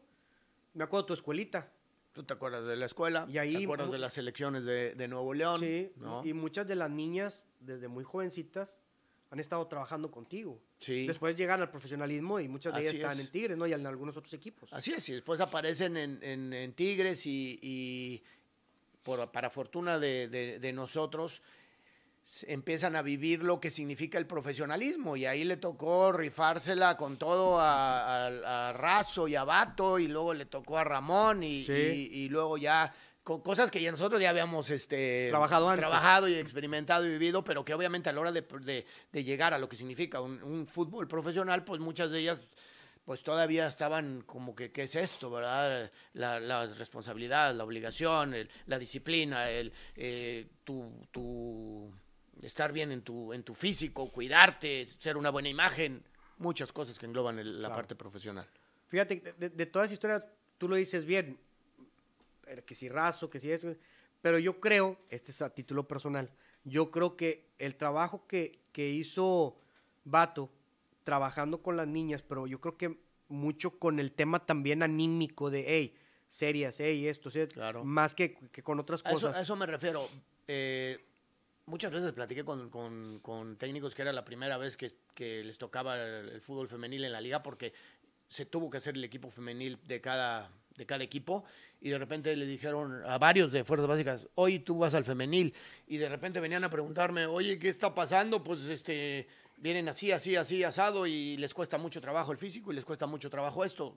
me 0.75 0.85
acuerdo 0.85 1.05
de 1.05 1.07
tu 1.09 1.15
escuelita. 1.15 1.71
Tú 2.13 2.25
te 2.25 2.35
acuerdas 2.35 2.67
de 2.67 2.77
la 2.77 2.85
escuela, 2.85 3.27
Y 3.29 3.39
ahí 3.39 3.57
te 3.57 3.65
acuerdas 3.65 3.91
de 3.91 3.99
las 3.99 4.13
selecciones 4.13 4.65
de, 4.67 4.95
de 4.95 5.09
Nuevo 5.09 5.33
León, 5.33 5.61
Sí, 5.61 5.91
¿no? 5.97 6.23
y 6.27 6.35
muchas 6.35 6.69
de 6.69 6.75
las 6.77 6.91
niñas, 6.91 7.47
desde 7.61 7.89
muy 7.89 8.05
jovencitas, 8.05 8.83
han 9.35 9.41
estado 9.41 9.67
trabajando 9.67 10.11
contigo. 10.11 10.59
Sí. 10.79 11.07
Después 11.07 11.37
llegan 11.37 11.61
al 11.61 11.71
profesionalismo 11.71 12.41
y 12.41 12.49
muchas 12.49 12.73
de 12.73 12.81
ellas 12.81 12.91
Así 12.93 13.01
están 13.03 13.19
es. 13.21 13.27
en 13.27 13.33
Tigres, 13.33 13.57
¿no? 13.59 13.67
Y 13.67 13.73
en 13.73 13.87
algunos 13.87 14.17
otros 14.17 14.33
equipos. 14.33 14.73
Así 14.73 14.93
es, 14.93 15.09
y 15.09 15.13
después 15.13 15.41
aparecen 15.41 15.97
en, 15.97 16.19
en- 16.23 16.53
en 16.53 16.73
Tigres 16.73 17.27
y, 17.27 17.59
y 17.63 18.23
por- 19.03 19.31
para 19.31 19.51
fortuna 19.51 19.99
de, 19.99 20.29
de- 20.29 20.59
de 20.59 20.73
nosotros 20.73 21.43
empiezan 22.47 22.97
a 22.97 23.03
vivir 23.03 23.45
lo 23.45 23.61
que 23.61 23.71
significa 23.71 24.17
el 24.17 24.27
profesionalismo 24.27 25.15
y 25.15 25.27
ahí 25.27 25.45
le 25.45 25.59
tocó 25.59 26.11
rifársela 26.11 26.97
con 26.97 27.19
todo 27.19 27.61
a, 27.61 28.27
a- 28.29 28.69
a 28.71 28.73
Razo 28.73 29.29
y 29.29 29.35
a 29.35 29.45
Bato 29.45 29.99
y 29.99 30.09
luego 30.09 30.33
le 30.33 30.47
tocó 30.47 30.79
a 30.79 30.85
Ramón 30.85 31.43
y, 31.43 31.65
Sí. 31.67 31.73
y- 31.73 32.19
y 32.25 32.29
luego 32.31 32.57
ya 32.57 32.95
con 33.25 33.41
cosas 33.41 33.71
que 33.71 33.81
ya 33.81 33.91
nosotros 33.91 34.21
ya 34.21 34.31
habíamos 34.31 34.69
este, 34.71 35.29
Trabajado 35.31 35.69
antes. 35.71 35.81
trabajado 35.81 36.29
y 36.29 36.35
experimentado 36.35 37.07
y 37.07 37.11
vivido, 37.11 37.43
pero 37.43 37.65
que 37.65 37.73
obviamente 37.75 38.11
a 38.11 38.13
la 38.13 38.21
hora 38.21 38.33
de, 38.33 38.43
de- 38.43 38.87
de 39.13 39.25
llegar 39.25 39.55
a 39.55 39.59
lo 39.59 39.69
que 39.69 39.77
significa 39.77 40.21
un, 40.21 40.43
un 40.43 40.67
fútbol 40.67 41.09
profesional, 41.09 41.65
pues 41.65 41.81
muchas 41.81 42.11
de 42.11 42.21
ellas 42.21 42.49
pues 43.07 43.23
todavía 43.23 43.67
estaban 43.69 44.23
como 44.23 44.55
que, 44.55 44.73
¿qué 44.73 44.83
es 44.85 44.95
esto, 44.95 45.31
verdad? 45.31 45.91
La, 46.15 46.41
la 46.41 46.67
responsabilidad, 46.67 47.55
la 47.55 47.65
obligación, 47.65 48.33
el- 48.35 48.49
la 48.67 48.79
disciplina, 48.79 49.51
el, 49.51 49.73
eh, 49.97 50.47
tu, 50.65 50.91
tu 51.11 51.91
estar 52.43 52.73
bien 52.73 52.93
en 52.93 53.03
tu, 53.03 53.33
en 53.33 53.43
tu 53.43 53.55
físico, 53.55 54.11
cuidarte, 54.11 54.87
ser 54.99 55.17
una 55.17 55.31
buena 55.31 55.49
imagen, 55.49 56.03
muchas 56.39 56.73
cosas 56.73 56.99
que 56.99 57.07
engloban 57.07 57.39
el- 57.39 57.55
la 57.63 57.69
Claro. 57.69 57.75
parte 57.75 57.95
profesional. 57.95 58.47
Fíjate, 58.89 59.35
de, 59.39 59.49
de- 59.51 59.67
toda 59.67 59.85
esa 59.87 59.95
historia, 59.95 60.25
tú 60.59 60.69
lo 60.69 60.77
dices 60.77 61.05
bien, 61.05 61.39
que 62.63 62.75
si 62.75 62.89
raso, 62.89 63.29
que 63.31 63.41
si 63.41 63.51
eso, 63.51 63.75
pero 64.23 64.39
yo 64.39 64.61
creo, 64.61 64.99
este 65.11 65.31
es 65.33 65.43
a 65.43 65.51
título 65.55 65.87
personal, 65.89 66.31
yo 66.65 66.91
creo 66.91 67.17
que 67.17 67.51
el 67.59 67.77
trabajo 67.77 68.27
que, 68.27 68.61
que 68.73 68.89
hizo 68.89 69.59
Vato 70.05 70.51
trabajando 71.05 71.63
con 71.63 71.77
las 71.77 71.87
niñas, 71.89 72.23
pero 72.23 72.47
yo 72.47 72.61
creo 72.61 72.77
que 72.77 72.99
mucho 73.29 73.79
con 73.79 73.99
el 73.99 74.13
tema 74.13 74.45
también 74.47 74.83
anímico 74.83 75.51
de, 75.51 75.65
hey, 75.67 75.97
serias, 76.29 76.77
hey, 76.81 77.07
esto, 77.07 77.31
¿sí? 77.31 77.47
Claro. 77.49 77.85
más 77.85 78.15
que, 78.15 78.35
que 78.53 78.63
con 78.63 78.79
otras 78.81 79.03
A 79.05 79.11
eso, 79.11 79.15
cosas. 79.29 79.37
a 79.37 79.41
eso 79.43 79.57
me 79.57 79.67
refiero. 79.67 80.09
Eh, 80.49 80.99
muchas 81.67 81.91
veces 81.93 82.13
platiqué 82.13 82.45
con, 82.45 82.69
con- 82.71 83.19
con 83.21 83.57
técnicos 83.57 83.95
que 83.95 84.03
era 84.03 84.13
la 84.13 84.25
primera 84.25 84.57
vez 84.59 84.77
que, 84.77 84.93
que 85.15 85.43
les 85.45 85.57
tocaba 85.59 85.97
el, 85.97 86.29
el 86.31 86.41
fútbol 86.41 86.69
femenil 86.69 87.05
en 87.05 87.13
la 87.13 87.21
liga 87.21 87.43
porque 87.43 87.73
se 88.29 88.47
tuvo 88.47 88.69
que 88.71 88.79
hacer 88.79 88.95
el 88.97 89.05
equipo 89.05 89.31
femenil 89.31 89.79
de 89.87 90.01
cada, 90.01 90.51
de 90.77 90.87
cada 90.87 91.05
equipo 91.05 91.45
y 91.81 91.91
de 91.91 91.99
repente 91.99 92.35
le 92.37 92.47
dijeron 92.47 93.03
a 93.07 93.19
varios 93.19 93.53
de 93.53 93.63
Fuerzas 93.65 93.87
Básicas, 93.89 94.27
hoy 94.35 94.59
tú 94.59 94.79
vas 94.79 94.95
al 94.95 95.05
femenil 95.05 95.55
y 95.87 95.99
de 95.99 96.09
repente 96.09 96.41
venían 96.41 96.65
a 96.65 96.71
preguntarme, 96.71 97.27
oye, 97.27 97.59
¿qué 97.59 97.69
está 97.69 97.95
pasando? 97.95 98.43
Pues 98.43 98.65
este, 98.65 99.27
vienen 99.59 99.89
así, 99.89 100.11
así, 100.13 100.35
así, 100.37 100.65
asado 100.65 101.07
y 101.07 101.37
les 101.37 101.55
cuesta 101.55 101.79
mucho 101.79 102.01
trabajo 102.01 102.33
el 102.33 102.39
físico 102.39 102.73
y 102.73 102.75
les 102.75 102.85
cuesta 102.85 103.07
mucho 103.07 103.31
trabajo 103.31 103.65
esto. 103.65 103.97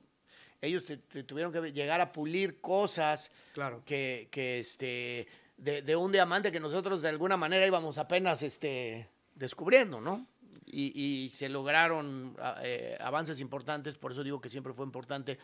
Ellos 0.62 0.86
te- 0.86 0.98
te 0.98 1.24
tuvieron 1.24 1.52
que 1.54 1.72
llegar 1.72 2.02
a 2.02 2.12
pulir 2.12 2.60
cosas 2.62 3.32
Claro. 3.54 3.82
que, 3.86 4.28
que, 4.32 4.60
este, 4.60 5.28
de, 5.58 5.82
de 5.82 5.96
un 5.96 6.12
diamante 6.12 6.52
que 6.52 6.60
nosotros 6.60 7.02
de 7.02 7.10
alguna 7.10 7.38
manera 7.38 7.66
íbamos 7.66 7.98
apenas 7.98 8.44
este, 8.44 9.08
descubriendo, 9.36 10.02
¿no? 10.02 10.26
Y, 10.70 10.92
y 11.26 11.30
se 11.30 11.48
lograron 11.50 12.36
a- 12.40 12.58
eh, 12.62 12.98
avances 13.00 13.40
importantes, 13.40 13.96
por 13.96 14.12
eso 14.12 14.24
digo 14.24 14.42
que 14.42 14.50
siempre 14.50 14.74
fue 14.74 14.86
importante 14.86 15.38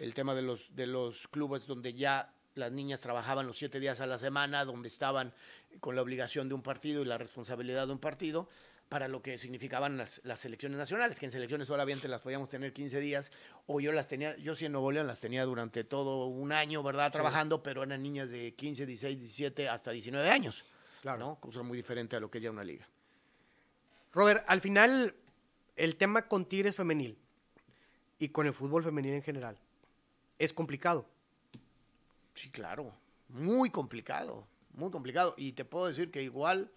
el 0.00 0.12
tema 0.14 0.34
de 0.34 0.42
los, 0.42 0.74
de 0.74 0.86
los 0.88 1.28
clubes 1.28 1.66
donde 1.66 1.94
ya 1.94 2.32
las 2.56 2.72
niñas 2.72 3.00
trabajaban 3.00 3.46
los 3.46 3.56
siete 3.56 3.78
días 3.80 4.00
a 4.00 4.06
la 4.06 4.18
semana, 4.18 4.64
donde 4.64 4.88
estaban 4.88 5.32
con 5.80 5.94
la 5.96 6.02
obligación 6.02 6.48
de 6.48 6.54
un 6.54 6.62
partido 6.62 7.02
y 7.02 7.04
la 7.04 7.18
responsabilidad 7.18 7.86
de 7.86 7.92
un 7.92 7.98
partido, 8.00 8.48
para 8.88 9.08
lo 9.08 9.22
que 9.22 9.38
significaban 9.38 9.96
las, 9.96 10.20
las 10.24 10.40
selecciones 10.40 10.76
nacionales, 10.78 11.18
que 11.18 11.24
en 11.26 11.32
selecciones 11.32 11.68
solamente 11.68 12.06
las 12.06 12.20
podíamos 12.20 12.48
tener 12.50 12.72
15 12.72 13.00
días, 13.00 13.32
o 13.66 13.80
yo 13.80 13.92
las 13.92 14.08
tenía, 14.08 14.36
yo 14.36 14.54
sí 14.54 14.66
en 14.66 14.72
Nuevo 14.72 14.92
León 14.92 15.06
las 15.06 15.20
tenía 15.20 15.44
durante 15.44 15.84
todo 15.84 16.26
un 16.26 16.52
año, 16.52 16.82
¿verdad? 16.82 17.10
Trabajando, 17.10 17.62
pero 17.62 17.82
eran 17.82 18.02
niñas 18.02 18.28
de 18.30 18.54
15, 18.54 18.86
16, 18.86 19.18
17, 19.18 19.68
hasta 19.68 19.90
19 19.90 20.28
años, 20.28 20.64
Claro. 21.02 21.18
¿no? 21.18 21.34
Cosa 21.40 21.62
muy 21.62 21.76
diferente 21.76 22.14
a 22.16 22.20
lo 22.20 22.30
que 22.30 22.38
es 22.38 22.44
ya 22.44 22.50
una 22.50 22.62
liga. 22.64 22.86
Robert, 24.14 24.44
al 24.46 24.60
final, 24.60 25.14
el 25.76 25.96
tema 25.96 26.28
con 26.28 26.46
Tigres 26.46 26.76
Femenil, 26.76 27.18
y 28.18 28.28
con 28.28 28.46
el 28.46 28.54
fútbol 28.54 28.82
femenino 28.82 29.14
en 29.14 29.22
general, 29.22 29.58
¿es 30.38 30.52
complicado? 30.52 31.06
Sí, 32.34 32.50
claro. 32.50 32.92
Muy 33.28 33.70
complicado. 33.70 34.46
Muy 34.72 34.90
complicado. 34.90 35.34
Y 35.36 35.52
te 35.52 35.64
puedo 35.64 35.86
decir 35.86 36.10
que 36.10 36.22
igual 36.22 36.70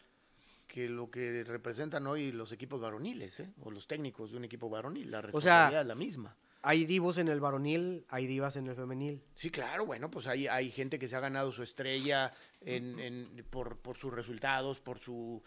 que 0.67 0.89
lo 0.89 1.09
que 1.09 1.43
representan 1.43 2.05
hoy 2.07 2.31
los 2.31 2.51
equipos 2.51 2.81
varoniles, 2.81 3.39
¿eh? 3.39 3.49
o 3.63 3.71
los 3.71 3.87
técnicos 3.87 4.31
de 4.31 4.37
un 4.37 4.43
equipo 4.43 4.69
varonil. 4.69 5.09
La 5.09 5.21
responsabilidad 5.21 5.81
es 5.81 5.87
la 5.87 5.95
misma. 5.95 6.35
Hay 6.63 6.85
divos 6.85 7.17
en 7.17 7.29
el 7.29 7.39
varonil, 7.39 8.05
hay 8.09 8.27
divas 8.27 8.57
en 8.57 8.67
el 8.67 8.75
femenil. 8.75 9.21
Sí, 9.35 9.49
claro, 9.49 9.85
bueno, 9.85 10.11
pues 10.11 10.27
hay, 10.27 10.47
hay 10.47 10.69
gente 10.71 10.99
que 10.99 11.07
se 11.07 11.15
ha 11.15 11.19
ganado 11.19 11.51
su 11.51 11.63
estrella 11.63 12.33
en, 12.61 13.45
por, 13.49 13.77
por, 13.77 13.95
sus 13.95 14.11
resultados, 14.11 14.81
por 14.81 14.99
su, 14.99 15.41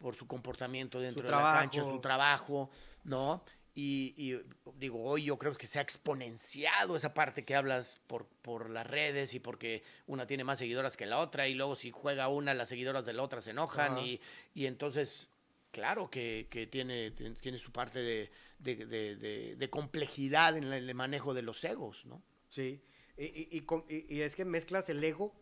por 0.00 0.16
su 0.16 0.26
comportamiento 0.26 1.00
dentro 1.00 1.22
de 1.22 1.30
la 1.30 1.58
cancha, 1.58 1.82
su 1.84 2.00
trabajo, 2.00 2.70
¿no? 3.04 3.42
Y, 3.74 4.38
digo, 4.76 5.02
hoy 5.02 5.24
yo 5.24 5.38
creo 5.38 5.54
que 5.54 5.66
se 5.66 5.78
ha 5.78 5.82
exponenciado 5.82 6.94
esa 6.94 7.14
parte 7.14 7.44
que 7.44 7.56
hablas 7.56 7.98
por, 8.06 8.26
por 8.26 8.68
las 8.68 8.86
redes 8.86 9.32
y 9.32 9.40
porque 9.40 9.82
una 10.06 10.26
tiene 10.26 10.44
más 10.44 10.58
seguidoras 10.58 10.96
que 10.96 11.06
la 11.06 11.18
otra 11.18 11.48
y 11.48 11.54
luego 11.54 11.74
si 11.74 11.90
juega 11.90 12.28
una, 12.28 12.52
las 12.52 12.68
seguidoras 12.68 13.06
de 13.06 13.14
la 13.14 13.22
otra 13.22 13.40
se 13.40 13.52
enojan 13.52 13.96
y, 13.98 14.20
y, 14.54 14.66
entonces, 14.66 15.30
claro 15.70 16.10
que, 16.10 16.48
que 16.50 16.66
tiene, 16.66 17.12
tiene 17.12 17.56
su 17.56 17.72
parte 17.72 18.00
de, 18.00 18.30
de, 18.58 19.56
de, 19.56 19.70
complejidad 19.70 20.58
en 20.58 20.70
el 20.70 20.94
manejo 20.94 21.32
de 21.32 21.40
los 21.40 21.64
egos, 21.64 22.04
¿no? 22.04 22.22
Sí, 22.50 22.82
y, 23.16 23.64
y, 23.88 24.20
es 24.20 24.36
que 24.36 24.44
mezclas 24.44 24.90
el 24.90 25.02
ego 25.02 25.34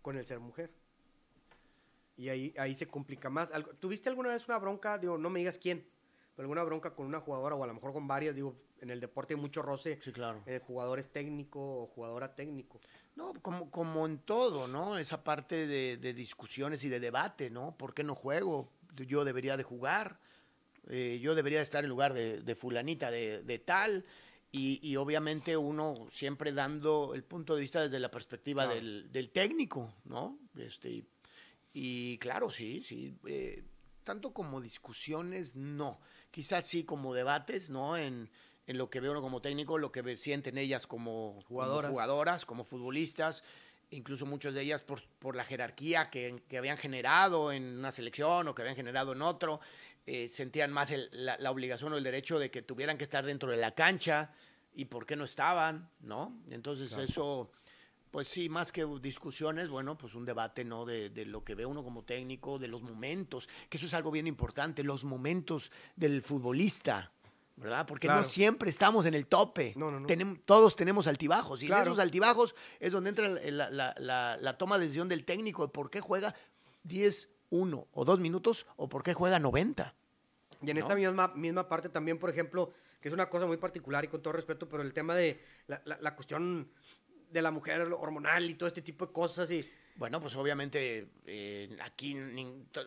con 0.00 0.16
el 0.16 0.24
ser 0.24 0.40
mujer. 0.40 0.70
Y 2.16 2.28
ahí, 2.28 2.54
ahí 2.58 2.74
se 2.74 2.86
complica 2.86 3.28
más. 3.30 3.52
¿Tuviste 3.80 4.08
alguna 4.08 4.30
vez 4.30 4.46
una 4.48 4.58
bronca? 4.58 4.98
Digo, 4.98 5.18
no 5.18 5.30
me 5.30 5.40
digas 5.40 5.58
quién 5.58 5.86
alguna 6.42 6.64
bronca 6.64 6.94
con 6.94 7.06
una 7.06 7.20
jugadora 7.20 7.54
o 7.54 7.62
a 7.62 7.66
lo 7.66 7.74
mejor 7.74 7.92
con 7.92 8.08
varias, 8.08 8.34
digo, 8.34 8.56
en 8.80 8.90
el 8.90 9.00
deporte 9.00 9.34
hay 9.34 9.40
mucho 9.40 9.62
roce. 9.62 9.98
Sí, 10.00 10.12
claro. 10.12 10.42
Eh, 10.46 10.60
jugadores 10.64 11.10
técnico 11.10 11.82
o 11.82 11.86
jugadora 11.86 12.34
técnico. 12.34 12.80
No, 13.14 13.32
como, 13.42 13.70
como 13.70 14.06
en 14.06 14.18
todo, 14.18 14.66
¿no? 14.66 14.98
Esa 14.98 15.22
parte 15.22 15.66
de, 15.66 16.14
discusiones 16.14 16.82
y 16.84 16.88
de 16.88 16.98
debate, 16.98 17.50
¿no? 17.50 17.76
¿Por 17.76 17.94
qué 17.94 18.02
no 18.02 18.14
juego? 18.14 18.72
Yo 18.96 19.24
debería 19.24 19.56
de 19.56 19.62
jugar, 19.62 20.18
eh, 20.88 21.20
yo 21.22 21.34
debería 21.34 21.62
estar 21.62 21.84
en 21.84 21.90
lugar 21.90 22.12
de, 22.14 22.54
fulanita 22.56 23.10
de, 23.10 23.62
tal. 23.64 24.04
Y, 24.50 24.94
obviamente 24.96 25.56
uno 25.56 25.94
siempre 26.10 26.52
dando 26.52 27.12
el 27.14 27.24
punto 27.24 27.56
de 27.56 27.60
vista 27.60 27.82
desde 27.82 27.98
la 27.98 28.10
perspectiva 28.10 28.68
del, 28.68 29.30
técnico, 29.32 29.94
¿no? 30.04 30.38
Este, 30.56 31.04
y, 31.74 32.16
claro, 32.18 32.50
sí, 32.50 32.82
sí. 32.86 33.18
Eh, 33.26 33.62
tanto 34.04 34.32
como 34.32 34.60
discusiones, 34.60 35.56
no 35.56 36.00
quizás 36.34 36.66
sí 36.66 36.82
como 36.82 37.14
debates, 37.14 37.70
¿no? 37.70 37.96
En, 37.96 38.28
en 38.66 38.76
lo 38.76 38.90
que 38.90 38.98
ve 38.98 39.08
uno 39.08 39.22
como 39.22 39.40
técnico, 39.40 39.78
lo 39.78 39.92
que 39.92 40.16
sienten 40.16 40.58
ellas 40.58 40.88
como 40.88 41.40
jugadoras, 41.46 41.82
como, 41.82 41.92
jugadoras, 41.92 42.46
como 42.46 42.64
futbolistas, 42.64 43.44
incluso 43.90 44.26
muchas 44.26 44.52
de 44.54 44.62
ellas 44.62 44.82
por, 44.82 45.00
por 45.20 45.36
la 45.36 45.44
jerarquía 45.44 46.10
que, 46.10 46.42
que, 46.48 46.58
habían 46.58 46.76
generado 46.76 47.52
en 47.52 47.78
una 47.78 47.92
selección 47.92 48.48
o 48.48 48.54
que 48.54 48.62
habían 48.62 48.74
generado 48.74 49.12
en 49.12 49.22
otro, 49.22 49.60
eh, 50.06 50.26
sentían 50.26 50.72
más 50.72 50.92
la, 51.12 51.36
la, 51.38 51.50
obligación 51.52 51.92
o 51.92 51.96
el 51.96 52.02
derecho 52.02 52.40
de 52.40 52.50
que 52.50 52.62
tuvieran 52.62 52.98
que 52.98 53.04
estar 53.04 53.24
dentro 53.24 53.52
de 53.52 53.58
la 53.58 53.72
cancha 53.72 54.32
y 54.74 54.86
por 54.86 55.06
qué 55.06 55.14
no 55.14 55.24
estaban, 55.24 55.88
¿no? 56.00 56.42
Entonces 56.50 56.98
eso 56.98 57.52
pues 58.14 58.28
sí, 58.28 58.48
más 58.48 58.70
que 58.70 58.86
discusiones, 59.02 59.68
bueno, 59.68 59.98
pues 59.98 60.14
un 60.14 60.24
debate, 60.24 60.64
¿no? 60.64 60.84
De, 60.84 61.10
lo 61.26 61.42
que 61.42 61.56
ve 61.56 61.66
uno 61.66 61.82
como 61.82 62.04
técnico, 62.04 62.60
de 62.60 62.68
los 62.68 62.80
momentos, 62.80 63.48
que 63.68 63.76
eso 63.76 63.86
es 63.86 63.94
algo 63.94 64.12
bien 64.12 64.28
importante, 64.28 64.84
los 64.84 65.02
momentos 65.02 65.72
del 65.96 66.22
futbolista, 66.22 67.10
¿verdad? 67.56 67.84
Porque 67.84 68.06
no 68.06 68.22
siempre 68.22 68.70
estamos 68.70 69.04
en 69.06 69.14
el 69.14 69.26
tope. 69.26 69.72
No, 69.74 69.90
no, 69.90 69.98
no. 69.98 70.06
Tenemos, 70.06 70.38
todos 70.46 70.76
tenemos 70.76 71.08
altibajos. 71.08 71.60
Y 71.64 71.66
en 71.66 71.72
esos 71.72 71.98
altibajos 71.98 72.54
es 72.78 72.92
donde 72.92 73.10
entra 73.10 73.28
la, 73.28 74.58
toma 74.58 74.78
de 74.78 74.84
decisión 74.84 75.08
del 75.08 75.24
técnico 75.24 75.66
de 75.66 75.72
por 75.72 75.90
qué 75.90 76.00
juega 76.00 76.36
10, 76.84 77.28
1 77.50 77.88
o 77.90 78.04
2 78.04 78.20
minutos 78.20 78.64
o 78.76 78.88
por 78.88 79.02
qué 79.02 79.12
juega 79.12 79.40
90. 79.40 79.92
Y 80.62 80.70
en 80.70 80.78
esta 80.78 80.94
misma, 80.94 81.32
misma 81.34 81.66
parte 81.66 81.88
también, 81.88 82.20
por 82.20 82.30
ejemplo, 82.30 82.72
que 83.00 83.08
es 83.08 83.12
una 83.12 83.28
cosa 83.28 83.46
muy 83.46 83.56
particular 83.56 84.04
y 84.04 84.06
con 84.06 84.22
todo 84.22 84.34
respeto, 84.34 84.68
pero 84.68 84.84
el 84.84 84.92
tema 84.92 85.16
de 85.16 85.42
la 85.66 86.14
cuestión 86.14 86.70
de 87.34 87.42
la 87.42 87.50
mujer 87.50 87.82
hormonal 87.92 88.48
y 88.48 88.54
todo 88.54 88.68
este 88.68 88.80
tipo 88.80 89.06
de 89.06 89.12
cosas 89.12 89.50
y... 89.50 89.68
Bueno, 89.96 90.20
pues 90.20 90.34
obviamente 90.34 91.06
eh, 91.24 91.76
aquí 91.80 92.16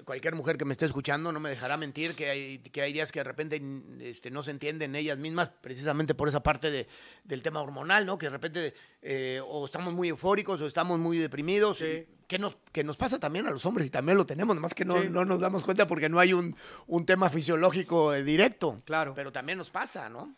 cualquier 0.03 0.35
mujer 0.35 0.57
que 0.57 0.65
me 0.65 0.73
esté 0.73 0.85
escuchando 0.85 1.31
no 1.31 1.39
me 1.39 1.49
dejará 1.49 1.77
mentir 1.77 2.15
que 2.15 2.29
hay, 2.29 2.57
que 2.59 2.81
hay 2.81 2.91
días 2.91 3.13
que 3.13 3.21
de 3.21 3.23
repente 3.23 3.61
este, 4.01 4.29
no 4.29 4.43
se 4.43 4.51
entienden 4.51 4.93
ellas 4.93 5.17
mismas 5.17 5.49
precisamente 5.61 6.15
por 6.15 6.27
esa 6.27 6.43
parte 6.43 6.69
de, 6.69 6.85
del 7.23 7.41
tema 7.43 7.61
hormonal, 7.61 8.05
¿no? 8.05 8.17
Que 8.17 8.25
de 8.25 8.31
repente 8.31 8.73
eh, 9.01 9.39
o 9.41 9.65
estamos 9.65 9.93
muy 9.93 10.09
eufóricos 10.09 10.59
o 10.59 10.67
estamos 10.67 10.99
muy 10.99 11.17
deprimidos. 11.17 11.81
Que 12.27 12.39
nos, 12.39 12.57
que 12.73 12.83
nos 12.83 12.97
pasa 12.97 13.19
también 13.21 13.47
a 13.47 13.51
los 13.51 13.65
hombres 13.65 13.87
y 13.87 13.89
también 13.89 14.17
lo 14.17 14.25
tenemos, 14.25 14.59
más 14.59 14.73
que 14.73 14.83
no, 14.83 15.01
no 15.05 15.23
nos 15.23 15.39
damos 15.39 15.63
cuenta 15.63 15.87
porque 15.87 16.09
no 16.09 16.19
hay 16.19 16.33
un, 16.33 16.57
un 16.87 17.05
tema 17.05 17.29
fisiológico 17.29 18.13
eh, 18.13 18.21
directo. 18.21 18.81
Claro. 18.83 19.13
Pero 19.15 19.31
también 19.31 19.57
nos 19.57 19.69
pasa, 19.69 20.09
¿no? 20.09 20.35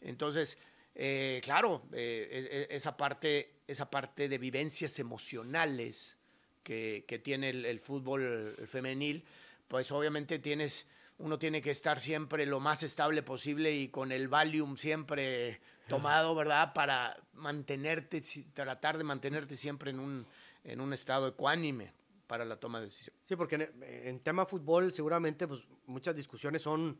Entonces, 0.00 0.56
eh, 0.94 1.40
claro, 1.42 1.82
eh, 1.92 2.28
e, 2.30 2.74
e, 2.74 2.76
esa, 2.76 2.96
parte, 2.96 3.62
esa 3.66 3.90
parte 3.90 4.28
de 4.28 4.38
vivencias 4.38 4.98
emocionales 4.98 6.18
que, 6.62 7.20
tiene 7.24 7.50
el, 7.50 7.80
fútbol 7.80 8.56
femenil, 8.66 9.24
pues 9.68 9.90
obviamente 9.90 10.38
tienes, 10.38 10.86
uno 11.18 11.38
tiene 11.38 11.62
que 11.62 11.70
estar 11.70 11.98
siempre 11.98 12.46
lo 12.46 12.60
más 12.60 12.82
estable 12.82 13.22
posible 13.22 13.72
y 13.72 13.88
con 13.88 14.12
el 14.12 14.28
Valium 14.28 14.76
siempre 14.76 15.60
tomado, 15.88 16.34
¿verdad? 16.34 16.72
Para 16.74 17.16
mantenerte, 17.32 18.22
tratar 18.52 18.98
de 18.98 19.04
mantenerte 19.04 19.56
siempre 19.56 19.90
en 19.90 19.98
un, 19.98 20.26
en 20.64 20.80
un 20.80 20.92
estado 20.92 21.26
ecuánime 21.28 21.92
para 22.26 22.44
la 22.44 22.56
toma 22.56 22.80
de 22.80 22.86
decisión. 22.86 23.16
Sí, 23.24 23.34
porque 23.34 23.56
en, 23.56 23.82
en 23.82 24.20
tema 24.20 24.46
fútbol 24.46 24.92
seguramente 24.92 25.48
pues 25.48 25.62
muchas 25.86 26.14
discusiones 26.14 26.62
son 26.62 26.98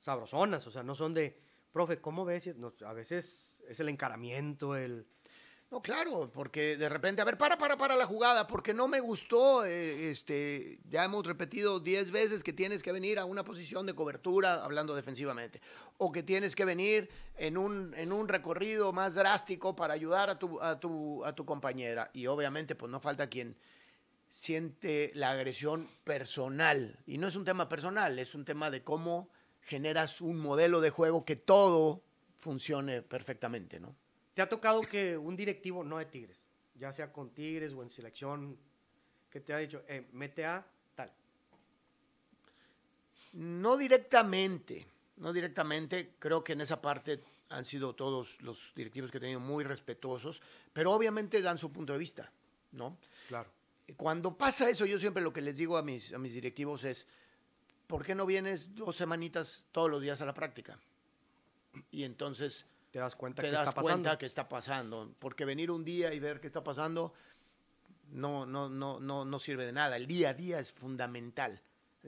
sabrosonas, 0.00 0.66
o 0.66 0.70
sea, 0.70 0.82
no 0.82 0.94
son 0.94 1.14
de 1.14 1.47
profe, 1.72 2.00
¿cómo 2.00 2.24
ves? 2.24 2.50
a 2.84 2.92
veces 2.92 3.60
es 3.68 3.80
el 3.80 3.88
encaramiento, 3.88 4.76
el... 4.76 5.06
No, 5.70 5.82
claro, 5.82 6.30
porque 6.32 6.78
de 6.78 6.88
repente, 6.88 7.20
a 7.20 7.26
ver, 7.26 7.36
para, 7.36 7.58
para, 7.58 7.76
para 7.76 7.94
la 7.94 8.06
jugada, 8.06 8.46
porque 8.46 8.72
no 8.72 8.88
me 8.88 9.00
gustó, 9.00 9.66
eh, 9.66 10.10
este, 10.10 10.80
ya 10.88 11.04
hemos 11.04 11.26
repetido 11.26 11.78
diez 11.78 12.10
veces 12.10 12.42
que 12.42 12.54
tienes 12.54 12.82
que 12.82 12.90
venir 12.90 13.18
a 13.18 13.26
una 13.26 13.44
posición 13.44 13.84
de 13.84 13.94
cobertura, 13.94 14.64
hablando 14.64 14.94
defensivamente, 14.94 15.60
o 15.98 16.10
que 16.10 16.22
tienes 16.22 16.56
que 16.56 16.64
venir 16.64 17.10
en 17.36 17.58
un, 17.58 17.92
en 17.98 18.14
un 18.14 18.28
recorrido 18.28 18.94
más 18.94 19.12
drástico 19.12 19.76
para 19.76 19.92
ayudar 19.92 20.30
a 20.30 20.38
tu, 20.38 20.58
a, 20.62 20.80
tu, 20.80 21.22
a 21.26 21.34
tu 21.34 21.44
compañera. 21.44 22.10
Y 22.14 22.28
obviamente, 22.28 22.74
pues 22.74 22.90
no 22.90 22.98
falta 22.98 23.28
quien 23.28 23.54
siente 24.26 25.10
la 25.14 25.32
agresión 25.32 25.90
personal. 26.04 26.98
Y 27.06 27.18
no 27.18 27.28
es 27.28 27.36
un 27.36 27.44
tema 27.44 27.68
personal, 27.68 28.18
es 28.18 28.34
un 28.34 28.46
tema 28.46 28.70
de 28.70 28.82
cómo 28.82 29.28
generas 29.68 30.22
un 30.22 30.40
modelo 30.40 30.80
de 30.80 30.88
juego 30.88 31.26
que 31.26 31.36
todo 31.36 32.02
funcione 32.38 33.02
perfectamente, 33.02 33.78
¿no? 33.78 33.94
¿Te 34.32 34.40
ha 34.40 34.48
tocado 34.48 34.80
que 34.80 35.16
un 35.18 35.36
directivo, 35.36 35.84
no 35.84 35.98
de 35.98 36.06
Tigres, 36.06 36.38
ya 36.74 36.92
sea 36.92 37.12
con 37.12 37.30
Tigres 37.30 37.72
o 37.74 37.82
en 37.82 37.90
selección, 37.90 38.56
que 39.28 39.40
te 39.40 39.52
ha 39.52 39.58
dicho, 39.58 39.82
eh, 39.86 40.08
mete 40.12 40.46
a 40.46 40.66
tal? 40.94 41.12
No 43.34 43.76
directamente, 43.76 44.86
no 45.18 45.32
directamente, 45.34 46.14
creo 46.18 46.42
que 46.42 46.54
en 46.54 46.62
esa 46.62 46.80
parte 46.80 47.20
han 47.50 47.64
sido 47.66 47.94
todos 47.94 48.40
los 48.40 48.72
directivos 48.74 49.10
que 49.10 49.18
he 49.18 49.20
tenido 49.20 49.40
muy 49.40 49.64
respetuosos, 49.64 50.40
pero 50.72 50.92
obviamente 50.92 51.42
dan 51.42 51.58
su 51.58 51.70
punto 51.70 51.92
de 51.92 51.98
vista, 51.98 52.32
¿no? 52.72 52.96
Claro. 53.28 53.50
Cuando 53.96 54.36
pasa 54.36 54.70
eso, 54.70 54.86
yo 54.86 54.98
siempre 54.98 55.22
lo 55.22 55.32
que 55.32 55.42
les 55.42 55.56
digo 55.56 55.76
a 55.76 55.82
mis, 55.82 56.14
a 56.14 56.18
mis 56.18 56.32
directivos 56.32 56.84
es, 56.84 57.06
¿por 57.88 58.04
qué 58.04 58.14
no 58.14 58.26
vienes 58.26 58.76
dos 58.76 58.94
semanitas 58.94 59.64
todos 59.72 59.90
los 59.90 60.00
días 60.00 60.20
a 60.20 60.26
la 60.26 60.34
práctica? 60.34 60.78
Y 61.90 62.04
entonces 62.04 62.66
te 62.92 63.00
das 63.00 63.16
cuenta, 63.16 63.42
te 63.42 63.48
que, 63.48 63.52
das 63.52 63.68
está 63.68 63.80
cuenta 63.80 64.18
que 64.18 64.26
está 64.26 64.48
pasando. 64.48 65.12
Porque 65.18 65.44
venir 65.44 65.72
un 65.72 65.84
día 65.84 66.14
y 66.14 66.20
ver 66.20 66.40
qué 66.40 66.46
está 66.46 66.62
pasando 66.62 67.12
no, 68.12 68.46
no, 68.46 68.68
no, 68.68 69.00
no, 69.00 69.24
no 69.24 69.38
sirve 69.38 69.66
de 69.66 69.72
nada. 69.72 69.96
El 69.96 70.06
día 70.06 70.30
a 70.30 70.34
día 70.34 70.60
es 70.60 70.72
fundamental. 70.72 71.60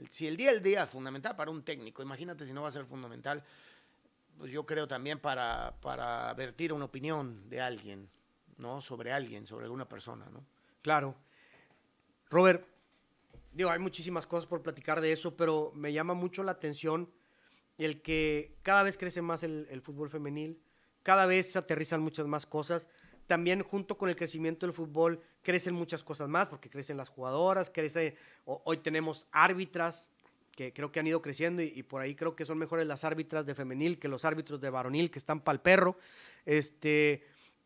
Si 0.09 0.25
el 0.27 0.37
día 0.37 0.51
a 0.51 0.53
día 0.55 0.83
es 0.83 0.89
fundamental 0.89 1.35
para 1.35 1.51
un 1.51 1.63
técnico, 1.63 2.01
imagínate 2.01 2.45
si 2.45 2.53
no 2.53 2.61
va 2.61 2.69
a 2.69 2.71
ser 2.71 2.85
fundamental, 2.85 3.43
pues 4.37 4.51
yo 4.51 4.65
creo 4.65 4.87
también 4.87 5.19
para, 5.19 5.75
para 5.81 6.33
vertir 6.33 6.71
una 6.73 6.85
opinión 6.85 7.49
de 7.49 7.59
alguien, 7.59 8.09
¿no? 8.57 8.81
Sobre 8.81 9.11
alguien, 9.11 9.45
sobre 9.45 9.65
alguna 9.65 9.87
persona, 9.87 10.25
¿no? 10.31 10.43
Claro. 10.81 11.15
Robert, 12.29 12.65
digo, 13.51 13.69
hay 13.69 13.79
muchísimas 13.79 14.25
cosas 14.27 14.47
por 14.47 14.61
platicar 14.61 15.01
de 15.01 15.11
eso, 15.11 15.35
pero 15.35 15.71
me 15.75 15.93
llama 15.93 16.13
mucho 16.13 16.43
la 16.43 16.53
atención 16.53 17.09
el 17.77 18.01
que 18.01 18.55
cada 18.63 18.83
vez 18.83 18.97
crece 18.97 19.21
más 19.21 19.43
el, 19.43 19.81
fútbol 19.81 20.09
femenil, 20.09 20.61
cada 21.03 21.25
vez 21.25 21.51
se 21.51 21.59
aterrizan 21.59 22.01
muchas 22.01 22.27
más 22.27 22.45
cosas. 22.45 22.87
También 23.27 23.63
junto 23.63 23.97
con 23.97 24.09
el 24.09 24.15
crecimiento 24.15 24.65
del 24.65 24.73
fútbol 24.73 25.21
crecen 25.41 25.73
muchas 25.73 26.03
cosas 26.03 26.29
más, 26.29 26.47
porque 26.47 26.69
crecen 26.69 26.97
las 26.97 27.09
jugadoras, 27.09 27.69
crece, 27.69 28.15
hoy 28.45 28.77
tenemos 28.77 29.27
árbitras, 29.31 30.09
que 30.51 30.73
creo 30.73 30.91
que 30.91 30.99
han 30.99 31.07
ido 31.07 31.21
creciendo 31.21 31.61
y, 31.61 31.81
por 31.83 32.01
ahí 32.01 32.13
creo 32.13 32.35
que 32.35 32.45
son 32.45 32.57
mejores 32.57 32.85
las 32.85 33.03
árbitras 33.03 33.45
de 33.45 33.55
femenil 33.55 33.97
que 33.99 34.09
los 34.09 34.25
árbitros 34.25 34.59
de 34.59 34.69
varonil 34.69 35.09
que 35.09 35.17
están 35.17 35.39
para 35.39 35.55
el 35.55 35.61
perro. 35.61 35.97
Este, 36.45 37.23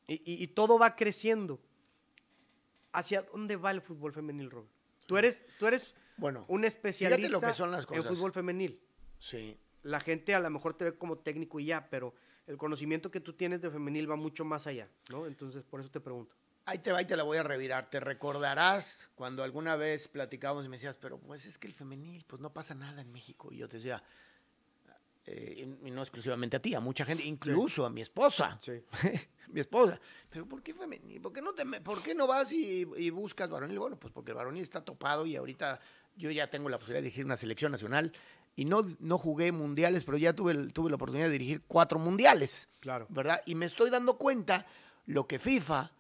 y, 0.08 0.14
y- 0.14 0.44
y 0.44 0.48
todo 0.48 0.78
va 0.78 0.96
creciendo. 0.96 1.60
¿Hacia 2.94 3.24
dónde 3.24 3.56
va 3.58 3.72
el 3.72 3.82
fútbol 3.82 4.14
femenil, 4.14 4.52
Robert? 4.52 4.75
Tú 5.06 5.18
eres, 5.18 5.46
tú 5.60 5.68
eres 5.68 5.96
Bueno, 6.18 6.46
un 6.48 6.66
especialista 6.66 7.30
lo 7.32 7.42
que 7.42 7.54
son 7.54 7.72
las 7.72 7.86
en 7.92 8.04
fútbol 8.04 8.32
femenil. 8.32 8.82
sí. 9.20 9.58
La 9.84 10.00
gente 10.00 10.34
a 10.34 10.40
lo 10.40 10.50
mejor 10.50 10.74
te 10.74 10.84
ve 10.86 10.98
como 10.98 11.20
técnico 11.20 11.60
y 11.60 11.66
ya, 11.66 11.88
pero 11.92 12.16
el 12.48 12.58
conocimiento 12.58 13.12
que 13.12 13.20
tú 13.20 13.34
tienes 13.34 13.62
de 13.62 13.70
femenil 13.70 14.10
va 14.10 14.16
mucho 14.16 14.44
más 14.44 14.66
allá, 14.66 14.90
¿no? 15.12 15.28
Entonces, 15.28 15.64
por 15.64 15.80
eso 15.80 15.92
te 15.92 16.00
pregunto. 16.00 16.36
Ahí 16.66 16.80
te 16.80 16.92
va 16.92 17.04
y 17.04 17.06
te 17.06 17.16
la 17.16 17.22
voy 17.22 17.38
a 17.38 17.44
revirar. 17.44 17.88
Te 17.92 18.00
recordarás 18.00 19.08
cuando 19.14 19.44
alguna 19.44 19.76
vez 19.76 20.08
platicábamos 20.08 20.66
y 20.66 20.70
me 20.70 20.78
decías, 20.78 20.98
pero 20.98 21.20
pues 21.20 21.46
es 21.46 21.60
que 21.60 21.68
el 21.68 21.74
femenil, 21.76 22.26
pues 22.28 22.42
no 22.42 22.52
pasa 22.52 22.74
nada 22.74 23.00
en 23.02 23.12
México. 23.12 23.52
Y 23.52 23.58
yo 23.58 23.70
te 23.70 23.78
decía, 23.78 24.02
eh, 25.28 25.68
y 25.84 25.92
no 25.92 26.02
exclusivamente 26.02 26.58
a 26.58 26.62
ti, 26.62 26.76
a 26.76 26.80
mucha 26.80 27.06
gente, 27.06 27.24
incluso 27.26 27.86
a 27.86 27.90
mi 27.90 28.02
esposa. 28.02 28.58
Sí. 28.62 28.74
mi 29.50 29.60
esposa. 29.60 30.00
Pero 30.30 30.46
¿por 30.48 30.62
qué 30.62 30.74
femenil? 30.74 31.22
¿Por 31.22 31.34
qué 31.34 31.42
no, 31.42 31.54
te, 31.54 31.66
por 31.82 32.02
qué 32.04 32.14
no 32.14 32.28
vas 32.28 32.52
y, 32.52 32.86
y 32.98 33.10
buscas 33.10 33.50
varonil? 33.50 33.80
Bueno, 33.80 33.98
pues 33.98 34.14
porque 34.14 34.32
el 34.32 34.38
varonil 34.38 34.62
está 34.64 34.84
topado 34.84 35.26
y 35.26 35.36
ahorita 35.36 35.80
yo 36.16 36.30
ya 36.32 36.50
tengo 36.50 36.70
la 36.70 36.78
posibilidad 36.78 37.00
de 37.02 37.06
dirigir 37.06 37.26
una 37.26 37.38
selección 37.38 37.72
nacional. 37.72 38.12
Y 38.58 38.64
no, 38.66 38.84
no 39.00 39.18
jugué 39.18 39.52
mundiales, 39.52 40.04
pero 40.06 40.18
ya 40.18 40.34
tuve, 40.34 40.54
el- 40.54 40.72
tuve 40.72 40.90
la 40.90 40.96
oportunidad 40.96 41.26
de 41.28 41.32
dirigir 41.34 41.62
cuatro 41.68 42.00
mundiales. 42.00 42.70
Claro. 42.80 43.06
¿verdad? 43.10 43.42
Y 43.46 43.56
me 43.56 43.66
estoy 43.66 43.90
dando 43.90 44.18
cuenta 44.18 44.66
lo 45.08 45.28
que 45.28 45.40
FIFA, 45.40 45.92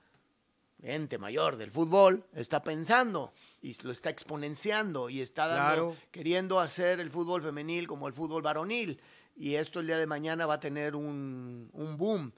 ente 0.82 1.17
mayor 1.17 1.57
del 1.57 1.71
fútbol, 1.71 2.23
está 2.34 2.61
pensando 2.63 3.34
y 3.61 3.76
lo 3.84 3.91
está 3.91 4.09
exponenciando 4.09 5.09
y 5.09 5.19
está 5.21 5.47
dando, 5.47 5.63
Claro. 5.91 5.95
queriendo 6.11 6.59
hacer 6.59 6.99
el 6.99 7.09
fútbol 7.11 7.41
femenil 7.41 7.88
como 7.88 8.07
el 8.07 8.13
fútbol 8.13 8.41
varonil. 8.41 9.01
Y 9.36 9.55
esto 9.55 9.79
el 9.81 9.88
día 9.88 9.97
de 9.97 10.07
mañana 10.07 10.45
va 10.45 10.55
a 10.55 10.59
tener 10.59 10.95
un, 10.95 11.69
un 11.73 11.97
boom. 11.97 12.31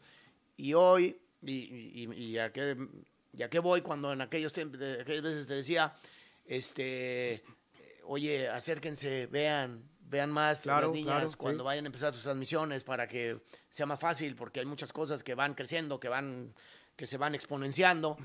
Y 0.56 0.74
hoy, 0.74 1.20
y, 1.44 1.52
y, 1.54 2.14
y 2.14 2.38
a, 2.40 2.52
qué, 2.52 2.76
y 3.34 3.44
a 3.44 3.50
qué 3.50 3.60
voy 3.60 3.82
cuando 3.82 4.12
en 4.14 4.22
aquellos 4.22 4.52
tiempos, 4.54 4.80
aquellas 5.00 5.22
veces 5.22 5.46
te 5.48 5.54
decía, 5.54 5.94
este, 6.46 7.44
oye, 8.06 8.50
acérquense, 8.50 9.28
vean, 9.28 9.84
vean 10.02 10.32
más 10.32 10.64
Claro, 10.64 10.88
las 10.88 10.96
niñas 10.96 11.14
claro, 11.18 11.30
sí. 11.30 11.36
cuando 11.38 11.64
vayan 11.64 11.86
a 11.86 11.88
empezar 11.88 12.14
sus 12.14 12.24
transmisiones 12.24 12.84
para 12.84 13.08
que 13.08 13.40
sea 13.70 13.86
más 13.86 14.00
fácil, 14.00 14.36
porque 14.36 14.60
hay 14.62 14.66
muchas 14.66 14.92
cosas 14.92 15.24
que 15.24 15.36
van 15.36 15.54
creciendo, 15.54 16.00
que 16.00 16.10
van, 16.10 16.54
que 16.96 17.06
se 17.06 17.18
van 17.18 17.36
exponenciando. 17.36 18.18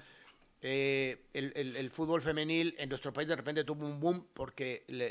Eh, 0.63 1.27
el, 1.35 1.53
el- 1.57 1.77
el 1.77 1.91
fútbol 1.91 2.23
femenil 2.23 2.75
en 2.79 2.89
nuestro 2.89 3.13
país 3.13 3.29
de 3.29 3.35
repente 3.37 3.65
tuvo 3.65 3.85
un 3.85 3.99
boom 3.99 4.29
porque 4.33 4.85
le- 4.87 5.09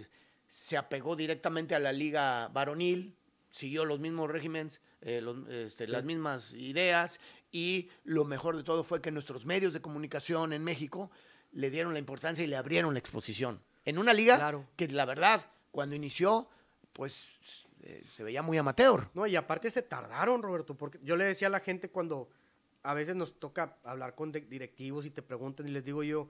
eh, 0.00 0.06
se 0.52 0.76
apegó 0.76 1.16
directamente 1.16 1.74
a 1.74 1.78
la 1.78 1.92
liga 1.92 2.48
varonil, 2.48 3.16
siguió 3.50 3.86
los 3.86 4.00
mismos 4.00 4.30
regímenes, 4.30 4.82
eh, 5.00 5.22
los- 5.22 5.48
este, 5.48 5.88
las 5.88 6.04
mismas 6.04 6.52
ideas 6.52 7.20
y 7.50 7.88
lo 8.04 8.26
mejor 8.26 8.58
de 8.58 8.62
todo 8.62 8.84
fue 8.84 9.00
que 9.00 9.10
nuestros 9.10 9.46
medios 9.46 9.72
de 9.72 9.80
comunicación 9.80 10.52
en 10.52 10.62
México 10.62 11.10
le 11.52 11.70
dieron 11.70 11.94
la 11.94 11.98
importancia 12.00 12.44
y 12.44 12.48
le 12.48 12.56
abrieron 12.56 12.92
la 12.92 12.98
exposición. 12.98 13.62
En 13.86 13.96
una 13.96 14.12
liga 14.12 14.36
Claro. 14.36 14.66
que 14.76 14.88
la 14.88 15.06
verdad, 15.06 15.40
cuando 15.70 15.96
inició, 15.96 16.46
pues 16.92 17.66
eh, 17.80 18.04
se 18.14 18.22
veía 18.22 18.42
muy 18.42 18.58
amateur. 18.58 19.08
No, 19.14 19.26
y 19.26 19.34
aparte 19.36 19.70
se 19.70 19.80
tardaron, 19.80 20.42
Roberto, 20.42 20.76
porque 20.76 20.98
yo 21.02 21.16
le 21.16 21.24
decía 21.24 21.48
a 21.48 21.50
la 21.50 21.60
gente 21.60 21.88
cuando 21.88 22.28
a 22.82 22.92
veces 22.92 23.16
nos 23.16 23.40
toca 23.40 23.78
hablar 23.84 24.14
con 24.14 24.30
directivos 24.32 25.06
y 25.06 25.10
te 25.10 25.22
preguntan 25.22 25.66
y 25.66 25.70
les 25.70 25.82
digo 25.82 26.02
yo, 26.02 26.28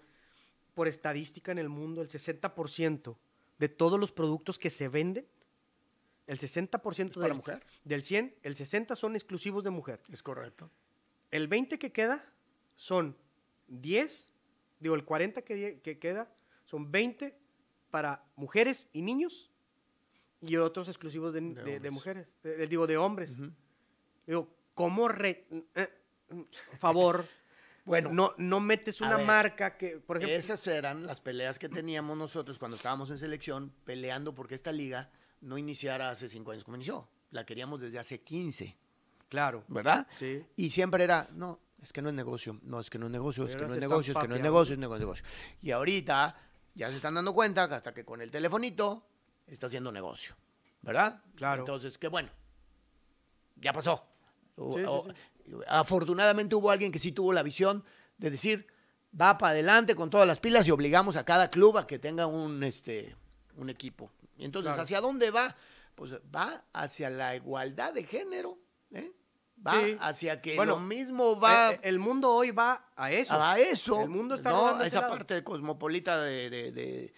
por 0.74 0.86
estadística 0.86 1.50
en 1.50 1.58
el 1.58 1.68
mundo, 1.68 2.02
el 2.02 2.08
60% 2.08 3.16
de 3.62 3.68
todos 3.68 4.00
los 4.00 4.10
productos 4.10 4.58
que 4.58 4.70
se 4.70 4.88
venden, 4.88 5.24
el 6.26 6.36
60% 6.36 7.14
para 7.14 7.28
del, 7.28 7.36
mujer? 7.36 7.62
del 7.84 8.02
100, 8.02 8.34
el 8.42 8.56
60 8.56 8.96
son 8.96 9.14
exclusivos 9.14 9.62
de 9.62 9.70
mujer. 9.70 10.00
Es 10.10 10.20
correcto. 10.20 10.68
El 11.30 11.46
20 11.46 11.78
que 11.78 11.92
queda 11.92 12.24
son 12.74 13.16
10, 13.68 14.28
digo, 14.80 14.96
el 14.96 15.04
40 15.04 15.42
que, 15.42 15.80
que 15.80 15.96
queda 16.00 16.28
son 16.64 16.90
20 16.90 17.38
para 17.92 18.24
mujeres 18.34 18.88
y 18.92 19.00
niños 19.02 19.52
y 20.40 20.56
otros 20.56 20.88
exclusivos 20.88 21.32
de, 21.32 21.40
de- 21.40 21.54
de 21.54 21.62
hombres. 21.76 21.92
mujeres, 21.92 22.26
de- 22.42 22.66
digo, 22.66 22.88
de 22.88 22.96
hombres. 22.96 23.36
Digo, 24.26 24.48
¿cómo 24.74 25.06
re- 25.06 25.46
eh, 25.76 25.88
favor? 26.80 27.26
Bueno, 27.84 28.10
no, 28.12 28.34
no 28.38 28.60
metes 28.60 29.00
una 29.00 29.16
ver, 29.16 29.26
marca 29.26 29.76
que, 29.76 29.98
por 29.98 30.16
ejemplo, 30.18 30.36
Esas 30.36 30.64
eran 30.68 31.04
las 31.06 31.20
peleas 31.20 31.58
que 31.58 31.68
teníamos 31.68 32.16
nosotros 32.16 32.58
cuando 32.58 32.76
estábamos 32.76 33.10
en 33.10 33.18
selección, 33.18 33.72
peleando 33.84 34.34
porque 34.34 34.54
esta 34.54 34.70
liga 34.70 35.10
no 35.40 35.58
iniciara 35.58 36.10
hace 36.10 36.28
cinco 36.28 36.52
años 36.52 36.62
como 36.64 36.76
inició. 36.76 37.08
La 37.32 37.44
queríamos 37.44 37.80
desde 37.80 37.98
hace 37.98 38.20
15, 38.20 38.76
claro, 39.28 39.64
¿verdad? 39.68 40.06
sí, 40.16 40.44
Y 40.54 40.70
siempre 40.70 41.02
era, 41.02 41.28
no, 41.32 41.58
es 41.82 41.92
que 41.92 42.02
no 42.02 42.10
es 42.10 42.14
negocio, 42.14 42.60
no, 42.62 42.78
es 42.78 42.88
que 42.90 42.98
no 42.98 43.06
es 43.06 43.12
negocio, 43.12 43.46
es 43.46 43.56
que 43.56 43.66
no 43.66 43.74
es 43.74 43.80
negocio, 43.80 44.12
es 44.12 44.18
que 44.18 44.28
no 44.28 44.34
es 44.36 44.42
negocio, 44.42 44.74
es 44.74 44.78
negocio, 44.78 44.96
es 44.96 45.00
negocio. 45.00 45.24
Y 45.62 45.70
ahorita 45.72 46.36
ya 46.74 46.88
se 46.90 46.96
están 46.96 47.14
dando 47.14 47.34
cuenta 47.34 47.68
que 47.68 47.74
hasta 47.74 47.92
que 47.92 48.04
con 48.04 48.20
el 48.20 48.30
telefonito 48.30 49.04
está 49.46 49.66
haciendo 49.66 49.90
negocio, 49.90 50.36
¿verdad? 50.82 51.20
Claro. 51.34 51.62
Entonces, 51.62 51.98
qué 51.98 52.06
bueno, 52.08 52.28
ya 53.56 53.72
pasó. 53.72 54.06
O- 54.56 54.74
Sí, 54.74 54.80
sí, 55.14 55.22
Afortunadamente 55.68 56.54
hubo 56.54 56.70
alguien 56.70 56.92
que 56.92 56.98
sí 56.98 57.12
tuvo 57.12 57.32
la 57.32 57.42
visión 57.42 57.84
de 58.18 58.30
decir, 58.30 58.66
va 59.18 59.36
para 59.38 59.52
adelante 59.52 59.94
con 59.94 60.10
todas 60.10 60.26
las 60.26 60.40
pilas 60.40 60.66
y 60.66 60.70
obligamos 60.70 61.16
a 61.16 61.24
cada 61.24 61.50
club 61.50 61.78
a 61.78 61.86
que 61.86 61.98
tenga 61.98 62.26
un, 62.26 62.62
este, 62.62 63.14
un 63.56 63.68
equipo. 63.70 64.10
Y 64.36 64.44
entonces, 64.44 64.70
Claro. 64.70 64.82
¿hacia 64.82 65.00
dónde 65.00 65.30
va? 65.30 65.54
Pues 65.94 66.14
va 66.34 66.64
hacia 66.72 67.10
la 67.10 67.36
igualdad 67.36 67.92
de 67.92 68.04
género, 68.04 68.58
¿eh? 68.92 69.12
Va 69.64 69.80
Sí. 69.80 69.96
hacia 70.00 70.40
que 70.40 70.56
Bueno, 70.56 70.72
lo 70.76 70.80
mismo 70.80 71.38
va 71.38 71.72
Eh, 71.72 71.74
eh, 71.74 71.80
el 71.84 71.98
mundo 71.98 72.30
hoy 72.32 72.50
va 72.50 72.86
a 72.96 73.12
eso. 73.12 73.34
a 73.40 73.58
eso. 73.58 74.00
El 74.02 74.08
mundo 74.08 74.34
está 74.34 74.50
¿no? 74.50 74.76
a 74.78 74.86
esa 74.86 75.02
lado. 75.02 75.12
parte 75.12 75.44
cosmopolita 75.44 76.20
de, 76.22 76.50
de, 76.50 76.72
de- 76.72 77.12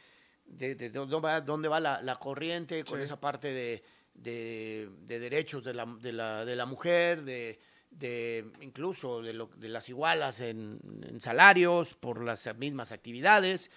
de- 0.47 0.75
de 0.75 0.91
dónde 0.91 1.17
va, 1.21 1.41
dónde 1.41 1.69
va 1.69 1.81
la, 1.81 2.03
la 2.03 2.17
corriente, 2.17 2.85
con 2.85 2.99
Sí. 2.99 3.05
esa 3.05 3.19
parte 3.19 3.51
de, 3.53 3.83
de- 4.13 4.91
de 5.07 5.19
derechos 5.21 5.65
de 5.65 5.73
la, 5.73 5.87
de 5.87 6.13
la, 6.13 6.45
de 6.45 6.57
la 6.57 6.67
mujer, 6.67 7.23
de, 7.23 7.59
de 7.99 8.51
incluso 8.61 9.23
de, 9.23 9.33
lo- 9.33 9.51
de 9.57 9.69
las 9.69 9.89
igualas 9.89 10.41
en, 10.41 10.79
en 11.07 11.21
salarios 11.21 11.95
por 11.95 12.23
las 12.25 12.55
mismas 12.57 12.93
actividades. 12.93 13.71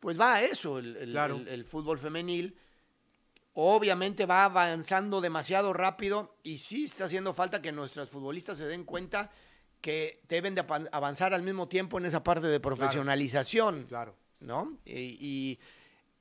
Pues 0.00 0.20
va 0.20 0.34
a 0.34 0.42
eso 0.42 0.78
el, 0.78 0.96
el- 0.96 1.10
Claro. 1.12 1.36
el- 1.36 1.48
el 1.48 1.64
fútbol 1.64 1.98
femenil. 1.98 2.56
Obviamente 3.54 4.26
va 4.26 4.44
avanzando 4.44 5.22
demasiado 5.22 5.72
rápido 5.72 6.36
y 6.42 6.58
sí 6.58 6.84
está 6.84 7.06
haciendo 7.06 7.32
falta 7.32 7.62
que 7.62 7.72
nuestras 7.72 8.10
futbolistas 8.10 8.58
se 8.58 8.66
den 8.66 8.84
cuenta 8.84 9.30
que 9.80 10.20
deben 10.28 10.54
de 10.54 10.64
avanzar 10.92 11.32
al 11.32 11.42
mismo 11.42 11.66
tiempo 11.66 11.96
en 11.98 12.04
esa 12.04 12.22
parte 12.22 12.48
de 12.48 12.60
profesionalización, 12.60 13.84
Claro. 13.84 14.14
¿no? 14.40 14.76
Y, 14.84 14.92
y- 15.20 15.58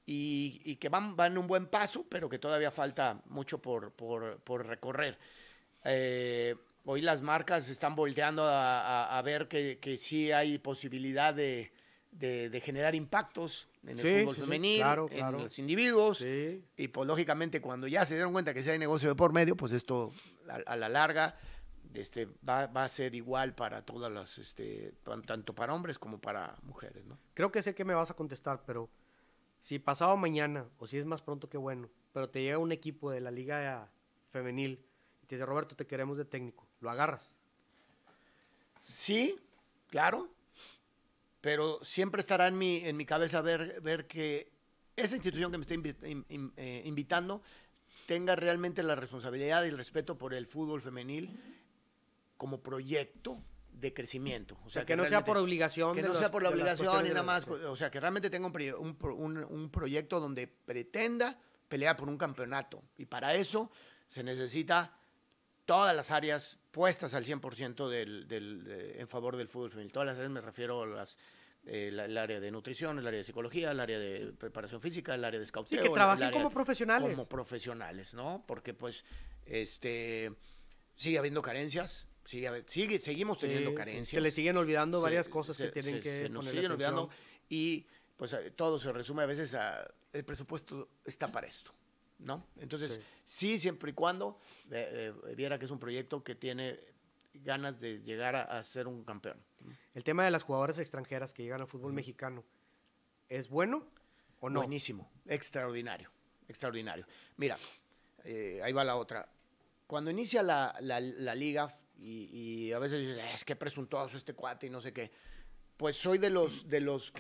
y- 0.06 0.62
y 0.64 0.76
que 0.78 0.88
van, 0.88 1.16
van 1.18 1.38
un 1.38 1.48
buen 1.48 1.66
paso, 1.66 2.06
pero 2.08 2.30
que 2.30 2.40
todavía 2.40 2.72
falta 2.72 3.20
mucho 3.26 3.62
por, 3.62 3.92
por- 3.92 4.38
por 4.40 4.66
recorrer. 4.66 5.18
Eh, 5.84 6.56
hoy 6.86 7.02
las 7.02 7.22
marcas 7.22 7.70
están 7.70 7.96
volteando 7.96 8.44
a, 8.44 8.82
a- 8.82 9.18
a 9.18 9.22
ver 9.22 9.48
que, 9.48 9.80
que 9.80 9.98
sí 9.98 10.32
hay 10.32 10.58
posibilidad 10.60 11.34
de, 11.34 11.72
de- 12.12 12.50
de 12.50 12.62
generar 12.62 12.96
impactos 12.96 13.68
en 13.84 14.00
el 14.00 14.20
fútbol 14.22 14.36
sí, 14.36 14.42
femenil, 14.42 14.78
claro, 14.78 15.08
en 15.12 15.18
claro. 15.18 15.40
los 15.40 15.60
individuos. 15.60 16.20
Sí. 16.20 16.64
Y 16.78 16.88
pues 16.88 17.08
lógicamente 17.08 17.62
cuando 17.62 17.88
ya 17.88 18.06
se 18.06 18.16
dieron 18.16 18.32
cuenta 18.34 18.54
que 18.54 18.64
si 18.64 18.70
hay 18.70 18.80
negocio 18.80 19.10
de 19.10 19.16
por 19.16 19.34
medio, 19.34 19.56
pues 19.56 19.72
esto 19.74 20.12
a, 20.50 20.56
a 20.72 20.76
la 20.76 20.90
larga 20.90 21.38
este, 21.94 22.28
va, 22.48 22.68
va 22.68 22.84
a 22.84 22.90
ser 22.90 23.16
igual 23.16 23.54
para 23.56 23.82
todas 23.86 24.12
las, 24.12 24.38
este, 24.38 24.94
tan- 25.04 25.22
tanto 25.22 25.54
para 25.56 25.74
hombres 25.74 25.98
como 26.00 26.20
para 26.20 26.56
mujeres, 26.64 27.06
¿no? 27.06 27.18
Creo 27.34 27.52
que 27.52 27.62
sé 27.62 27.74
que 27.74 27.86
me 27.86 27.94
vas 27.94 28.12
a 28.12 28.16
contestar, 28.16 28.64
pero 28.66 28.90
si 29.62 29.80
pasado 29.80 30.16
mañana, 30.18 30.66
o 30.78 30.88
si 30.88 30.98
es 30.98 31.06
más 31.06 31.22
pronto 31.22 31.48
que 31.50 31.58
bueno, 31.58 31.90
pero 32.12 32.30
te 32.30 32.42
llega 32.42 32.58
un 32.58 32.72
equipo 32.72 33.12
de 33.12 33.22
la 33.22 33.32
liga 33.32 33.90
femenil 34.30 34.84
y 35.24 35.26
te 35.28 35.36
dice, 35.36 35.46
Roberto, 35.46 35.76
te 35.76 35.88
queremos 35.88 36.18
de 36.18 36.26
técnico, 36.26 36.68
¿lo 36.82 36.90
agarras? 36.90 37.30
Sí, 38.82 39.36
claro, 39.90 40.30
pero 41.42 41.80
siempre 41.84 42.22
estará 42.22 42.48
en 42.48 42.58
mi, 42.58 42.78
en 42.78 42.98
mi 42.98 43.06
cabeza 43.06 43.42
ver, 43.42 43.82
ver 43.82 44.08
que 44.08 44.52
esa 44.96 45.16
institución 45.16 45.52
que 45.52 45.58
me 45.58 45.62
está 45.64 45.76
invi- 45.76 46.08
in- 46.10 46.26
in- 46.30 46.54
eh, 46.58 46.84
invitando 46.86 47.42
tenga 48.06 48.36
realmente 48.36 48.84
la 48.84 48.96
responsabilidad 48.96 49.64
y 49.66 49.70
el 49.70 49.78
respeto 49.78 50.18
por 50.18 50.34
el 50.34 50.46
fútbol 50.48 50.82
femenil 50.82 51.38
como 52.38 52.62
proyecto 52.62 53.42
de 53.72 53.94
crecimiento. 53.94 54.58
O 54.66 54.70
sea, 54.70 54.86
que, 54.86 54.96
no 54.96 55.06
sea 55.08 55.26
por 55.26 55.38
obligación. 55.38 55.96
que 55.96 56.02
no 56.02 56.10
los- 56.10 56.20
sea 56.20 56.32
por 56.32 56.44
la 56.44 56.50
obligación 56.50 57.06
y 57.06 57.10
nada 57.10 57.24
más, 57.24 57.48
o 57.48 57.76
sea, 57.76 57.90
que 57.92 58.00
realmente 58.00 58.30
tenga 58.30 58.48
un, 58.48 58.98
un- 59.02 59.44
un 59.44 59.70
proyecto 59.72 60.20
donde 60.20 60.48
pretenda 60.48 61.38
pelear 61.68 61.98
por 61.98 62.08
un 62.08 62.18
campeonato. 62.18 62.84
Y 62.98 63.06
para 63.06 63.34
eso 63.34 63.72
se 64.08 64.24
necesita 64.24 64.94
todas 65.66 65.96
las 65.96 66.12
áreas 66.12 66.60
puestas 66.72 67.14
al 67.14 67.26
100% 67.26 67.90
del, 67.90 68.28
del, 68.28 68.64
de- 68.64 69.00
en 69.02 69.08
favor 69.08 69.36
del 69.38 69.48
fútbol 69.48 69.72
femenil. 69.72 69.92
Todas 69.92 70.08
las 70.08 70.16
áreas 70.18 70.32
me 70.32 70.42
refiero 70.42 70.84
a 70.84 70.88
las 70.88 71.18
eh, 71.68 71.90
la- 71.92 72.06
el 72.06 72.16
área 72.18 72.40
de 72.40 72.52
nutrición, 72.52 73.00
el 73.00 73.08
área 73.08 73.18
de 73.18 73.24
psicología, 73.24 73.72
el 73.72 73.80
área 73.80 73.98
de 73.98 74.32
preparación 74.38 74.80
física, 74.80 75.16
el 75.16 75.26
área 75.26 75.40
de 75.40 75.46
scouteo. 75.48 75.82
que 75.82 75.88
el- 75.88 75.94
trabajen 75.94 76.30
como 76.32 76.52
profesionales. 76.52 77.10
Como 77.16 77.28
profesionales, 77.28 78.14
¿no? 78.14 78.44
Porque 78.48 78.74
pues 78.76 79.04
este 79.46 80.32
sigue 80.96 81.18
habiendo 81.18 81.42
carencias, 81.42 82.08
sigue, 82.26 82.64
sigue 82.68 83.00
seguimos 83.00 83.40
teniendo 83.40 83.72
Sí, 83.72 83.76
carencias. 83.76 84.10
Se 84.10 84.22
le 84.22 84.32
siguen 84.32 84.58
olvidando 84.58 85.00
Se- 85.00 85.04
varias 85.04 85.28
cosas 85.30 85.56
se- 85.58 85.66
que 85.66 85.72
tienen 85.72 85.96
se- 85.96 86.02
que 86.02 86.22
se 86.24 86.30
nos 86.30 86.46
siguen 86.46 86.72
olvidando 86.72 87.10
y 87.50 87.88
pues 88.16 88.34
eh, 88.34 88.52
todo 88.52 88.78
se 88.80 88.92
resume 88.92 89.24
a 89.24 89.26
veces 89.26 89.54
a 89.56 89.88
el 90.14 90.24
presupuesto 90.24 90.90
está 91.04 91.32
para 91.32 91.48
esto, 91.48 91.74
¿no? 92.20 92.46
Entonces, 92.58 93.00
sí, 93.24 93.60
siempre 93.60 93.92
y 93.92 93.94
cuando 93.94 94.40
eh, 94.72 95.14
eh, 95.28 95.36
viera 95.36 95.58
que 95.60 95.66
es 95.66 95.72
un 95.72 95.80
proyecto 95.80 96.24
que 96.24 96.36
tiene 96.36 96.80
ganas 97.36 97.80
de 97.82 98.02
llegar 98.02 98.36
a, 98.36 98.44
a 98.44 98.64
ser 98.64 98.88
un 98.88 99.04
campeón. 99.04 99.38
El 99.94 100.04
tema 100.04 100.24
de 100.24 100.32
las 100.32 100.44
jugadoras 100.44 100.80
extranjeras 100.80 101.34
que 101.34 101.44
llegan 101.44 101.62
al 101.62 101.68
fútbol 101.68 101.92
mexicano, 101.94 102.44
¿es 103.30 103.50
bueno 103.50 103.86
o 104.40 104.50
no? 104.50 104.60
Buenísimo, 104.60 105.12
extraordinario, 105.26 106.10
extraordinario. 106.48 107.06
Mira, 107.38 107.58
eh, 108.24 108.62
ahí 108.64 108.72
va 108.74 108.84
la 108.84 108.96
otra. 108.96 109.28
Cuando 109.88 110.10
inicia 110.12 110.42
la, 110.44 110.76
la- 110.82 111.00
la 111.00 111.36
liga 111.36 111.72
y, 111.98 112.66
y 112.68 112.72
a 112.74 112.80
veces 112.80 113.00
dices, 113.08 113.20
es 113.34 113.46
que 113.46 113.56
presuntuoso 113.56 114.18
este 114.18 114.34
cuate 114.34 114.68
y 114.68 114.70
no 114.70 114.82
sé 114.82 114.94
qué, 114.94 115.12
pues 115.78 115.96
soy 115.98 116.18
de 116.18 116.30
los, 116.30 116.68
de 116.70 116.80
los, 116.80 117.14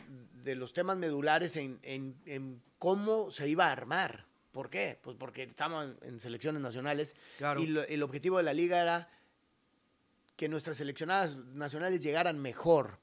de 0.43 0.55
los 0.55 0.71
temas 0.73 0.97
medulares 0.97 1.57
en, 1.57 1.79
en- 1.83 2.15
en 2.25 2.61
cómo 2.79 3.31
se 3.31 3.47
iba 3.49 3.67
a 3.67 3.71
armar. 3.71 4.25
¿Por 4.55 4.69
qué? 4.69 4.97
Pues 5.01 5.17
porque 5.19 5.43
estamos 5.43 5.95
en, 6.01 6.17
selecciones 6.17 6.61
nacionales 6.61 7.13
Claro. 7.37 7.59
y 7.61 7.67
lo- 7.67 7.83
el 7.83 8.01
objetivo 8.01 8.37
de 8.37 8.43
la 8.43 8.53
liga 8.53 8.81
era 8.81 9.09
que 10.37 10.47
nuestras 10.47 10.77
seleccionadas 10.77 11.35
nacionales 11.35 12.01
llegaran 12.01 12.39
mejor, 12.39 12.97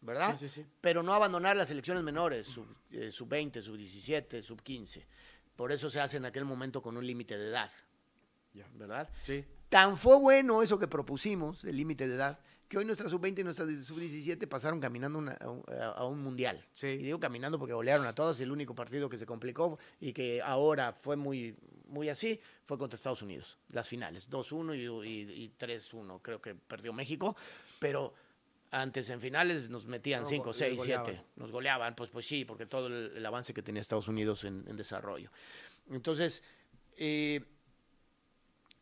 ¿verdad? 0.00 0.34
Sí, 0.38 0.48
sí, 0.48 0.62
sí. 0.62 0.66
Pero 0.80 1.02
no 1.02 1.12
abandonar 1.12 1.58
las 1.58 1.68
selecciones 1.68 2.02
menores, 2.02 2.46
sub, 2.46 2.66
eh, 2.90 3.12
sub 3.12 3.28
20, 3.28 3.60
sub 3.60 3.76
17, 3.76 4.42
sub 4.42 4.62
15. 4.62 5.06
Por 5.56 5.72
eso 5.72 5.90
se 5.90 6.00
hace 6.00 6.16
en 6.16 6.24
aquel 6.24 6.46
momento 6.46 6.80
con 6.80 6.96
un 6.96 7.06
límite 7.06 7.36
de 7.36 7.48
edad. 7.48 7.70
¿verdad? 8.74 9.10
Sí. 9.26 9.44
Tan 9.68 9.98
fue 9.98 10.18
bueno 10.18 10.62
eso 10.62 10.78
que 10.78 10.88
propusimos, 10.88 11.64
el 11.64 11.76
límite 11.76 12.08
de 12.08 12.14
edad, 12.14 12.40
que 12.68 12.76
hoy 12.78 12.84
nuestra 12.84 13.08
sub 13.08 13.20
20 13.20 13.40
y 13.40 13.44
nuestra 13.44 13.64
sub 13.82 13.98
17 13.98 14.46
pasaron 14.46 14.78
caminando 14.80 15.18
una- 15.18 15.32
a, 15.40 15.48
un, 15.50 15.64
a- 15.80 16.04
un 16.04 16.22
mundial. 16.22 16.62
Sí. 16.74 16.86
Y 16.88 16.98
digo 16.98 17.18
caminando 17.18 17.58
porque 17.58 17.72
golearon 17.72 18.06
a 18.06 18.14
todos. 18.14 18.38
El 18.40 18.52
único 18.52 18.74
partido 18.74 19.08
que 19.08 19.16
se 19.18 19.24
complicó 19.26 19.78
y 20.00 20.12
que 20.12 20.42
ahora 20.42 20.92
fue 20.92 21.16
muy, 21.16 21.56
muy 21.86 22.08
así 22.10 22.38
fue 22.64 22.76
contra 22.76 22.96
Estados 22.96 23.22
Unidos. 23.22 23.58
Las 23.70 23.88
finales, 23.88 24.28
2-1 24.28 24.74
y, 25.04 25.08
y- 25.08 25.44
y 25.44 25.52
3-1. 25.58 26.20
Creo 26.20 26.42
que 26.42 26.54
perdió 26.54 26.92
México. 26.92 27.34
Pero 27.78 28.12
antes 28.70 29.08
en 29.08 29.20
finales 29.22 29.70
nos 29.70 29.86
metían 29.86 30.24
No, 30.24 30.28
5, 30.28 30.44
go- 30.44 30.52
6, 30.52 30.76
goleaban. 30.76 31.06
7. 31.06 31.24
Nos 31.36 31.50
goleaban. 31.50 31.94
Pues, 31.96 32.10
pues 32.10 32.26
sí, 32.26 32.44
porque 32.44 32.66
todo 32.66 32.88
el, 32.88 33.12
el 33.16 33.24
avance 33.24 33.54
que 33.54 33.62
tenía 33.62 33.80
Estados 33.80 34.08
Unidos 34.08 34.44
en, 34.44 34.64
en 34.68 34.76
desarrollo. 34.76 35.30
Entonces, 35.90 36.42
eh, 36.98 37.40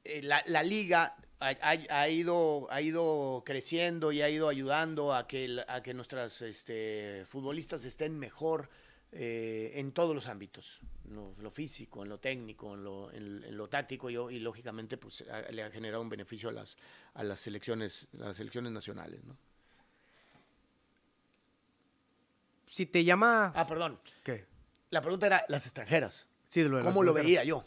eh, 0.03 0.23
la, 0.23 0.43
la 0.47 0.63
liga 0.65 1.17
ha, 1.41 1.49
ha- 1.61 2.01
ha 2.01 2.09
ido, 2.09 2.67
ha 2.71 2.81
ido 2.81 3.43
creciendo 3.45 4.13
y 4.13 4.23
ha 4.23 4.29
ido 4.31 4.49
ayudando 4.49 5.15
a 5.15 5.27
que, 5.27 5.63
a 5.69 5.83
que 5.83 5.93
nuestras 5.95 6.41
este, 6.43 7.25
futbolistas 7.27 7.85
estén 7.85 8.19
mejor 8.19 8.69
eh, 9.13 9.73
en 9.75 9.93
todos 9.93 10.15
los 10.15 10.27
ámbitos, 10.27 10.81
lo, 11.11 11.35
lo 11.39 11.51
físico, 11.51 12.03
en 12.03 12.09
lo 12.09 12.19
técnico, 12.19 12.75
en 12.75 12.85
lo, 12.85 13.13
en- 13.13 13.45
en 13.45 13.57
lo 13.57 13.69
táctico 13.69 14.11
y, 14.11 14.15
y, 14.15 14.39
lógicamente 14.41 14.97
pues, 14.97 15.25
le 15.51 15.63
ha 15.63 15.71
generado 15.71 16.03
un 16.03 16.09
beneficio 16.09 16.49
a 16.49 16.53
las, 16.53 16.77
a 17.15 17.23
las, 17.23 17.39
selecciones, 17.41 18.07
las 18.13 18.37
selecciones 18.37 18.73
nacionales. 18.73 19.23
¿no? 19.25 19.37
Si 22.67 22.87
te 22.87 23.05
llama... 23.05 23.53
Ah, 23.55 23.67
perdón. 23.67 23.99
¿Qué? 24.25 24.45
La 24.91 25.01
pregunta 25.01 25.27
era 25.27 25.45
las 25.49 25.67
extranjeras. 25.67 26.27
Sí, 26.49 26.63
de 26.63 26.69
lo 26.69 26.77
de 26.79 26.83
las 26.85 26.93
¿Cómo 26.93 27.03
lo 27.05 27.11
extranjeras. 27.13 27.45
veía 27.45 27.49
yo? 27.49 27.65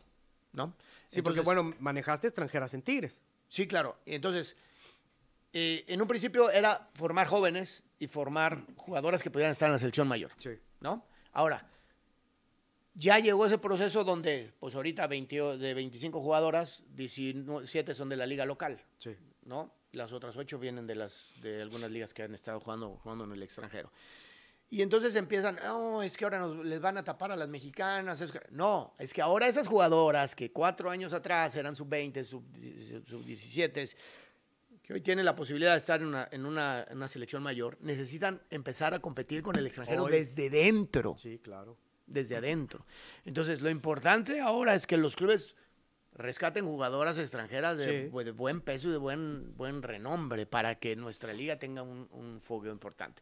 ¿no? 0.53 0.74
Sí, 1.07 1.22
porque 1.22 1.39
bueno, 1.41 1.74
manejaste 1.80 2.28
extranjeras 2.28 2.74
en 2.74 2.82
Tigres. 2.82 3.22
Sí, 3.50 3.68
claro. 3.68 3.97
Y 4.06 4.16
entonces, 4.16 4.56
eh, 5.52 5.84
en 5.88 6.02
un 6.02 6.08
principio 6.08 6.50
era 6.50 6.89
formar 6.93 7.28
jóvenes 7.28 7.84
y 8.00 8.08
formar 8.08 8.64
jugadoras 8.78 9.22
que 9.22 9.30
pudieran 9.32 9.52
estar 9.52 9.68
en 9.68 9.74
la 9.74 9.80
selección 9.80 10.08
mayor, 10.08 10.32
Sí. 10.38 10.52
¿no? 10.80 11.06
Ahora, 11.34 11.68
ya 12.93 13.20
llegó 13.20 13.45
ese 13.45 13.58
proceso 13.58 14.04
donde, 14.04 14.54
pues 14.60 14.76
ahorita 14.76 15.08
20 15.08 15.41
o- 15.41 15.58
de 15.58 15.74
25 15.74 16.22
jugadoras, 16.22 16.84
17 16.95 17.93
son 17.95 18.10
de 18.10 18.16
la 18.18 18.26
liga 18.26 18.45
local, 18.45 18.82
Sí. 19.00 19.16
¿no? 19.43 19.74
Las 19.91 20.12
otras 20.12 20.36
8 20.38 20.60
vienen 20.60 20.86
de, 20.86 20.95
las, 20.95 21.34
de 21.41 21.62
algunas 21.62 21.89
ligas 21.89 22.14
que 22.14 22.24
han 22.24 22.36
estado 22.36 22.60
jugando, 22.60 22.97
jugando 23.02 23.24
en 23.24 23.32
el 23.32 23.41
extranjero. 23.43 23.91
Y 24.72 24.84
entonces 24.84 25.15
empiezan, 25.15 25.57
no, 25.63 26.03
es 26.03 26.15
que 26.15 26.26
ahora 26.26 26.38
nos, 26.39 26.63
les 26.63 26.80
van 26.80 26.95
a 26.97 27.03
tapar 27.03 27.32
a 27.32 27.36
las 27.36 27.49
mexicanas. 27.49 28.22
es 28.22 28.32
que-". 28.32 28.41
No, 28.51 28.93
es 28.99 29.13
que 29.13 29.22
ahora 29.22 29.47
esas 29.47 29.67
jugadoras 29.67 30.36
que 30.36 30.51
cuatro 30.51 30.91
años 30.91 31.11
atrás 31.13 31.55
eran 31.55 31.76
sub-20, 31.76 32.24
sub-17, 32.24 33.95
que 34.84 34.93
hoy 34.93 35.01
tienen 35.01 35.26
la 35.26 35.36
posibilidad 35.36 35.74
de 35.74 35.80
estar 35.80 36.01
en 36.01 36.07
una, 36.07 36.28
en 36.32 36.45
una, 36.45 36.84
en 36.89 36.97
una 36.97 37.07
selección 37.07 37.41
mayor, 37.43 37.78
necesitan 37.82 38.41
empezar 38.49 38.93
a 38.93 38.99
competir 38.99 39.41
con 39.41 39.55
el 39.55 39.65
extranjero 39.65 40.03
Hoy. 40.03 40.11
desde 40.11 40.49
dentro 40.49 41.15
Sí, 41.17 41.39
claro. 41.43 41.78
desde 42.07 42.36
adentro. 42.38 42.86
Entonces, 43.26 43.61
lo 43.61 43.70
importante 43.70 44.39
ahora 44.39 44.74
es 44.76 44.86
que 44.88 44.97
los 44.97 45.15
clubes 45.15 45.55
rescaten 46.13 46.65
jugadoras 46.65 47.17
extranjeras 47.17 47.78
de, 47.78 48.09
Sí. 48.11 48.24
de 48.24 48.32
buen 48.32 48.61
peso 48.61 48.89
y 48.89 48.91
de 48.91 48.97
buen, 48.97 49.55
buen 49.55 49.82
renombre 49.84 50.45
para 50.45 50.76
que 50.80 50.95
nuestra 50.95 51.34
liga 51.34 51.57
tenga 51.57 51.82
un, 51.82 52.07
un 52.11 52.39
fogueo 52.41 52.74
importante. 52.74 53.22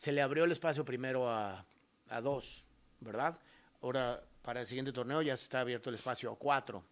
Se 0.00 0.12
le 0.12 0.22
abrió 0.22 0.44
el 0.44 0.52
espacio 0.52 0.82
primero 0.82 1.28
a, 1.28 1.62
a 2.08 2.20
dos, 2.22 2.64
¿verdad? 3.00 3.38
Ahora, 3.82 4.24
para 4.40 4.62
el 4.62 4.66
siguiente 4.66 4.94
torneo 4.94 5.20
ya 5.20 5.36
se 5.36 5.42
está 5.44 5.60
abierto 5.60 5.90
el 5.90 5.96
espacio 5.96 6.32
a 6.32 6.36
cuatro. 6.38 6.82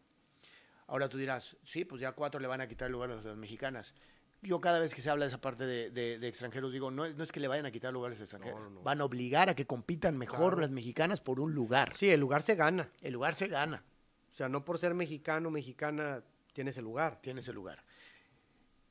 Ahora 0.89 1.09
tú 1.09 1.17
dirás, 1.17 1.57
sí, 1.65 1.87
pues 1.87 2.03
ya 2.03 2.13
cuatro 2.13 2.39
le 2.39 2.47
van 2.47 2.61
a 2.61 2.69
quitar 2.69 2.85
el 2.89 2.93
lugar 2.93 3.11
a 3.13 3.15
las 3.15 3.25
mexicanas. 3.37 3.95
Yo 4.43 4.61
cada 4.61 4.79
vez 4.79 4.95
que 4.95 5.01
se 5.01 5.09
habla 5.09 5.25
de 5.25 5.31
esa 5.31 5.41
parte 5.41 5.65
de, 5.65 5.89
de- 5.91 6.19
de 6.19 6.29
extranjeros 6.29 6.71
digo, 6.71 6.91
no, 6.91 7.07
es- 7.07 7.17
no 7.17 7.25
es 7.25 7.33
que 7.33 7.41
le 7.41 7.49
vayan 7.49 7.65
a 7.65 7.71
quitar 7.71 7.95
lugares 7.95 8.21
a 8.21 8.25
extranjeros, 8.25 8.61
No, 8.61 8.69
no, 8.69 8.75
no. 8.75 8.83
van 8.83 9.01
a 9.01 9.05
obligar 9.07 9.49
a 9.49 9.55
que 9.55 9.65
compitan 9.67 10.19
mejor 10.19 10.39
Claro. 10.53 10.61
las 10.61 10.71
mexicanas 10.71 11.23
por 11.23 11.41
un 11.41 11.55
lugar. 11.55 11.95
Sí, 11.95 12.11
el 12.11 12.21
lugar 12.21 12.43
se 12.43 12.57
gana. 12.57 12.91
El 13.01 13.15
lugar 13.15 13.35
se 13.35 13.47
gana, 13.49 13.83
O 14.31 14.35
sea, 14.35 14.51
no 14.51 14.67
por 14.67 14.79
ser 14.79 14.93
mexicano, 14.93 15.51
mexicana, 15.51 16.23
tienes 16.53 16.77
el 16.77 16.85
lugar. 16.85 17.23
tiene 17.23 17.41
ese 17.41 17.55
lugar. 17.55 17.83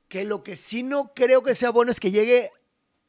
Que 0.08 0.24
lo 0.26 0.44
que 0.44 0.56
sí 0.56 0.82
no 0.82 1.14
creo 1.14 1.44
que 1.44 1.54
sea 1.54 1.70
bueno 1.70 1.92
es 1.92 2.00
que 2.00 2.10
llegue 2.10 2.50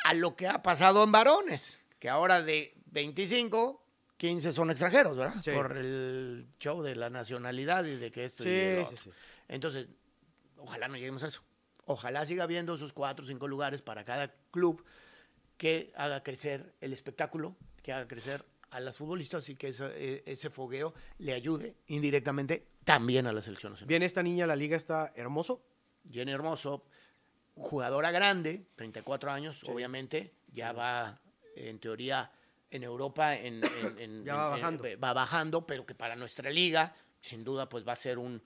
a 0.05 0.15
lo 0.15 0.37
que 0.37 0.47
ha 0.49 0.63
pasado 0.63 1.03
en 1.05 1.13
varones, 1.13 1.79
que 1.99 2.09
ahora 2.09 2.43
de 2.43 2.75
25, 2.87 3.83
15 4.17 4.53
son 4.53 4.71
extranjeros, 4.71 5.17
¿verdad? 5.17 5.43
Sí. 5.43 5.51
Por 5.53 5.77
el 5.77 6.49
show 6.59 6.83
de 6.83 6.97
la 6.97 7.11
nacionalidad 7.11 7.85
y 7.85 7.97
de 7.97 8.11
que 8.11 8.25
esto 8.25 8.43
y 8.45 8.47
Sí, 8.47 8.53
sí, 8.77 8.83
otro. 8.85 8.97
sí. 8.99 9.11
Entonces, 9.49 9.87
ojalá 10.57 10.89
no 10.89 10.95
lleguemos 10.97 11.23
a 11.23 11.29
eso. 11.29 11.43
Ojalá 11.85 12.27
siga 12.27 12.45
habiendo 12.45 12.75
esos 12.75 12.93
cuatro 12.93 13.25
o 13.25 13.29
cinco 13.29 13.49
lugares 13.49 13.81
para 13.83 14.05
cada 14.05 14.35
club 14.51 14.85
que 15.57 15.93
haga 15.97 16.23
crecer 16.23 16.75
el 16.81 16.93
espectáculo, 16.93 17.57
que 17.83 17.93
haga 17.93 18.07
crecer 18.07 18.45
a 18.71 18.81
las 18.81 18.97
futbolistas 18.99 19.49
y 19.49 19.55
que 19.57 19.69
e- 19.79 20.23
ese 20.27 20.51
fogueo 20.51 20.93
le 21.19 21.33
ayude 21.33 21.77
indirectamente 21.87 22.67
también 22.85 23.27
a 23.27 23.33
la 23.33 23.41
selección 23.41 23.73
nacional. 23.73 23.89
Bien, 23.89 24.03
esta 24.03 24.23
niña, 24.23 24.47
la 24.47 24.57
liga 24.57 24.77
está 24.77 25.13
hermoso. 25.17 25.63
Jenny 26.11 26.33
Hermoso, 26.33 26.85
jugadora 27.59 28.11
grande, 28.11 28.67
34 28.77 29.31
años, 29.31 29.65
obviamente, 29.65 30.33
ya 30.53 30.73
va 30.73 31.21
en 31.57 31.79
teoría 31.79 32.31
en 32.71 32.83
Europa, 32.85 33.35
en, 33.35 33.63
en- 33.65 33.99
en- 33.99 34.25
Ya 34.27 34.35
va 34.37 34.49
bajando. 34.51 34.85
va 35.03 35.13
bajando, 35.13 35.67
pero 35.67 35.85
que 35.87 35.95
para 35.95 36.17
nuestra 36.17 36.51
liga, 36.51 36.95
sin 37.21 37.43
duda, 37.45 37.69
pues 37.69 37.87
va 37.87 37.93
a 37.93 37.97
ser 37.97 38.19
un, 38.19 38.43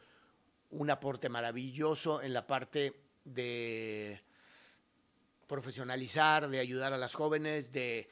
un 0.71 0.91
aporte 0.91 1.29
maravilloso 1.29 2.23
en 2.23 2.33
la 2.33 2.47
parte 2.47 2.95
de 3.25 4.21
profesionalizar, 5.47 6.49
de 6.49 6.59
ayudar 6.61 6.93
a 6.93 6.99
las 6.99 7.15
jóvenes, 7.15 7.73
de 7.73 8.09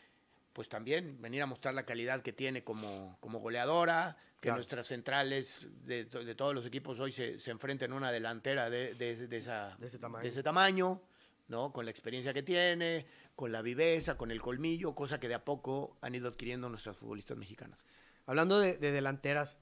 pues 0.53 0.69
también 0.69 1.21
venir 1.23 1.43
a 1.43 1.47
mostrar 1.47 1.75
la 1.75 1.85
calidad 1.87 2.21
que 2.23 2.33
tiene 2.33 2.65
como, 2.65 3.17
como 3.21 3.39
goleadora, 3.39 4.17
que 4.41 4.49
Claro. 4.49 4.57
nuestras 4.57 4.87
centrales 4.87 5.67
de, 5.85 6.07
to- 6.07 6.25
de 6.25 6.35
todos 6.35 6.55
los 6.55 6.65
equipos 6.65 6.99
hoy 6.99 7.13
se, 7.13 7.39
se 7.39 7.51
enfrenten 7.51 7.93
a 7.93 7.97
una 7.97 8.11
delantera 8.11 8.71
de, 8.71 8.95
de- 8.95 9.27
de 9.29 9.37
esa, 9.37 9.77
De 9.79 9.87
ese 9.87 9.99
tamaño. 9.99 10.27
ese 10.27 10.43
tamaño, 10.43 11.03
¿no? 11.49 11.73
Con 11.73 11.85
la 11.85 11.91
experiencia 11.91 12.33
que 12.33 12.43
tiene, 12.43 13.07
con 13.37 13.53
la 13.53 13.61
viveza, 13.61 14.17
con 14.17 14.31
el 14.31 14.41
colmillo, 14.41 14.95
cosa 14.95 15.21
que 15.21 15.29
de 15.29 15.35
a 15.35 15.45
poco 15.45 15.99
han 16.01 16.15
ido 16.15 16.27
adquiriendo 16.29 16.69
nuestras 16.71 16.97
futbolistas 16.97 17.37
mexicanas. 17.37 17.85
Hablando 18.27 18.59
de, 18.61 18.79
de 18.79 18.93
delanteras, 18.93 19.59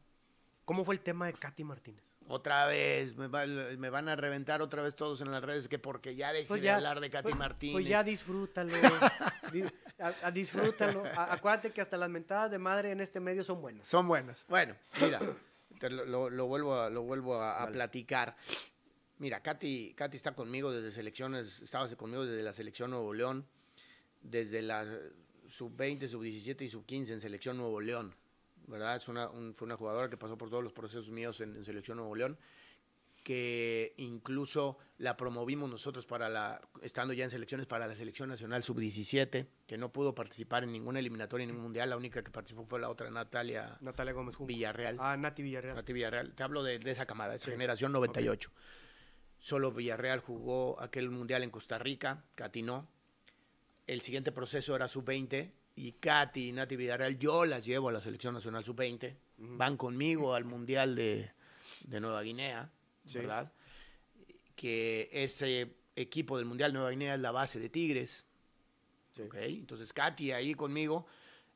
¿cómo 0.65 0.85
fue 0.85 0.95
el 0.95 1.01
tema 1.01 1.27
de 1.27 1.33
Katy 1.33 1.65
Martínez? 1.65 2.05
Otra 2.31 2.67
vez, 2.67 3.17
me, 3.17 3.27
va- 3.27 3.47
me 3.47 3.89
van 3.91 4.09
a 4.09 4.15
reventar 4.17 4.61
otra 4.61 4.83
vez 4.83 4.95
todos 4.95 5.21
en 5.23 5.31
las 5.31 5.43
redes, 5.43 5.67
que 5.67 5.79
porque 5.79 6.15
ya 6.15 6.31
dejé 6.33 6.47
Pues 6.47 6.61
de 6.63 6.71
hablar 6.71 7.01
de 7.01 7.09
Katy 7.09 7.23
pues- 7.23 7.37
Martínez. 7.37 7.73
Pues 7.73 7.87
ya 7.87 8.05
disfrútalo. 8.05 8.71
Di- 9.53 9.65
a- 9.99 10.15
a 10.23 10.31
disfrútalo. 10.31 11.05
A- 11.07 11.33
acuérdate 11.33 11.73
que 11.73 11.81
hasta 11.81 11.97
las 11.97 12.11
mentadas 12.11 12.51
de 12.51 12.59
madre 12.59 12.91
en 12.91 13.01
este 13.01 13.19
medio 13.19 13.43
son 13.45 13.63
buenas. 13.63 13.89
Son 13.89 14.07
buenas. 14.07 14.45
Bueno, 14.49 14.77
mira, 15.01 15.19
te 15.81 15.89
lo, 15.89 16.05
lo- 16.05 16.29
lo 16.31 16.47
vuelvo, 16.47 16.79
a, 16.79 16.91
lo 16.91 17.03
vuelvo 17.03 17.41
a, 17.41 17.63
a 17.63 17.71
platicar. 17.71 18.37
Mira, 19.19 19.41
Katy, 19.43 19.95
Katy 19.97 20.17
está 20.17 20.33
conmigo 20.35 20.71
desde 20.71 20.93
selecciones, 20.93 21.61
estaba 21.63 21.89
conmigo 21.97 22.25
desde 22.27 22.43
la 22.43 22.53
selección 22.53 22.91
Nuevo 22.91 23.15
León. 23.15 23.47
desde 24.21 24.61
la 24.63 24.85
sub-20, 25.49 26.09
sub-17 26.09 26.61
y 26.63 26.69
sub-15 26.69 27.09
en 27.15 27.21
Selección 27.23 27.57
Nuevo 27.57 27.81
León, 27.81 28.15
¿verdad? 28.69 28.97
Es 28.97 29.09
una, 29.09 29.29
un- 29.29 29.55
fue 29.55 29.67
una 29.67 29.77
jugadora 29.77 30.09
que 30.09 30.17
pasó 30.17 30.39
por 30.39 30.49
todos 30.51 30.63
los 30.63 30.73
procesos 30.73 31.11
míos 31.11 31.41
en, 31.41 31.57
en 31.57 31.65
Selección 31.65 31.97
Nuevo 31.99 32.15
León, 32.15 32.39
que 33.25 33.93
incluso 33.99 34.79
la 34.97 35.17
promovimos 35.17 35.69
nosotros 35.69 36.07
para 36.07 36.29
la, 36.29 36.61
estando 36.83 37.13
ya 37.13 37.25
en 37.25 37.31
selecciones 37.31 37.67
para 37.67 37.87
la 37.87 37.95
Selección 37.95 38.29
Nacional 38.31 38.63
Sub-17, 38.65 39.47
que 39.67 39.77
no 39.77 39.91
pudo 39.93 40.15
participar 40.15 40.65
en 40.65 40.73
ninguna 40.73 40.99
eliminatoria, 40.99 41.45
en 41.45 41.49
ningún 41.51 41.65
mundial, 41.65 41.91
la 41.91 41.97
única 41.97 42.23
que 42.23 42.31
participó 42.31 42.65
fue 42.65 42.81
la 42.81 42.89
otra, 42.89 43.11
Natalia 43.11 43.77
Natalia 43.81 44.13
Gómez 44.15 44.37
Junco. 44.37 44.49
Villarreal. 44.49 44.97
Ah, 44.99 45.17
Nati 45.17 45.43
Villarreal. 45.43 45.77
Nati 45.77 45.93
Villarreal. 45.93 46.35
Te 46.35 46.43
hablo 46.43 46.63
de, 46.63 46.79
de 46.79 46.91
esa 46.91 47.05
camada, 47.07 47.35
esa 47.35 47.47
Sí. 47.47 47.51
generación 47.51 47.93
98. 47.93 48.51
Solo 49.41 49.73
Villarreal 49.73 50.21
jugó 50.21 50.81
aquel 50.81 51.11
mundial 51.11 51.43
en 51.43 51.51
Costa 51.51 51.79
Rica, 51.79 52.25
Katy 52.35 52.63
no. 52.63 52.89
El 53.87 54.01
siguiente 54.01 54.33
proceso 54.33 54.75
era 54.75 54.89
sub-20 54.89 55.51
y 55.79 55.93
Katy 55.93 56.49
y 56.49 56.53
Nati 56.53 56.77
Villarreal, 56.77 57.19
yo 57.19 57.45
las 57.45 57.65
llevo 57.65 57.89
a 57.89 57.93
la 57.93 58.01
selección 58.01 58.35
nacional 58.35 58.65
sub-20. 58.65 59.15
Van 59.39 59.77
conmigo 59.77 60.35
al 60.35 60.45
mundial 60.45 60.97
de, 60.97 61.31
de 61.85 62.01
Nueva 62.01 62.23
Guinea, 62.23 62.71
Sí. 63.07 63.19
¿verdad? 63.19 63.51
Que 64.55 65.09
ese 65.13 65.77
equipo 65.97 66.37
del 66.37 66.47
mundial 66.47 66.73
Nueva 66.73 66.91
Guinea 66.91 67.15
es 67.15 67.21
la 67.21 67.31
base 67.31 67.59
de 67.61 67.69
Tigres. 67.69 68.25
Sí. 69.15 69.23
Entonces 69.33 69.93
Katy 69.93 70.33
ahí 70.33 70.55
conmigo 70.55 71.07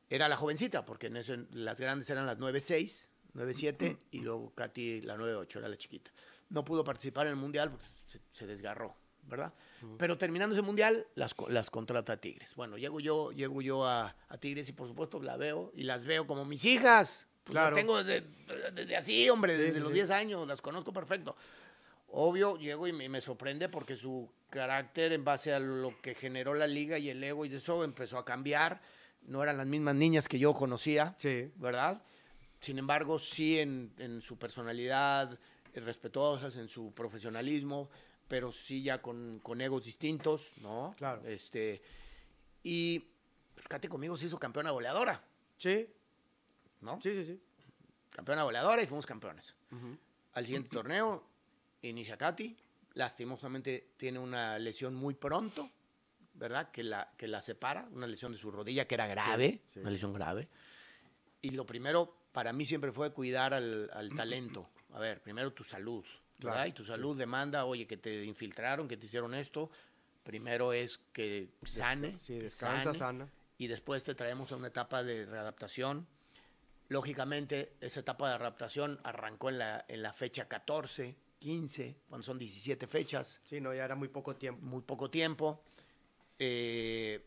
era 0.09 0.29
la 0.29 0.37
jovencita, 0.37 0.85
porque 0.85 1.09
en 1.09 1.49
las 1.53 1.81
grandes 1.81 2.09
eran 2.11 2.27
las 2.27 2.39
9-6, 2.39 3.09
9-7 3.35 3.99
y 4.13 4.21
luego 4.21 4.55
Katy 4.55 5.03
la 5.03 5.17
9-8, 5.17 5.57
era 5.57 5.69
la 5.69 5.77
chiquita. 5.77 6.11
No 6.49 6.65
pudo 6.65 6.85
participar 6.85 7.27
en 7.27 7.31
el 7.31 7.37
mundial 7.37 7.71
porque 7.71 7.87
se, 8.07 8.21
se 8.31 8.47
desgarró, 8.47 8.95
¿verdad? 9.23 9.53
Pero 9.99 10.17
terminando 10.19 10.55
ese 10.55 10.63
mundial, 10.63 11.07
las, 11.15 11.35
las 11.49 11.71
contrata 11.71 12.17
Tigres. 12.17 12.55
Bueno, 12.55 12.77
llego 12.79 13.01
yo, 13.01 13.33
llego 13.33 13.63
yo 13.63 13.85
a, 13.87 14.15
a 14.29 14.39
Tigres 14.39 14.69
y 14.69 14.73
por 14.73 14.87
supuesto 14.87 15.21
la 15.21 15.37
veo 15.37 15.73
y 15.75 15.83
las 15.83 16.05
veo 16.05 16.27
como 16.27 16.45
mis 16.45 16.65
hijas. 16.65 17.27
Pues 17.45 17.53
Claro. 17.55 17.71
Las 17.75 17.79
tengo 17.81 18.05
desde, 18.05 18.25
desde 18.73 18.97
así, 18.97 19.29
hombre, 19.29 19.57
desde 19.57 19.75
sí, 19.75 19.81
los 19.81 19.89
sí. 19.89 19.95
10 19.95 20.11
años, 20.11 20.47
las 20.47 20.61
conozco 20.63 20.93
perfecto. 20.93 21.37
Obvio, 22.09 22.57
llego 22.59 22.87
y 22.87 22.93
me, 22.93 23.09
me 23.09 23.21
sorprende 23.21 23.69
porque 23.69 23.97
su 23.97 24.31
carácter 24.51 25.13
en 25.13 25.25
base 25.25 25.53
a 25.53 25.59
lo 25.59 25.99
que 26.01 26.15
generó 26.15 26.55
la 26.55 26.67
liga 26.67 26.99
y 26.99 27.09
el 27.09 27.25
ego 27.25 27.45
y 27.45 27.55
eso 27.55 27.83
empezó 27.85 28.19
a 28.19 28.25
cambiar. 28.25 28.81
No 29.23 29.43
eran 29.43 29.57
las 29.57 29.67
mismas 29.67 29.95
niñas 29.95 30.29
que 30.29 30.39
yo 30.39 30.53
conocía, 30.53 31.15
Sí. 31.19 31.51
¿verdad? 31.57 32.03
Sin 32.61 32.79
embargo, 32.79 33.19
sí 33.19 33.59
en, 33.59 33.93
en 33.99 34.21
su 34.23 34.37
personalidad, 34.39 35.37
eh, 35.75 35.81
respetuosas, 35.81 36.55
en 36.57 36.69
su 36.69 36.93
profesionalismo, 36.93 37.89
pero 38.33 38.51
sí 38.51 38.83
ya 38.83 39.03
con, 39.03 39.41
con 39.41 39.61
egos 39.61 39.85
distintos, 39.85 40.53
¿no? 40.63 40.95
Claro. 40.97 41.21
Este, 41.27 41.83
y 42.63 42.99
pues, 43.55 43.69
Katy 43.69 43.89
conmigo 43.89 44.17
se 44.17 44.25
hizo 44.25 44.39
campeona 44.39 44.71
goleadora, 44.71 45.23
Sí. 45.59 45.87
¿no? 46.81 46.99
Sí, 46.99 47.11
sí, 47.11 47.27
sí. 47.27 47.43
Campeona 48.09 48.45
goleadora 48.45 48.83
y 48.83 48.87
fuimos 48.87 49.05
campeones. 49.05 49.55
Al 50.33 50.47
siguiente 50.47 50.71
torneo, 50.73 51.23
inicia 51.83 52.17
Katy. 52.17 52.57
Lastimosamente 52.95 53.91
tiene 53.99 54.19
una 54.19 54.59
lesión 54.59 54.95
muy 54.95 55.13
pronto, 55.13 55.69
¿verdad? 56.33 56.71
Que 56.71 56.85
la, 56.85 57.13
que 57.19 57.29
la 57.29 57.43
separa, 57.43 57.87
una 57.93 58.07
lesión 58.07 58.33
de 58.33 58.39
su 58.39 58.51
rodilla 58.51 58.87
que 58.89 58.95
era 58.95 59.07
grave, 59.09 59.61
sí. 59.75 59.81
una 59.81 59.91
lesión 59.91 60.15
grave. 60.15 60.49
Y 61.43 61.51
lo 61.51 61.67
primero 61.67 62.17
para 62.33 62.55
mí 62.55 62.65
siempre 62.65 62.93
fue 62.93 63.13
cuidar 63.13 63.53
al, 63.53 63.91
al 63.93 64.09
talento. 64.15 64.71
A 64.95 64.99
ver, 65.01 65.21
primero 65.21 65.53
tu 65.53 65.65
salud. 65.65 66.07
Claro, 66.51 66.69
y 66.69 66.73
tu 66.73 66.85
salud 66.85 67.17
demanda, 67.17 67.65
oye, 67.65 67.87
que 67.87 67.97
te 67.97 68.25
infiltraron, 68.25 68.89
que 68.89 68.97
te 68.97 69.07
hicieron 69.07 69.35
esto. 69.35 69.71
Primero 70.25 70.73
es 70.73 70.99
que 71.13 71.49
sane, 71.65 72.17
Sí, 72.19 72.35
que 72.39 72.43
descansa, 72.45 72.95
sane, 72.95 72.99
sana. 72.99 73.29
y 73.59 73.67
después 73.67 74.05
te 74.05 74.15
traemos 74.15 74.53
a 74.53 74.57
una 74.57 74.69
etapa 74.69 75.03
de 75.03 75.27
readaptación. 75.27 76.07
Lógicamente, 76.89 77.73
esa 77.81 78.01
etapa 78.01 78.29
de 78.29 78.35
adaptación 78.37 79.01
arrancó 79.03 79.49
en 79.49 79.59
la, 79.59 79.85
en 79.89 80.03
la 80.03 80.13
fecha 80.13 80.47
14, 80.47 81.17
15, 81.39 81.97
cuando 82.09 82.25
son 82.25 82.39
17 82.39 82.87
fechas, 82.87 83.41
Sí, 83.45 83.61
no, 83.61 83.75
ya 83.75 83.85
era 83.85 83.95
muy 83.97 84.09
poco 84.09 84.37
tiempo. 84.37 84.61
muy 84.65 84.83
poco 84.83 85.11
tiempo. 85.11 85.63
Eh, 86.39 87.25